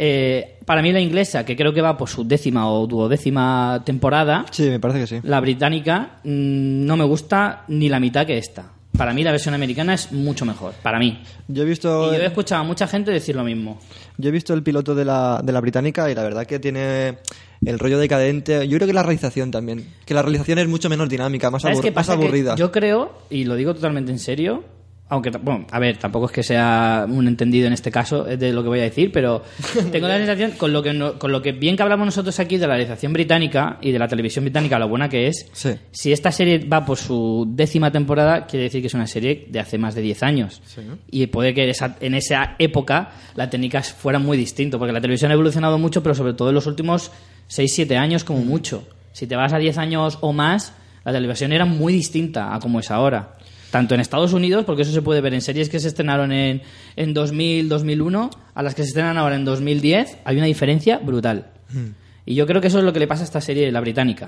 [0.00, 4.44] Eh, para mí la inglesa, que creo que va por su décima o duodécima temporada,
[4.52, 5.16] Sí, me parece que sí.
[5.24, 8.72] la británica mm, no me gusta ni la mitad que esta.
[8.96, 11.20] Para mí la versión americana es mucho mejor, para mí.
[11.48, 13.78] Yo he Y visto, yo he escuchado a mucha gente decir lo mismo.
[14.16, 17.18] yo he visto el piloto de la, de la británica y la verdad que tiene
[17.64, 18.66] el rollo decadente.
[18.68, 19.84] Yo creo que la realización también.
[20.04, 22.18] Que la realización es mucho menos dinámica, más, ¿Sabes abur- qué más pasa?
[22.18, 22.54] Que aburrida.
[22.56, 24.64] yo creo, y lo digo totalmente en serio,
[25.10, 28.62] aunque, bueno, a ver, tampoco es que sea un entendido en este caso de lo
[28.62, 29.42] que voy a decir, pero
[29.92, 32.56] tengo la sensación, con lo, que no- con lo que bien que hablamos nosotros aquí
[32.58, 35.70] de la realización británica y de la televisión británica, lo buena que es, Sí.
[35.92, 39.60] si esta serie va por su décima temporada, quiere decir que es una serie de
[39.60, 40.60] hace más de 10 años.
[41.10, 45.30] Y puede que esa- en esa época la técnica fuera muy distinto, porque la televisión
[45.30, 47.10] ha evolucionado mucho, pero sobre todo en los últimos
[47.48, 48.86] 6-7 años como mucho.
[49.12, 50.74] Si te vas a 10 años o más,
[51.04, 53.37] la televisión era muy distinta a como es ahora.
[53.70, 56.62] Tanto en Estados Unidos, porque eso se puede ver en series que se estrenaron en,
[56.96, 61.50] en 2000, 2001, a las que se estrenan ahora en 2010, hay una diferencia brutal.
[62.24, 64.26] Y yo creo que eso es lo que le pasa a esta serie, la británica.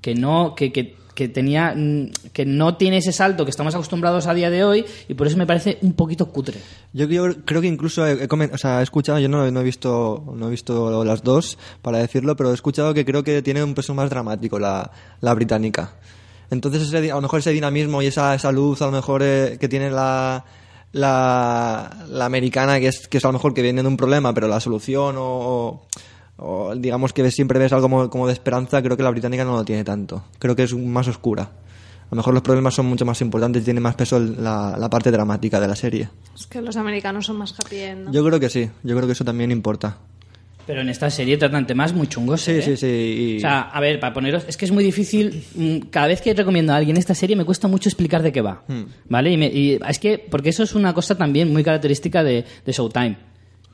[0.00, 4.26] Que no, que, que, que tenía, mm, que no tiene ese salto que estamos acostumbrados
[4.26, 6.58] a día de hoy y por eso me parece un poquito cutre.
[6.92, 9.64] Yo creo, creo que incluso he, he o sea, he escuchado, yo no, no he
[9.64, 13.62] visto no he visto las dos para decirlo, pero he escuchado que creo que tiene
[13.62, 14.90] un peso más dramático la,
[15.20, 15.92] la británica.
[16.50, 19.58] Entonces ese a lo mejor ese dinamismo y esa, esa luz a lo mejor eh,
[19.60, 20.44] que tiene la,
[20.92, 24.32] la, la americana, que es, que es a lo mejor que viene de un problema,
[24.32, 25.82] pero la solución o,
[26.76, 29.64] digamos que siempre ves algo como, como de esperanza, creo que la británica no lo
[29.64, 30.24] tiene tanto.
[30.38, 31.42] Creo que es más oscura.
[31.42, 34.88] A lo mejor los problemas son mucho más importantes y tiene más peso la, la
[34.88, 36.08] parte dramática de la serie.
[36.34, 38.12] Es que los americanos son más happy end, ¿no?
[38.12, 39.98] Yo creo que sí, yo creo que eso también importa.
[40.68, 42.42] Pero en esta serie tratan temas muy chungos.
[42.42, 42.62] Sí, ¿eh?
[42.62, 42.86] sí, sí.
[42.86, 45.42] y- O sea, a ver, para poneros, es que es muy difícil.
[45.54, 48.42] mm, Cada vez que recomiendo a alguien esta serie me cuesta mucho explicar de qué
[48.42, 48.62] va.
[48.68, 48.82] Hmm.
[49.08, 49.32] ¿Vale?
[49.32, 52.72] Y, me- y es que, porque eso es una cosa también muy característica de, de
[52.72, 53.16] Showtime.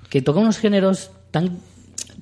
[0.09, 1.59] Que toca unos géneros tan,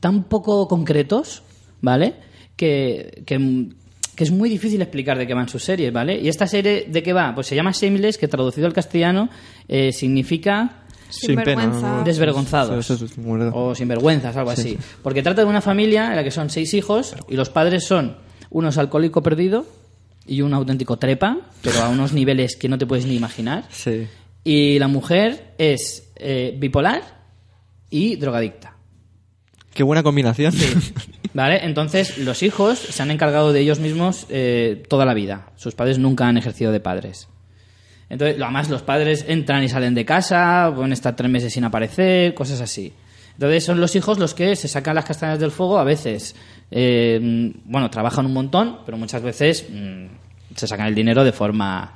[0.01, 1.43] tan poco concretos,
[1.83, 2.15] ¿vale?
[2.57, 3.69] Que, que,
[4.17, 6.19] que es muy difícil explicar de qué van sus series, ¿vale?
[6.19, 7.35] Y esta serie, ¿de qué va?
[7.35, 9.29] Pues se llama Shameless, que traducido al castellano
[9.69, 10.82] eh, significa
[11.13, 12.03] sin pena.
[12.05, 13.13] Desvergonzados Eso- eso es
[13.53, 14.79] o sinvergüenzas, algo así.
[15.03, 18.17] Porque trata de una familia en la que son seis hijos y los padres son
[18.51, 19.67] uno es alcohólico perdido
[20.27, 23.65] y un auténtico trepa, pero a unos niveles que no te puedes ni imaginar.
[23.71, 24.07] Sí.
[24.45, 27.03] Y la mujer es eh, bipolar
[27.91, 28.77] y drogadicta.
[29.75, 30.53] Qué buena combinación.
[31.35, 31.65] ¿Vale?
[31.65, 35.51] Entonces, los hijos se han encargado de ellos mismos eh, toda la vida.
[35.57, 37.29] Sus padres nunca han ejercido de padres.
[38.13, 41.65] Entonces, lo- además, los padres entran y salen de casa, pueden estar tres meses sin
[41.65, 42.93] aparecer, cosas así.
[43.33, 45.79] Entonces, son los hijos los que se sacan las castañas del fuego.
[45.79, 46.37] A veces,
[46.71, 47.19] eh,
[47.65, 50.05] bueno, trabajan un montón, pero muchas veces mm,
[50.55, 51.95] se sacan el dinero de forma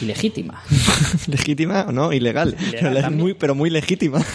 [0.00, 0.62] ilegítima.
[1.26, 2.56] legítima o no, ilegal.
[2.70, 4.24] pero, muy, pero muy legítima.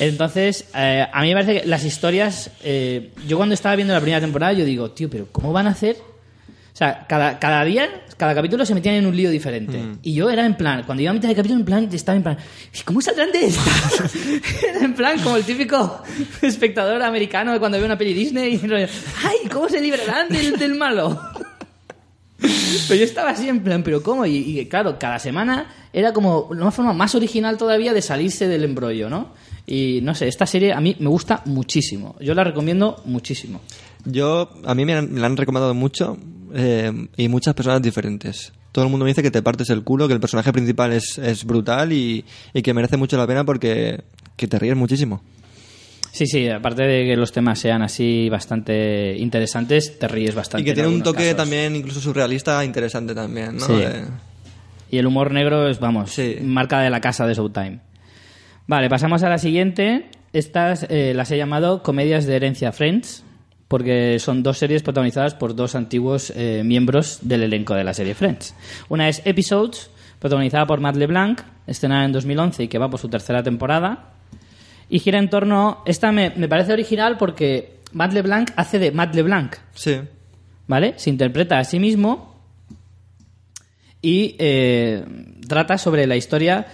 [0.00, 2.50] Entonces, eh, a mí me parece que las historias.
[2.64, 5.70] eh, yo cuando estaba viendo la primera temporada, yo digo, tío, pero ¿cómo van a
[5.70, 5.96] hacer?
[6.74, 9.80] O sea, cada, cada día, cada capítulo se metían en un lío diferente.
[10.02, 12.24] Y yo era en plan, cuando iba a mitad de capítulo, en plan, estaba en
[12.24, 12.36] plan,
[12.84, 13.62] ¿cómo saldrán de esta?
[14.68, 16.02] era en plan, como el típico
[16.42, 20.74] espectador americano de cuando ve una peli Disney y ¡ay, cómo se librarán del, del
[20.74, 21.16] malo!
[22.88, 24.26] Pero yo estaba así en plan, ¿pero cómo?
[24.26, 28.64] Y, y, claro, cada semana era como una forma más original todavía de salirse del
[28.64, 29.28] embrollo, ¿no?
[29.66, 32.16] Y no sé, esta serie a mí me gusta muchísimo.
[32.20, 33.60] Yo la recomiendo muchísimo.
[34.04, 36.18] Yo, a mí me, han- me la han recomendado mucho
[36.54, 38.52] eh, y muchas personas diferentes.
[38.72, 41.18] Todo el mundo me dice que te partes el culo, que el personaje principal es,
[41.18, 44.02] es brutal y, y que merece mucho la pena porque
[44.36, 45.22] que te ríes muchísimo.
[46.10, 50.62] Sí, sí, aparte de que los temas sean así bastante interesantes, te ríes bastante.
[50.62, 51.36] Y que en tiene un toque casos.
[51.36, 53.66] también incluso surrealista interesante también, ¿no?
[53.66, 53.72] Sí.
[53.76, 54.04] Eh,
[54.90, 56.36] Y el humor negro es, vamos, Sí.
[56.40, 57.80] marca de la casa de Showtime.
[58.68, 60.06] Vale, pasamos a la siguiente.
[60.32, 63.24] Estas eh, las he llamado comedias de herencia Friends,
[63.74, 68.14] porque son dos series protagonizadas por dos antiguos eh, miembros del elenco de la serie
[68.14, 68.54] Friends.
[68.88, 69.90] Una es Episodes,
[70.20, 74.12] protagonizada por Matt LeBlanc, estrenada en 2011 y que va por su tercera temporada.
[74.88, 75.82] Y gira en torno...
[75.86, 79.56] Esta me, me parece original porque Matt LeBlanc hace de Matt LeBlanc.
[79.74, 79.98] sí.
[80.68, 80.94] ¿vale?
[80.96, 82.40] Se interpreta a sí mismo
[84.00, 85.04] y eh,
[85.48, 86.68] trata sobre la historia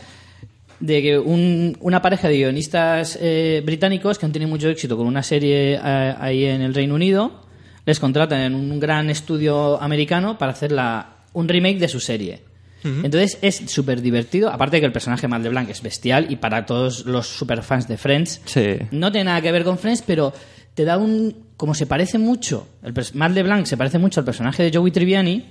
[0.80, 5.06] de que un- una pareja de guionistas eh, británicos que han tenido mucho éxito con
[5.06, 7.42] una serie eh, ahí en el Reino Unido
[7.86, 12.42] les contratan en un gran estudio americano para hacer la, un remake de su serie.
[12.82, 16.64] Entonces es súper divertido, aparte de que el personaje Matt LeBlanc es bestial y para
[16.64, 18.76] todos los superfans de Friends Sí.
[18.90, 20.32] no tiene nada que ver con Friends, pero
[20.72, 21.34] te da un.
[21.58, 22.66] Como se parece mucho.
[22.82, 25.44] El Matt LeBlanc se parece mucho al personaje de Joey Triviani.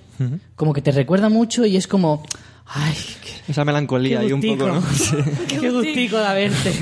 [0.55, 2.23] Como que te recuerda mucho y es como.
[2.71, 2.95] ¡Ay!
[3.23, 4.81] ¡Qué, Esa melancolía ahí un poco, ¿no?
[4.93, 5.15] Sí.
[5.47, 6.73] ¡Qué gustico de verte!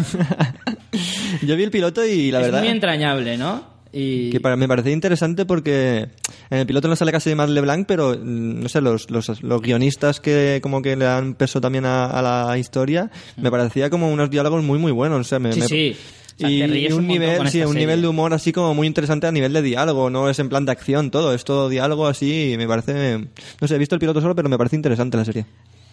[1.43, 3.77] Yo vi el piloto y la es verdad muy entrañable, ¿no?
[3.93, 4.29] Y.
[4.31, 6.09] que para- me parecía interesante porque
[6.49, 9.61] en el piloto no sale casi más LeBlanc, pero mm, no sé, los, los, los
[9.61, 14.11] guionistas que como que le dan peso también a, a la historia, me parecía como
[14.11, 15.21] unos diálogos muy muy buenos.
[15.21, 15.53] O sea, me, Mm.
[15.53, 15.95] Sí, me- sí.
[16.35, 19.25] O sea, y un, un nivel, sí, un nivel de humor así como muy interesante
[19.25, 22.51] a nivel de diálogo, no es en plan de acción todo, es todo diálogo así
[22.53, 23.17] y me parece,
[23.59, 25.45] no sé, he visto el piloto solo, pero me parece interesante la serie.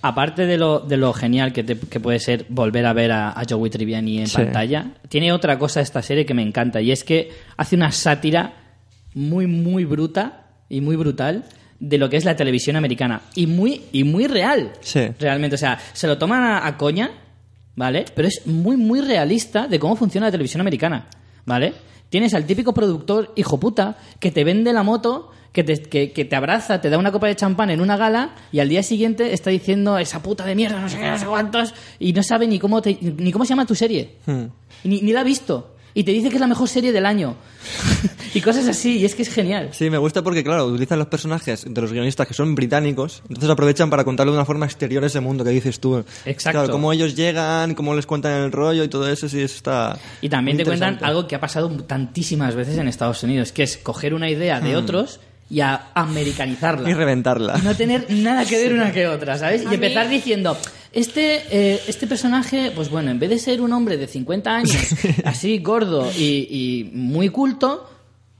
[0.06, 3.31] Aparte de lo, de lo genial que, te- que puede ser volver a ver a,
[3.31, 4.36] a Joey Triviani en Sí.
[4.36, 8.52] pantalla, tiene otra cosa esta serie que me encanta y es que hace una sátira
[9.14, 11.44] muy, muy bruta y muy brutal
[11.81, 14.72] de lo que es la televisión americana y muy, y muy real.
[14.81, 15.09] Sí.
[15.18, 17.10] Realmente, o sea, se lo toman a, a coña,
[17.74, 18.05] ¿vale?
[18.14, 21.06] Pero es muy, muy realista de cómo funciona la televisión americana,
[21.47, 21.72] ¿vale?
[22.10, 26.24] Tienes al típico productor hijo puta que te vende la moto, que te, que, que
[26.26, 29.32] te abraza, te da una copa de champán en una gala y al día siguiente
[29.32, 32.47] está diciendo esa puta de mierda, no sé qué, no sé cuántos, y no sabe
[32.48, 34.16] ni cómo, te- ni cómo se llama tu serie.
[34.26, 34.47] Hmm.
[34.82, 35.70] Ni, ni la ha visto.
[35.97, 37.36] Y te dice que es la mejor serie del año.
[38.35, 39.68] y cosas así, y es que es genial.
[39.70, 43.48] Sí, me gusta porque, claro, utilizan los personajes de los guionistas que son británicos, entonces
[43.48, 46.05] aprovechan para contarlo de una forma exterior ese mundo que dices tú.
[46.26, 46.59] Exacto.
[46.59, 49.97] Claro, cómo ellos llegan, cómo les cuentan el rollo y todo eso, sí, eso está.
[50.20, 53.76] Y también te cuentan algo que ha pasado tantísimas veces en Estados Unidos, que es
[53.76, 55.20] coger una idea de otros
[55.55, 56.90] y a americanizarla.
[56.90, 57.56] Y reventarla.
[57.59, 59.62] Y no tener nada que ver una que otra, ¿sabes?
[59.62, 60.56] Y A mí- empezar diciendo,
[60.93, 64.76] este, eh, este personaje, pues bueno, en vez de ser un hombre de 50 años,
[65.24, 67.89] así gordo y, y muy culto,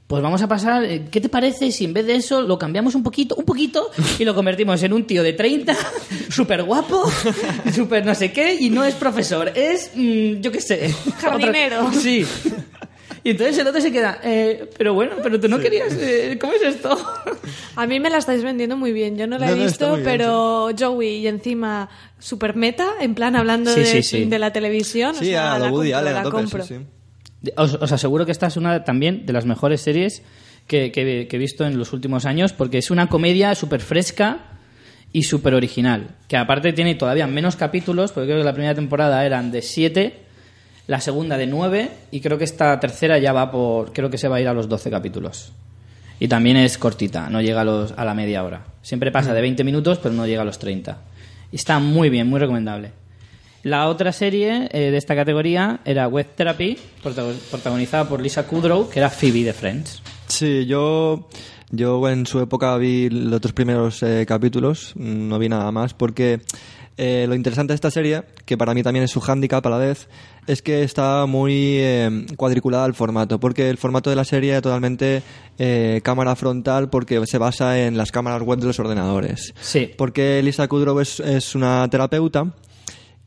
[0.07, 2.93] pues vamos a pasar, eh, ¿qué te parece si en vez de eso lo cambiamos
[2.95, 3.89] un poquito, un poquito,
[4.19, 5.75] y lo convertimos en un tío de 30,
[6.29, 7.03] súper guapo,
[7.73, 11.87] súper no sé qué, y no es profesor, es, mm, yo qué sé, Jardinero.
[11.87, 12.25] otra- Sí.
[13.25, 16.53] Y entonces el otro se queda, eh, pero bueno, pero tú no querías, eh, ¿cómo
[16.53, 16.95] es esto?
[17.75, 19.17] A mí me la estáis vendiendo muy bien.
[19.17, 21.89] Yo no la No, he no, visto, muy bien, pero Joey y encima
[22.19, 24.25] super meta, en plan hablando Sí, de, sí, sí.
[24.25, 25.15] de la televisión.
[25.15, 26.63] Sí, o sea, a la lo Woody compro, la a tope, compro.
[26.65, 26.75] sí,
[27.43, 27.51] sí.
[27.57, 30.21] Os, os aseguro que esta es una también de las mejores series
[30.67, 34.59] que, que- que he visto en los últimos años porque es una comedia súper fresca
[35.11, 36.09] y súper original.
[36.27, 40.24] Que aparte tiene todavía menos capítulos, porque creo que la primera temporada eran de siete,
[40.87, 43.91] la segunda de nueve y creo que esta tercera ya va por.
[43.93, 45.51] Creo que se va a ir a los 12 capítulos.
[46.19, 48.65] Y también es cortita, no llega a, los, a la media hora.
[48.81, 50.97] Siempre pasa de 20 minutos, pero no llega a los 30.
[51.51, 52.91] Y está muy bien, muy recomendable.
[53.63, 58.89] La otra serie eh, de esta categoría era Web Therapy, protago- protagonizada por Lisa Kudrow,
[58.89, 60.01] que era Phoebe de Friends.
[60.27, 61.27] Sí, yo,
[61.71, 66.41] yo en su época vi los dos primeros eh, capítulos, no vi nada más, porque
[66.97, 69.77] eh, lo interesante de esta serie, que para mí también es su hándicap a la
[69.79, 70.07] vez,
[70.47, 74.61] es que está muy eh, cuadriculada el formato, porque el formato de la serie es
[74.61, 75.23] totalmente
[75.57, 79.53] eh, cámara frontal porque se basa en las cámaras web de los ordenadores.
[79.61, 79.91] Sí.
[79.97, 82.53] Porque Lisa Kudrow es, es una terapeuta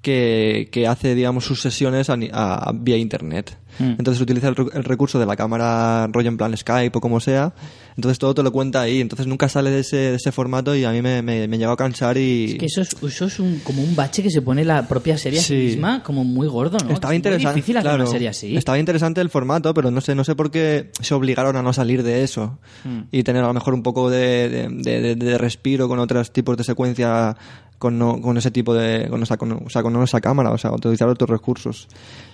[0.02, 3.56] que, que hace, digamos, sus sesiones a- vía internet.
[3.78, 3.84] Mm.
[3.98, 7.52] Entonces utiliza el, el recurso de la cámara rollo en plan Skype o como sea.
[7.96, 9.00] Entonces todo te lo cuenta ahí.
[9.00, 11.72] Entonces nunca sale de ese, de ese formato y a mí me, me, me llegó
[11.72, 12.52] a cansar y...
[12.52, 15.16] Es que eso es, eso es un, como un bache que se pone la propia
[15.18, 16.92] serie a sí misma como muy gordo, ¿no?
[16.92, 18.56] Estaba es interesante, muy difícil hacer claro, una serie así.
[18.56, 21.72] Estaba interesante el formato, pero no sé, no sé por qué se obligaron a no
[21.72, 23.00] salir de eso Mm.
[23.10, 26.56] y tener a lo mejor un poco de, de, de- de respiro con otros tipos
[26.56, 27.36] de secuencia
[27.78, 30.58] con, no- con ese tipo de, con esa, con- o sea, con esa cámara, o
[30.58, 31.86] sea, utilizar otros recursos.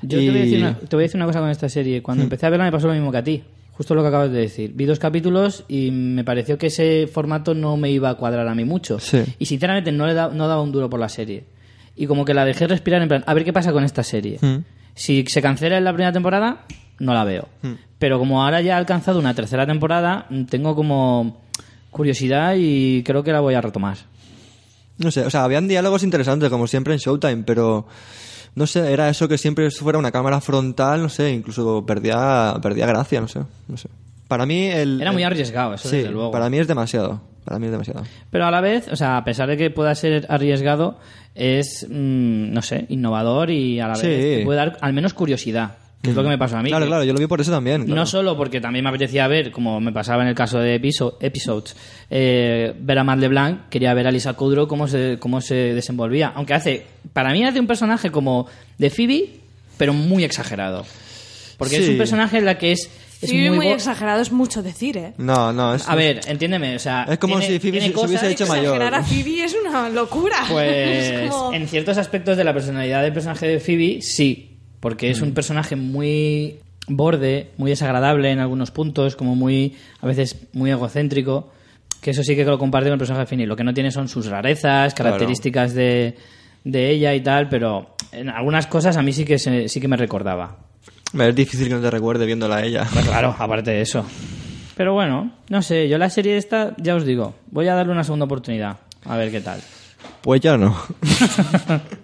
[0.03, 1.69] Yo Y- te, voy a decir una, te voy a decir una cosa con esta
[1.69, 2.03] serie.
[2.03, 2.27] Cuando Hmm.
[2.27, 3.43] empecé a verla me pasó lo mismo que a ti.
[3.73, 4.73] Justo lo que acabas de decir.
[4.75, 8.55] Vi dos capítulos y me pareció que ese formato no me iba a cuadrar a
[8.55, 9.01] mí mucho.
[9.01, 9.23] Sí.
[9.39, 11.45] Y sinceramente no, le da- no daba un duro por la serie.
[11.97, 14.39] Y como que la dejé respirar en plan, a ver qué pasa con esta serie.
[14.41, 14.59] Hmm.
[14.95, 16.67] Si se cancela en la primera temporada,
[17.01, 17.49] no la veo.
[17.63, 17.73] Hmm.
[17.99, 21.41] Pero como ahora ya ha alcanzado una tercera temporada, tengo como
[21.91, 23.97] curiosidad y creo que la voy a retomar.
[24.99, 27.87] No sé, o sea, habían diálogos interesantes, como siempre en Showtime, pero
[28.55, 32.87] no sé, era eso que siempre fuera una cámara frontal, no sé, incluso perdía, perdía
[32.87, 33.89] gracia, no sé, no sé.
[34.29, 35.01] Para mí el...
[35.01, 36.31] Era muy arriesgado, eso Sí, desde luego.
[36.31, 38.05] para mí es demasiado, para mí es demasiado.
[38.31, 40.99] Pero a la vez, o sea, a pesar de que pueda ser arriesgado,
[41.35, 44.07] es, mm, no sé, innovador y a la vez Sí.
[44.09, 45.73] te puede dar al menos curiosidad,
[46.05, 46.69] que es lo que me pasó a mí.
[46.69, 47.85] Claro, claro, yo lo vi por eso también.
[47.85, 47.95] claro.
[48.01, 51.17] No solo porque también me apetecía ver, como me pasaba en el caso de episo-
[51.21, 51.75] Episodes,
[52.11, 56.33] eh, ver a Matt LeBlanc, quería ver a Lisa Kudrow cómo se, cómo se desenvolvía.
[56.37, 58.47] Aunque hace, para mí hace un personaje como
[58.79, 59.31] de Phoebe,
[59.79, 60.85] pero muy exagerado.
[61.59, 62.91] Porque es un personaje en la que es,
[63.23, 65.13] es Sí, muy, exagerado es mucho decir, ¿eh?
[65.17, 65.89] No, no, es...
[65.89, 67.07] A ver, entiéndeme, o sea...
[67.09, 68.75] Es como tiene- si Phoebe se- se hubiese hecho mayor.
[68.77, 70.37] Exagerar a Phoebe es una locura.
[70.51, 74.54] Pues como- en ciertos aspectos de la personalidad del personaje de Phoebe, sí.
[74.85, 80.37] Porque es un personaje muy borde, muy desagradable en algunos puntos, como muy, a veces
[80.53, 81.51] muy egocéntrico.
[82.01, 83.47] Que eso sí que lo comparte con el personaje de Finney.
[83.47, 86.15] Lo que no tiene son sus rarezas, características de,
[86.63, 89.89] de ella y tal, pero en algunas cosas a mí sí que, se- sí que
[89.89, 90.59] me recordaba.
[91.19, 92.87] Es difícil que no te recuerde viéndola a ella.
[92.93, 94.05] Pues claro, aparte de eso.
[94.77, 98.05] Pero bueno, no sé, yo la serie esta, ya os digo, voy a darle una
[98.05, 98.77] segunda oportunidad.
[99.07, 99.61] A ver qué tal.
[100.21, 100.77] Pues ya no.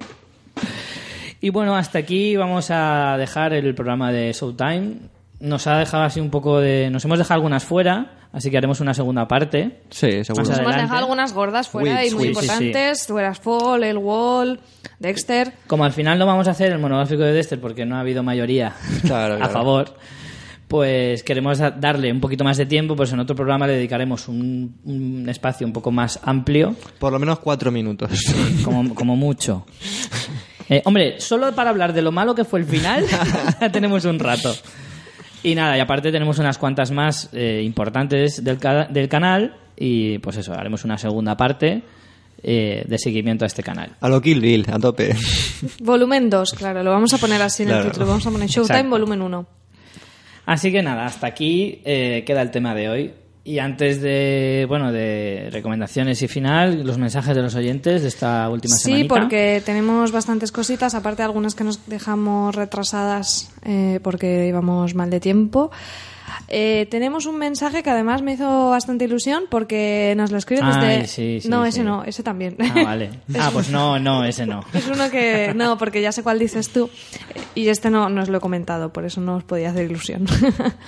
[1.40, 4.96] Y bueno, hasta aquí vamos a dejar el programa de Showtime.
[5.40, 6.90] Nos ha dejado así un poco de.
[6.90, 9.80] Nos hemos dejado algunas fuera, así que haremos una segunda parte.
[9.88, 10.44] Sí, seguro.
[10.44, 12.40] Más Nos hemos dejado algunas gordas fuera Wits, y muy sí, sí.
[12.40, 13.06] importantes.
[13.06, 14.60] Tú eras Fall, El Wall,
[14.98, 15.54] Dexter.
[15.66, 18.22] Como al final no vamos a hacer el monográfico de Dexter porque no ha habido
[18.22, 18.74] mayoría
[19.06, 19.52] Claro, a claro.
[19.54, 19.94] favor,
[20.68, 24.28] pues queremos da- darle un poquito más de tiempo, pues en otro programa le dedicaremos
[24.28, 28.10] un, un espacio un poco más amplio, Por lo menos cuatro minutos.
[28.62, 29.64] como, como mucho.
[30.70, 33.04] Eh, hombre, solo para hablar de lo malo que fue el final,
[33.60, 34.54] ya tenemos un rato.
[35.42, 40.18] Y nada, y aparte tenemos unas cuantas más eh, importantes del, ca- del canal y
[40.18, 41.82] pues eso, haremos una segunda parte
[42.42, 43.96] eh, de seguimiento a este canal.
[44.00, 45.14] A lo Kill Bill, a tope.
[45.80, 48.06] Volumen 2, claro, lo vamos a poner así en el título.
[48.06, 48.90] Vamos a poner Showtime Exacto.
[48.90, 49.46] Volumen 1.
[50.46, 53.12] Así que nada, hasta aquí eh, queda el tema de hoy.
[53.50, 58.48] Y antes de, bueno, de recomendaciones y final, los mensajes de los oyentes de esta
[58.48, 59.14] última Sí, semanita.
[59.16, 65.10] porque tenemos bastantes cositas, aparte de algunas que nos dejamos retrasadas eh, porque íbamos mal
[65.10, 65.72] de tiempo.
[66.52, 70.98] Eh, tenemos un mensaje que además me hizo bastante ilusión porque nos lo escriben Ay,
[70.98, 71.06] desde...
[71.06, 71.68] sí, sí, no, sí.
[71.68, 72.56] ese no, ese también.
[72.58, 73.10] Ah, vale.
[73.38, 74.64] Ah, pues no, no, ese no.
[74.74, 75.52] Es uno que...
[75.54, 76.90] No, porque ya sé cuál dices tú.
[77.54, 80.26] Y este no, no os lo he comentado, por eso no os podía hacer ilusión.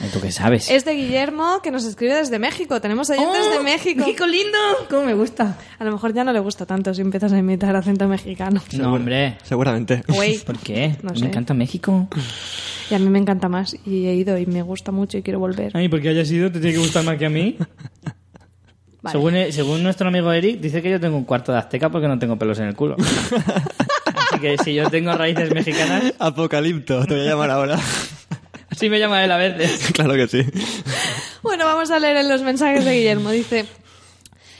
[0.00, 0.68] ¿Y ¿Tú qué sabes?
[0.68, 2.80] Es de Guillermo, que nos escribe desde México.
[2.80, 3.58] Tenemos oyentes ¡Oh!
[3.58, 4.00] de México.
[4.00, 4.58] ¡México lindo!
[4.90, 5.56] ¿Cómo me gusta?
[5.78, 8.60] A lo mejor ya no le gusta tanto si empiezas a imitar acento mexicano.
[8.72, 9.38] No, hombre.
[9.44, 10.02] Seguramente.
[10.44, 10.96] ¿Por qué?
[11.02, 11.26] No me sé.
[11.26, 12.08] encanta México.
[12.90, 13.76] Y a mí me encanta más.
[13.86, 15.72] Y he ido y me gusta mucho y quiero volver.
[15.74, 17.56] Ay, porque hayas ido, te tiene que gustar más que a mí.
[19.02, 19.12] Vale.
[19.12, 22.06] Según, eh, según nuestro amigo Eric, dice que yo tengo un cuarto de azteca porque
[22.06, 22.96] no tengo pelos en el culo.
[22.98, 27.78] Así que si yo tengo raíces mexicanas, Apocalipto, te voy a llamar ahora.
[28.70, 29.90] así me llama él a veces.
[29.92, 30.44] claro que sí.
[31.42, 33.30] Bueno, vamos a leer en los mensajes de Guillermo.
[33.30, 33.66] Dice...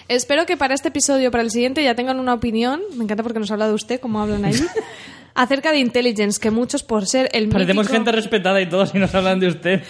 [0.08, 2.82] Espero que para este episodio, para el siguiente, ya tengan una opinión.
[2.96, 4.60] Me encanta porque nos habla de usted, como hablan ahí.
[5.34, 8.98] Acerca de Intelligence, que muchos por ser el Parecemos mítico- gente respetada y todos y
[8.98, 9.82] nos hablan de usted.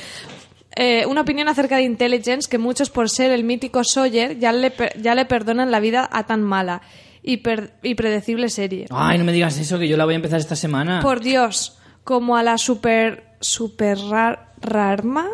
[0.75, 4.71] Eh, una opinión acerca de Intelligence que muchos por ser el mítico Sawyer ya le,
[4.71, 6.81] per- ya le perdonan la vida a tan mala
[7.23, 8.87] y, per- y predecible serie.
[8.91, 11.01] Ay, no me digas eso, que yo la voy a empezar esta semana.
[11.03, 15.29] Por Dios, como a la super super rar- rarma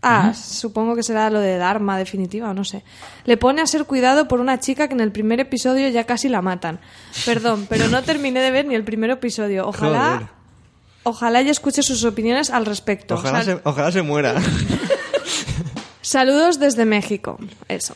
[0.00, 2.84] Ah, supongo que será lo de Dharma definitiva, no sé.
[3.24, 6.28] Le pone a ser cuidado por una chica que en el primer episodio ya casi
[6.28, 6.78] la matan.
[7.24, 9.66] Perdón, pero no terminé de ver ni el primer episodio.
[9.66, 10.28] Ojalá, Joder.
[11.02, 13.16] ojalá ella escuche sus opiniones al respecto.
[13.16, 14.36] Ojalá, se, ojalá se muera.
[16.00, 17.38] Saludos desde México.
[17.66, 17.94] Eso.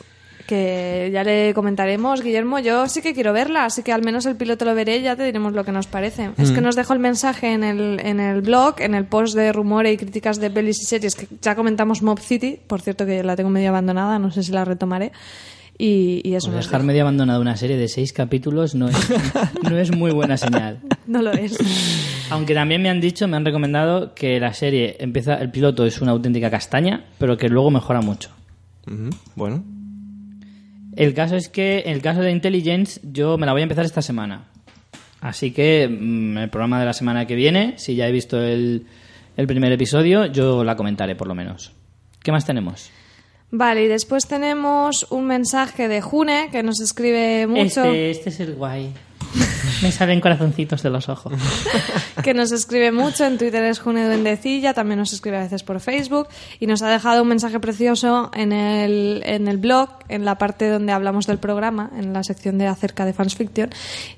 [0.52, 2.58] Que ya le comentaremos, Guillermo.
[2.58, 5.16] Yo sí que quiero verla, así que al menos el piloto lo veré y ya
[5.16, 6.28] te diremos lo que nos parece.
[6.36, 9.50] Es que nos dejó el mensaje en el, en el blog, en el post de
[9.50, 12.58] rumores y críticas de pelis y series, que ya comentamos Mob City.
[12.66, 15.12] Por cierto, que la tengo medio abandonada, no sé si la retomaré.
[15.78, 18.96] Y, y eso Pues dejar medio abandonada una serie de seis capítulos no es,
[19.70, 20.80] no es muy buena señal.
[21.06, 21.56] No lo es.
[22.28, 26.02] Aunque también me han dicho, me han recomendado que la serie empieza, el piloto es
[26.02, 28.28] una auténtica castaña, pero que luego mejora mucho.
[29.34, 29.64] Bueno,
[30.96, 33.84] El caso es que, en el caso de Intelligence, yo me la voy a empezar
[33.84, 34.44] esta semana.
[35.20, 38.86] Así que mm, el programa de la semana que viene, si ya he visto el,
[39.36, 41.72] el primer episodio, yo la comentaré por lo menos.
[42.22, 42.90] ¿Qué más tenemos?
[43.50, 47.84] Vale, y después tenemos un mensaje de June que nos escribe mucho.
[47.84, 48.90] Este, este es el guay.
[49.82, 51.32] Me salen corazoncitos de los ojos.
[52.22, 55.80] que nos escribe mucho, en Twitter es June Duendecilla, también nos escribe a veces por
[55.80, 56.28] Facebook
[56.60, 60.68] y nos ha dejado un mensaje precioso en el, en el blog, en la parte
[60.68, 63.70] donde hablamos del programa, en la sección de acerca de fans fiction,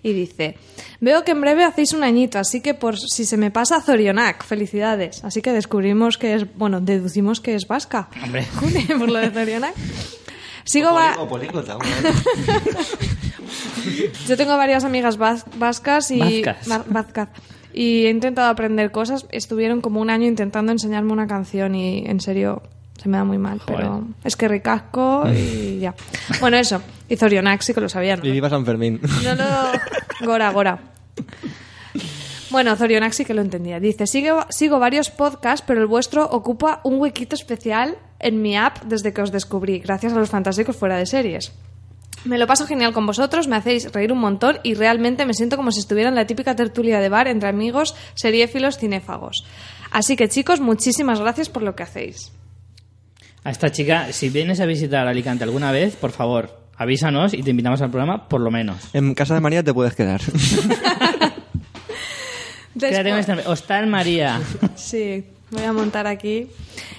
[0.03, 0.59] y dice,
[1.01, 4.45] veo que en breve hacéis un añito, así que por si se me pasa Zorionak,
[4.45, 5.25] felicidades.
[5.25, 8.09] Así que descubrimos que es, bueno, deducimos que es vasca.
[8.23, 8.45] Hombre.
[8.57, 9.75] June, por lo de Zorionak.
[10.65, 11.77] Sigo va- o políglota,
[14.29, 16.71] Yo tengo varias amigas vas- vascas y Vascas.
[16.71, 17.29] va- vascas.
[17.73, 19.27] y he intentado aprender cosas.
[19.31, 22.63] Estuvieron como un año intentando enseñarme una canción y en serio
[23.01, 23.77] se me da muy mal, Joder.
[23.77, 25.95] pero es que ricasco y ya.
[26.41, 26.81] Bueno, eso.
[27.09, 28.25] Y Zorionak sí que lo sabía, ¿no?
[28.25, 29.01] Y viva San Fermín.
[29.25, 30.27] No lo...
[30.27, 30.79] Gora, Gora.
[32.51, 33.81] Bueno, Zorionak sí que lo entendía.
[33.81, 38.85] Dice, sigo, sigo varios podcasts, pero el vuestro ocupa un huequito especial en mi app
[38.85, 41.53] desde que os descubrí, gracias a los fantásticos fuera de series.
[42.25, 45.57] Me lo paso genial con vosotros, me hacéis reír un montón y realmente me siento
[45.57, 49.45] como si estuviera en la típica tertulia de bar entre amigos, seriéfilos, cinéfagos.
[49.91, 52.33] Así que chicos, muchísimas gracias por lo que hacéis.
[53.45, 57.51] A esta chica, si vienes a visitar Alicante alguna vez, por favor, avísanos y te
[57.51, 58.79] invitamos al programa, por lo menos.
[58.95, 60.23] En casa de María te puedes quedar.
[62.79, 64.41] Quédate con Después- esta- Hostal María.
[64.75, 66.49] Sí, voy a montar aquí.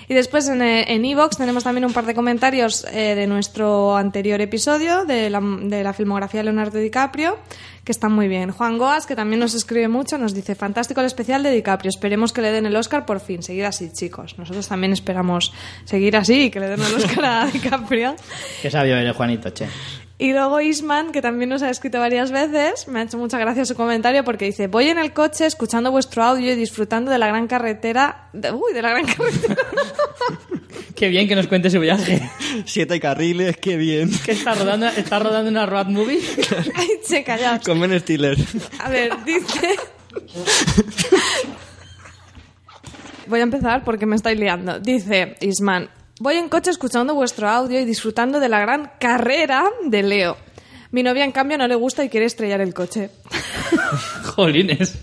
[0.07, 3.95] Y después en eh, en Evox tenemos también un par de comentarios eh, de nuestro
[3.95, 7.37] anterior episodio de la, de la filmografía de Leonardo DiCaprio,
[7.83, 8.51] que están muy bien.
[8.51, 12.33] Juan Goas, que también nos escribe mucho, nos dice, fantástico el especial de DiCaprio, esperemos
[12.33, 13.43] que le den el Oscar por fin.
[13.43, 14.37] Seguid así, chicos.
[14.37, 15.53] Nosotros también esperamos
[15.85, 18.15] seguir así y que le den el Oscar a DiCaprio.
[18.61, 19.67] Qué sabio eres, Juanito, che.
[20.17, 23.65] Y luego Isman, que también nos ha escrito varias veces, me ha hecho mucha gracia
[23.65, 27.27] su comentario porque dice, voy en el coche escuchando vuestro audio y disfrutando de la
[27.27, 28.29] gran carretera...
[28.31, 29.55] de- uy, de la gran carretera.
[30.95, 32.21] Qué bien que nos cuente su viaje.
[32.65, 34.09] Siete carriles, qué bien.
[34.23, 34.87] ¿Qué está rodando?
[34.87, 36.21] ¿Está rodando una road movie?
[36.75, 37.61] Ay, che, callaos.
[37.65, 38.37] Con Ben Stiller.
[38.79, 39.75] A ver, dice...
[43.27, 44.79] Voy a empezar porque me estáis liando.
[44.79, 45.89] Dice Isman,
[46.19, 50.37] voy en coche escuchando vuestro audio y disfrutando de la gran carrera de Leo.
[50.91, 53.09] Mi novia, en cambio, no le gusta y quiere estrellar el coche.
[54.35, 54.97] Jolines.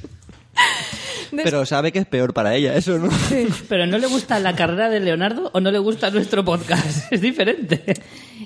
[1.31, 3.11] Des- Pero sabe que es peor para ella, eso, ¿no?
[3.11, 3.49] Sí.
[3.69, 7.07] ¿Pero no le gusta la carrera de Leonardo o no le gusta nuestro podcast?
[7.13, 7.95] Es diferente.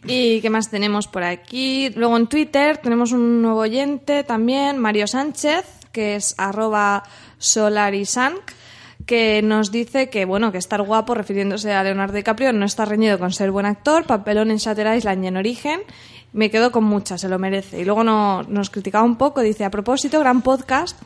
[0.07, 1.91] ¿Y qué más tenemos por aquí?
[1.97, 7.03] Luego en Twitter tenemos un nuevo oyente también, Mario Sánchez, que es arroba
[7.39, 8.41] solarisank,
[9.05, 13.19] que nos dice que, bueno, que estar guapo, refiriéndose a Leonardo DiCaprio, no está reñido
[13.19, 15.81] con ser buen actor, papelón en Shutter Island y en Origen.
[16.37, 17.81] Me quedo con muchas, se lo merece.
[17.81, 20.97] Y luego no- nos criticaba un poco, dice, a propósito, gran podcast,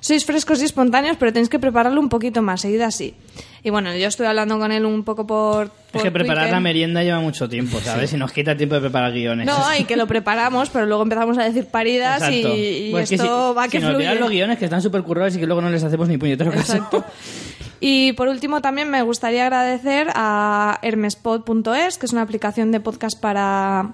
[0.00, 3.14] sois frescos y espontáneos, pero tenéis que prepararlo un poquito más, seguid así.
[3.62, 5.70] Y bueno, yo estuve hablando con él un poco por...
[5.94, 6.52] Es que preparar Twitter.
[6.52, 8.12] la merienda lleva mucho tiempo, ¿sabes?
[8.12, 9.46] Y nos quita tiempo de preparar guiones.
[9.46, 12.54] No, y que lo preparamos, pero luego empezamos a decir paridas y, Exacto.
[12.58, 14.14] y Pues que esto si, va que si nos fluye.
[14.16, 16.74] los guiones que están súper currados y que luego no les hacemos ni puñetero caso.
[16.74, 17.04] Exacto.
[17.80, 23.18] Y por último también me gustaría agradecer a hermespod.es, que es una aplicación de podcast
[23.18, 23.92] para,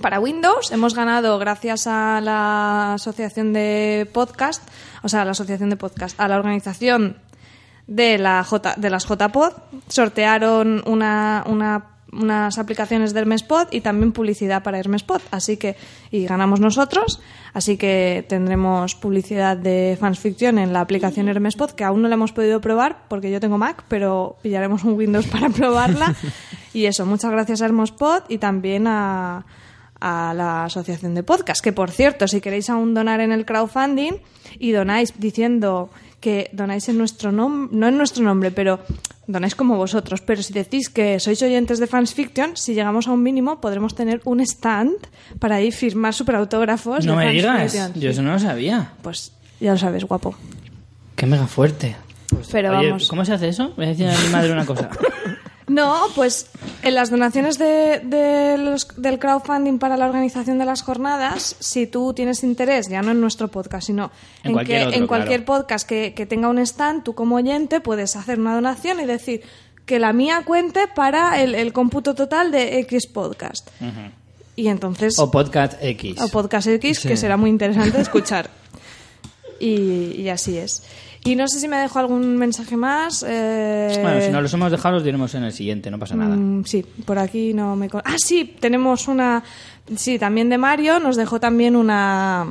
[0.00, 0.70] para Windows.
[0.72, 4.62] Hemos ganado gracias a la asociación de podcast,
[5.02, 7.16] o sea, a la asociación de podcast, a la organización
[7.86, 9.52] de, la J, de las JPod.
[9.88, 15.20] Sortearon una, una- unas aplicaciones de Hermespod y también publicidad para Hermespod.
[15.32, 15.76] Así que,
[16.10, 17.20] y ganamos nosotros.
[17.52, 22.14] Así que tendremos publicidad de Fans Fiction en la aplicación Hermespod, que aún no la
[22.14, 26.14] hemos podido probar porque yo tengo Mac, pero pillaremos un Windows para probarla.
[26.72, 29.44] y eso, muchas gracias a Hermespod y también a,
[30.00, 31.62] a la asociación de podcast.
[31.62, 34.12] Que por cierto, si queréis aún donar en el crowdfunding
[34.58, 35.90] y donáis diciendo
[36.20, 38.80] que donáis en nuestro nombre, no en nuestro nombre, pero
[39.26, 40.20] donáis como vosotros.
[40.22, 43.94] Pero si decís que sois oyentes de Fans Fiction, si llegamos a un mínimo, podremos
[43.94, 44.94] tener un stand
[45.38, 47.92] para ir firmar superautógrafos No de me Fans digas, Fiction.
[48.00, 48.92] yo eso no lo sabía.
[49.02, 50.34] Pues ya lo sabes, guapo.
[51.14, 51.96] Qué mega fuerte.
[52.50, 53.08] Pero Oye, vamos.
[53.08, 53.72] ¿cómo se hace eso?
[53.76, 54.90] Voy a decir a mi madre una cosa.
[55.68, 56.46] No, pues
[56.82, 61.88] en las donaciones de, de los- del crowdfunding para la organización de las jornadas, si
[61.88, 64.12] tú tienes interés, ya no en nuestro podcast, sino
[64.44, 65.62] En en, cualquier que otro, en cualquier claro.
[65.64, 69.42] podcast que, que tenga un stand, tú como oyente puedes hacer una donación y decir
[69.86, 73.68] que la mía cuente para el, el cómputo total de X podcast.
[74.54, 75.18] Y entonces...
[75.18, 76.20] O podcast X.
[76.20, 78.50] o Podcast X, que será muy interesante de escuchar.
[79.58, 80.82] Y, y así es.
[81.26, 83.24] Y no sé si me dejo algún mensaje más.
[83.26, 86.36] eh, Bueno, si no los hemos dejado, los diremos en el siguiente, no pasa nada.
[86.36, 87.88] Mm, sí, por aquí no me...
[88.04, 89.42] Ah, sí, tenemos una...
[89.96, 92.46] Sí, también de Mario, nos dejó también una...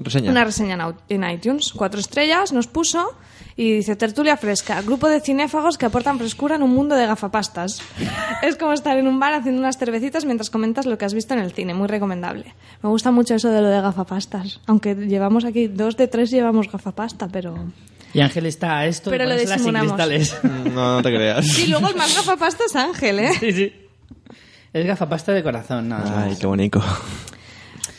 [0.00, 0.30] Reseña.
[0.30, 1.72] Una reseña en iTunes.
[1.74, 3.12] Cuatro estrellas nos puso
[3.56, 7.82] y dice tertulia fresca, grupo de cinéfagos que aportan frescura en un mundo de gafapastas.
[8.42, 11.34] es como estar en un bar haciendo unas cervecitas mientras comentas lo que has visto
[11.34, 12.54] en el cine, muy recomendable.
[12.82, 16.70] Me gusta mucho eso de lo de gafapastas, aunque llevamos aquí dos de tres llevamos
[16.72, 17.54] gafapasta, pero...
[18.12, 20.32] Y Ángel está a esto Pero de lo ponérsela sin disimulamos.
[20.32, 20.70] cristales.
[20.74, 21.46] No, no te creas.
[21.46, 23.32] Sí, luego el más gafapasta es Ángel, ¿eh?
[23.38, 23.72] sí, sí.
[24.72, 26.26] Es gafapasta de corazón, nada más.
[26.26, 26.82] Ay, qué bonito.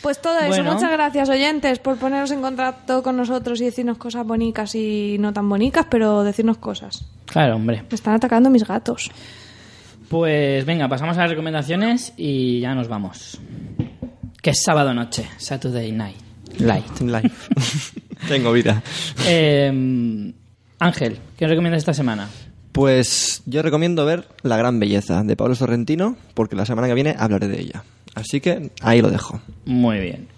[0.00, 0.72] Pues todo eso, Bueno.
[0.74, 5.32] muchas gracias oyentes por poneros en contacto con nosotros y decirnos cosas bonitas y no
[5.32, 7.04] tan bonitas, pero decirnos cosas.
[7.26, 7.84] Claro, hombre.
[7.88, 9.10] Me están atacando mis gatos.
[10.08, 13.38] Pues venga, pasamos a las recomendaciones y ya nos vamos.
[14.42, 16.16] Que es sábado noche, Saturday Night
[16.58, 17.00] Light.
[17.00, 17.30] Live.
[18.28, 18.82] Tengo vida.
[19.26, 20.32] Eh,
[20.78, 22.28] Ángel, ¿qué recomiendas esta semana?
[22.72, 27.14] Pues yo recomiendo ver La gran belleza de Pablo Sorrentino, porque la semana que viene
[27.18, 27.84] hablaré de ella.
[28.14, 29.40] Así que ahí lo dejo.
[29.66, 30.28] Muy bien.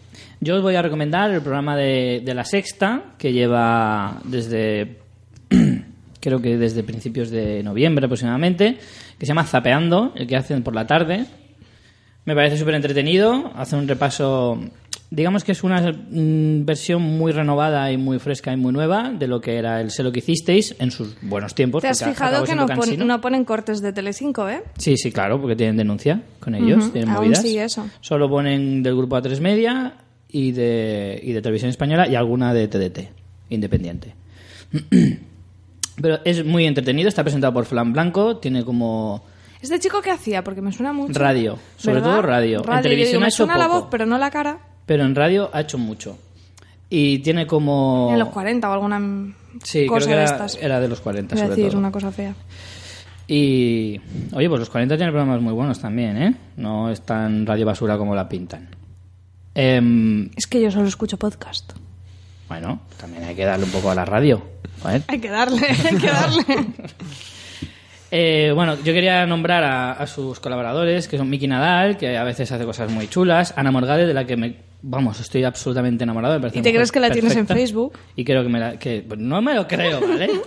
[0.41, 4.99] Yo os voy a recomendar el programa de, de La Sexta, que lleva desde,
[6.21, 8.79] creo que desde principios de noviembre aproximadamente,
[9.19, 11.27] que se llama Zapeando, el que hacen por la tarde.
[12.27, 14.61] Me parece súper entretenido, hace un repaso,
[15.11, 19.27] digamos que es una mm, versión muy renovada y muy fresca y muy nueva de
[19.29, 21.83] lo que era el Sé lo que hicisteis en sus buenos tiempos.
[21.83, 24.63] ¿Te has fijado que no, pon- no ponen cortes de Telecinco, eh?
[24.79, 27.43] Sí, sí, claro, porque tienen denuncia con ellos, tienen aún movidas.
[27.43, 27.87] sigue eso.
[28.01, 29.95] Solo ponen del grupo A3 Media
[30.29, 32.99] y de, y de Televisión Española y alguna de TDT,
[33.51, 34.15] independiente.
[36.01, 39.25] Pero es muy entretenido, está presentado por Flan Blanco, tiene como
[39.63, 40.43] ¿Este chico qué hacía?
[40.45, 41.19] Porque me suena mucho.
[41.19, 42.11] radio, sobre ¿Verdad?
[42.11, 42.59] todo radio.
[42.59, 44.59] En yo televisión digo, me suena la poco, voz, pero no la cara.
[44.87, 46.19] Pero en radio ha hecho mucho.
[46.91, 48.09] Y tiene como...
[48.13, 50.59] En los 40 o alguna Sí, cosa creo que de era, estas.
[50.63, 51.79] era de los 40, Iba a sobre decir todo.
[51.81, 52.35] una cosa fea.
[53.27, 54.01] Y,
[54.33, 56.35] oye, pues los 40 tienen programas muy buenos también, ¿eh?
[56.57, 58.69] No es tan radio basura como la pintan.
[59.55, 61.73] Em, Es que yo solo escucho podcast.
[62.49, 64.43] bueno, también hay que darle un poco a la radio.
[64.83, 65.03] joder.
[65.09, 66.45] Hay que darle, hay que darle.
[68.17, 72.23] Eh, bueno, yo quería nombrar a, a sus colaboradores, que son Miki Nadal, que a
[72.23, 76.39] veces hace cosas muy chulas, Ana Morgade, de la que me, vamos, estoy absolutamente enamorado.
[76.39, 77.49] me ¿Y te crees que la tienes en.
[77.49, 77.99] Facebook?
[78.15, 78.79] Y creo que me la...
[78.79, 80.31] Que, pues no me lo creo, ¿vale?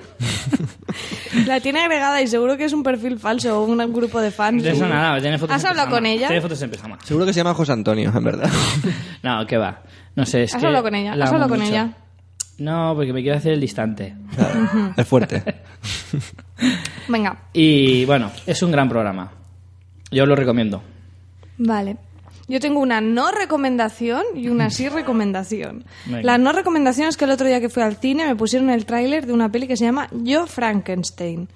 [1.45, 4.63] La tiene agregada y seguro que es un perfil falso o un grupo de fans.
[4.63, 5.97] De eso nada, tiene fotos ¿Has en hablado pijama.
[6.01, 6.27] con ella?
[6.27, 6.97] Tiene fotos en pijama.
[7.03, 8.49] Seguro que se llama José Antonio, en verdad.
[9.23, 9.81] No, que va.
[10.15, 11.15] No sé, es ¿Has que hablado con ella?
[11.17, 11.71] la ¿Has amo hablado con mucho.
[11.71, 11.93] ella?
[12.59, 14.15] No, porque me quiero hacer el distante.
[14.35, 15.43] Claro, es fuerte.
[17.07, 19.31] Venga, Y bueno, es un gran programa.
[20.11, 20.81] Yo os lo recomiendo.
[21.57, 21.97] vale.
[22.49, 25.83] Yo tengo una no recomendación y una sí recomendación.
[26.05, 26.21] Venga.
[26.23, 28.85] La no recomendación es que el otro día que fui al cine me pusieron el
[28.85, 31.49] tráiler de una peli que se llama Yo Frankenstein.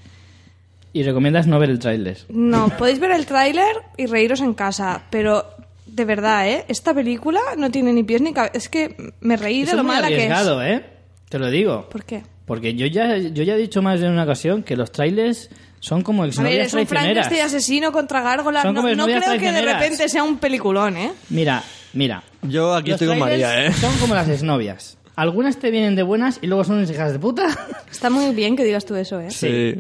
[0.94, 2.18] Y recomiendas no ver el tráiler.
[2.28, 5.46] No, podéis ver el tráiler y reíros en casa, pero
[5.86, 6.66] de verdad, ¿eh?
[6.68, 8.52] Esta película no tiene ni pies ni cabeza.
[8.58, 10.34] Es que me reí de lo mala que es.
[10.64, 10.86] ¿eh?
[11.30, 11.88] Te lo digo.
[11.90, 12.24] ¿Por qué?
[12.52, 15.50] Porque yo ya, yo ya he dicho más de una ocasión que los trailers
[15.80, 17.14] son como A ver, exnovias es un traicioneras.
[17.28, 18.64] Frankenstein asesino contra gárgolas.
[18.64, 21.14] Son No, como no creo exnovias que de repente sea un peliculón, ¿eh?
[21.30, 21.64] Mira,
[21.94, 22.22] mira.
[22.42, 23.72] Yo aquí Los estoy con María, ¿eh?
[23.72, 24.98] Son como las exnovias.
[25.16, 27.48] Algunas te vienen de buenas y luego son unas hijas de puta.
[27.90, 29.32] Está muy bien que digas tú eso, ¿eh?
[29.32, 29.76] Sí.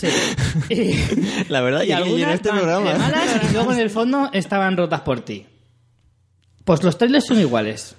[0.00, 0.08] Sí.
[0.70, 2.90] Y- La verdad, y en algunas este programa.
[2.90, 5.44] de malas y luego en el fondo estaban rotas por ti.
[6.64, 7.96] Pues los trailers son iguales.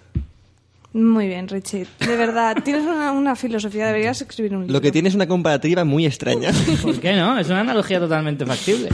[0.91, 1.86] Muy bien, Richie.
[1.99, 4.74] De verdad, tienes una, una filosofía, deberías escribir un libro.
[4.74, 6.52] Lo que tiene es una comparativa muy extraña.
[6.82, 7.38] ¿Por qué no?
[7.38, 8.90] Es una analogía totalmente factible.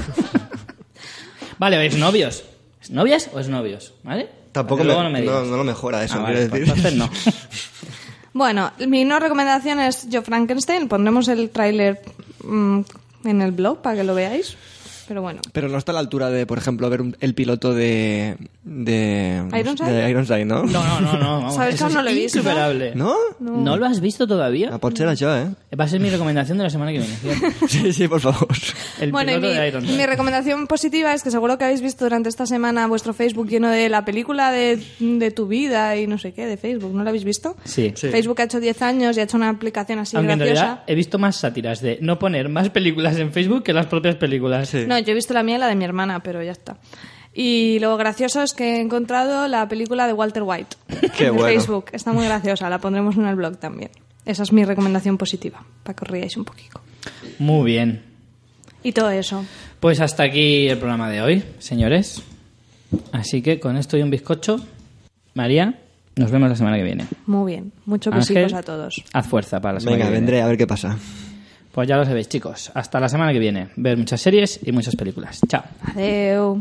[1.58, 2.44] Vale, es novios.
[2.82, 3.94] ¿Es novias o es novios?
[4.04, 4.30] ¿Vale?
[4.52, 6.78] Tampoco me, luego no me no, lo mejora eso, Ah, quiero vale, pues decir.
[6.78, 7.10] entonces no.
[8.34, 10.88] Bueno, mi no recomendación es Yo Frankenstein.
[10.90, 12.02] Pondremos el tráiler
[12.44, 12.80] mm,
[13.26, 14.56] en el blog para que lo veáis.
[15.08, 15.42] Pero bueno.
[15.52, 18.38] Pero no está a la altura de, por ejemplo, ver un- el piloto de...
[18.64, 19.92] de ¿Ironside?
[19.92, 20.64] de Ironside, ¿no?
[20.64, 21.32] No, no, no, no.
[21.42, 22.40] vamos, ¿Sabes que no lo he visto?
[22.40, 22.94] insuperable.
[22.96, 23.16] ¿No?
[23.40, 24.74] ¿No lo has visto todavía?
[24.74, 25.48] A por ser yo, ¿eh?
[25.80, 27.16] Va a ser mi recomendación de la semana que viene.
[27.68, 28.48] Sí, sí, por favor.
[29.00, 32.06] El bueno, y piloto mi, de mi recomendación positiva es que seguro que habéis visto
[32.06, 36.18] durante esta semana vuestro Facebook lleno de la película de, de tu vida y no
[36.18, 36.94] sé qué, de Facebook.
[36.94, 37.56] ¿No lo habéis visto?
[37.64, 37.92] Sí.
[37.96, 40.62] Facebook ha hecho 10 años y ha hecho una aplicación así Aunque en graciosa.
[40.64, 44.16] realidad he visto más sátiras de no poner más películas en Facebook que las propias
[44.16, 44.70] películas.
[44.70, 44.86] Sí.
[44.88, 46.78] No, yo he visto la mía y la de mi hermana, pero ya está.
[47.34, 50.78] Y lo gracioso es que he encontrado la película de Walter White
[51.18, 51.48] Qué en bueno.
[51.54, 51.86] Facebook.
[51.92, 53.92] Está muy graciosa, la pondremos en el blog también.
[54.26, 56.80] Esa es mi recomendación positiva, para que os riáis un poquito.
[57.40, 58.04] Muy bien.
[58.84, 59.44] Y todo eso.
[59.80, 62.24] Pues hasta aquí el programa de hoy, señores.
[63.12, 64.58] Así que con esto y un bizcocho,
[65.34, 65.80] María,
[66.16, 67.06] nos vemos la semana que viene.
[67.26, 67.74] Muy bien.
[67.86, 69.04] Muchos besitos a todos.
[69.12, 70.26] Haz fuerza para la semana Venga, que viene.
[70.26, 70.98] vendré a ver qué pasa.
[71.76, 72.72] Pues ya lo sabéis, chicos.
[72.74, 73.68] Hasta la semana que viene.
[73.76, 75.42] Ver muchas series y muchas películas.
[75.46, 75.62] Chao.
[75.94, 76.60] Adiós.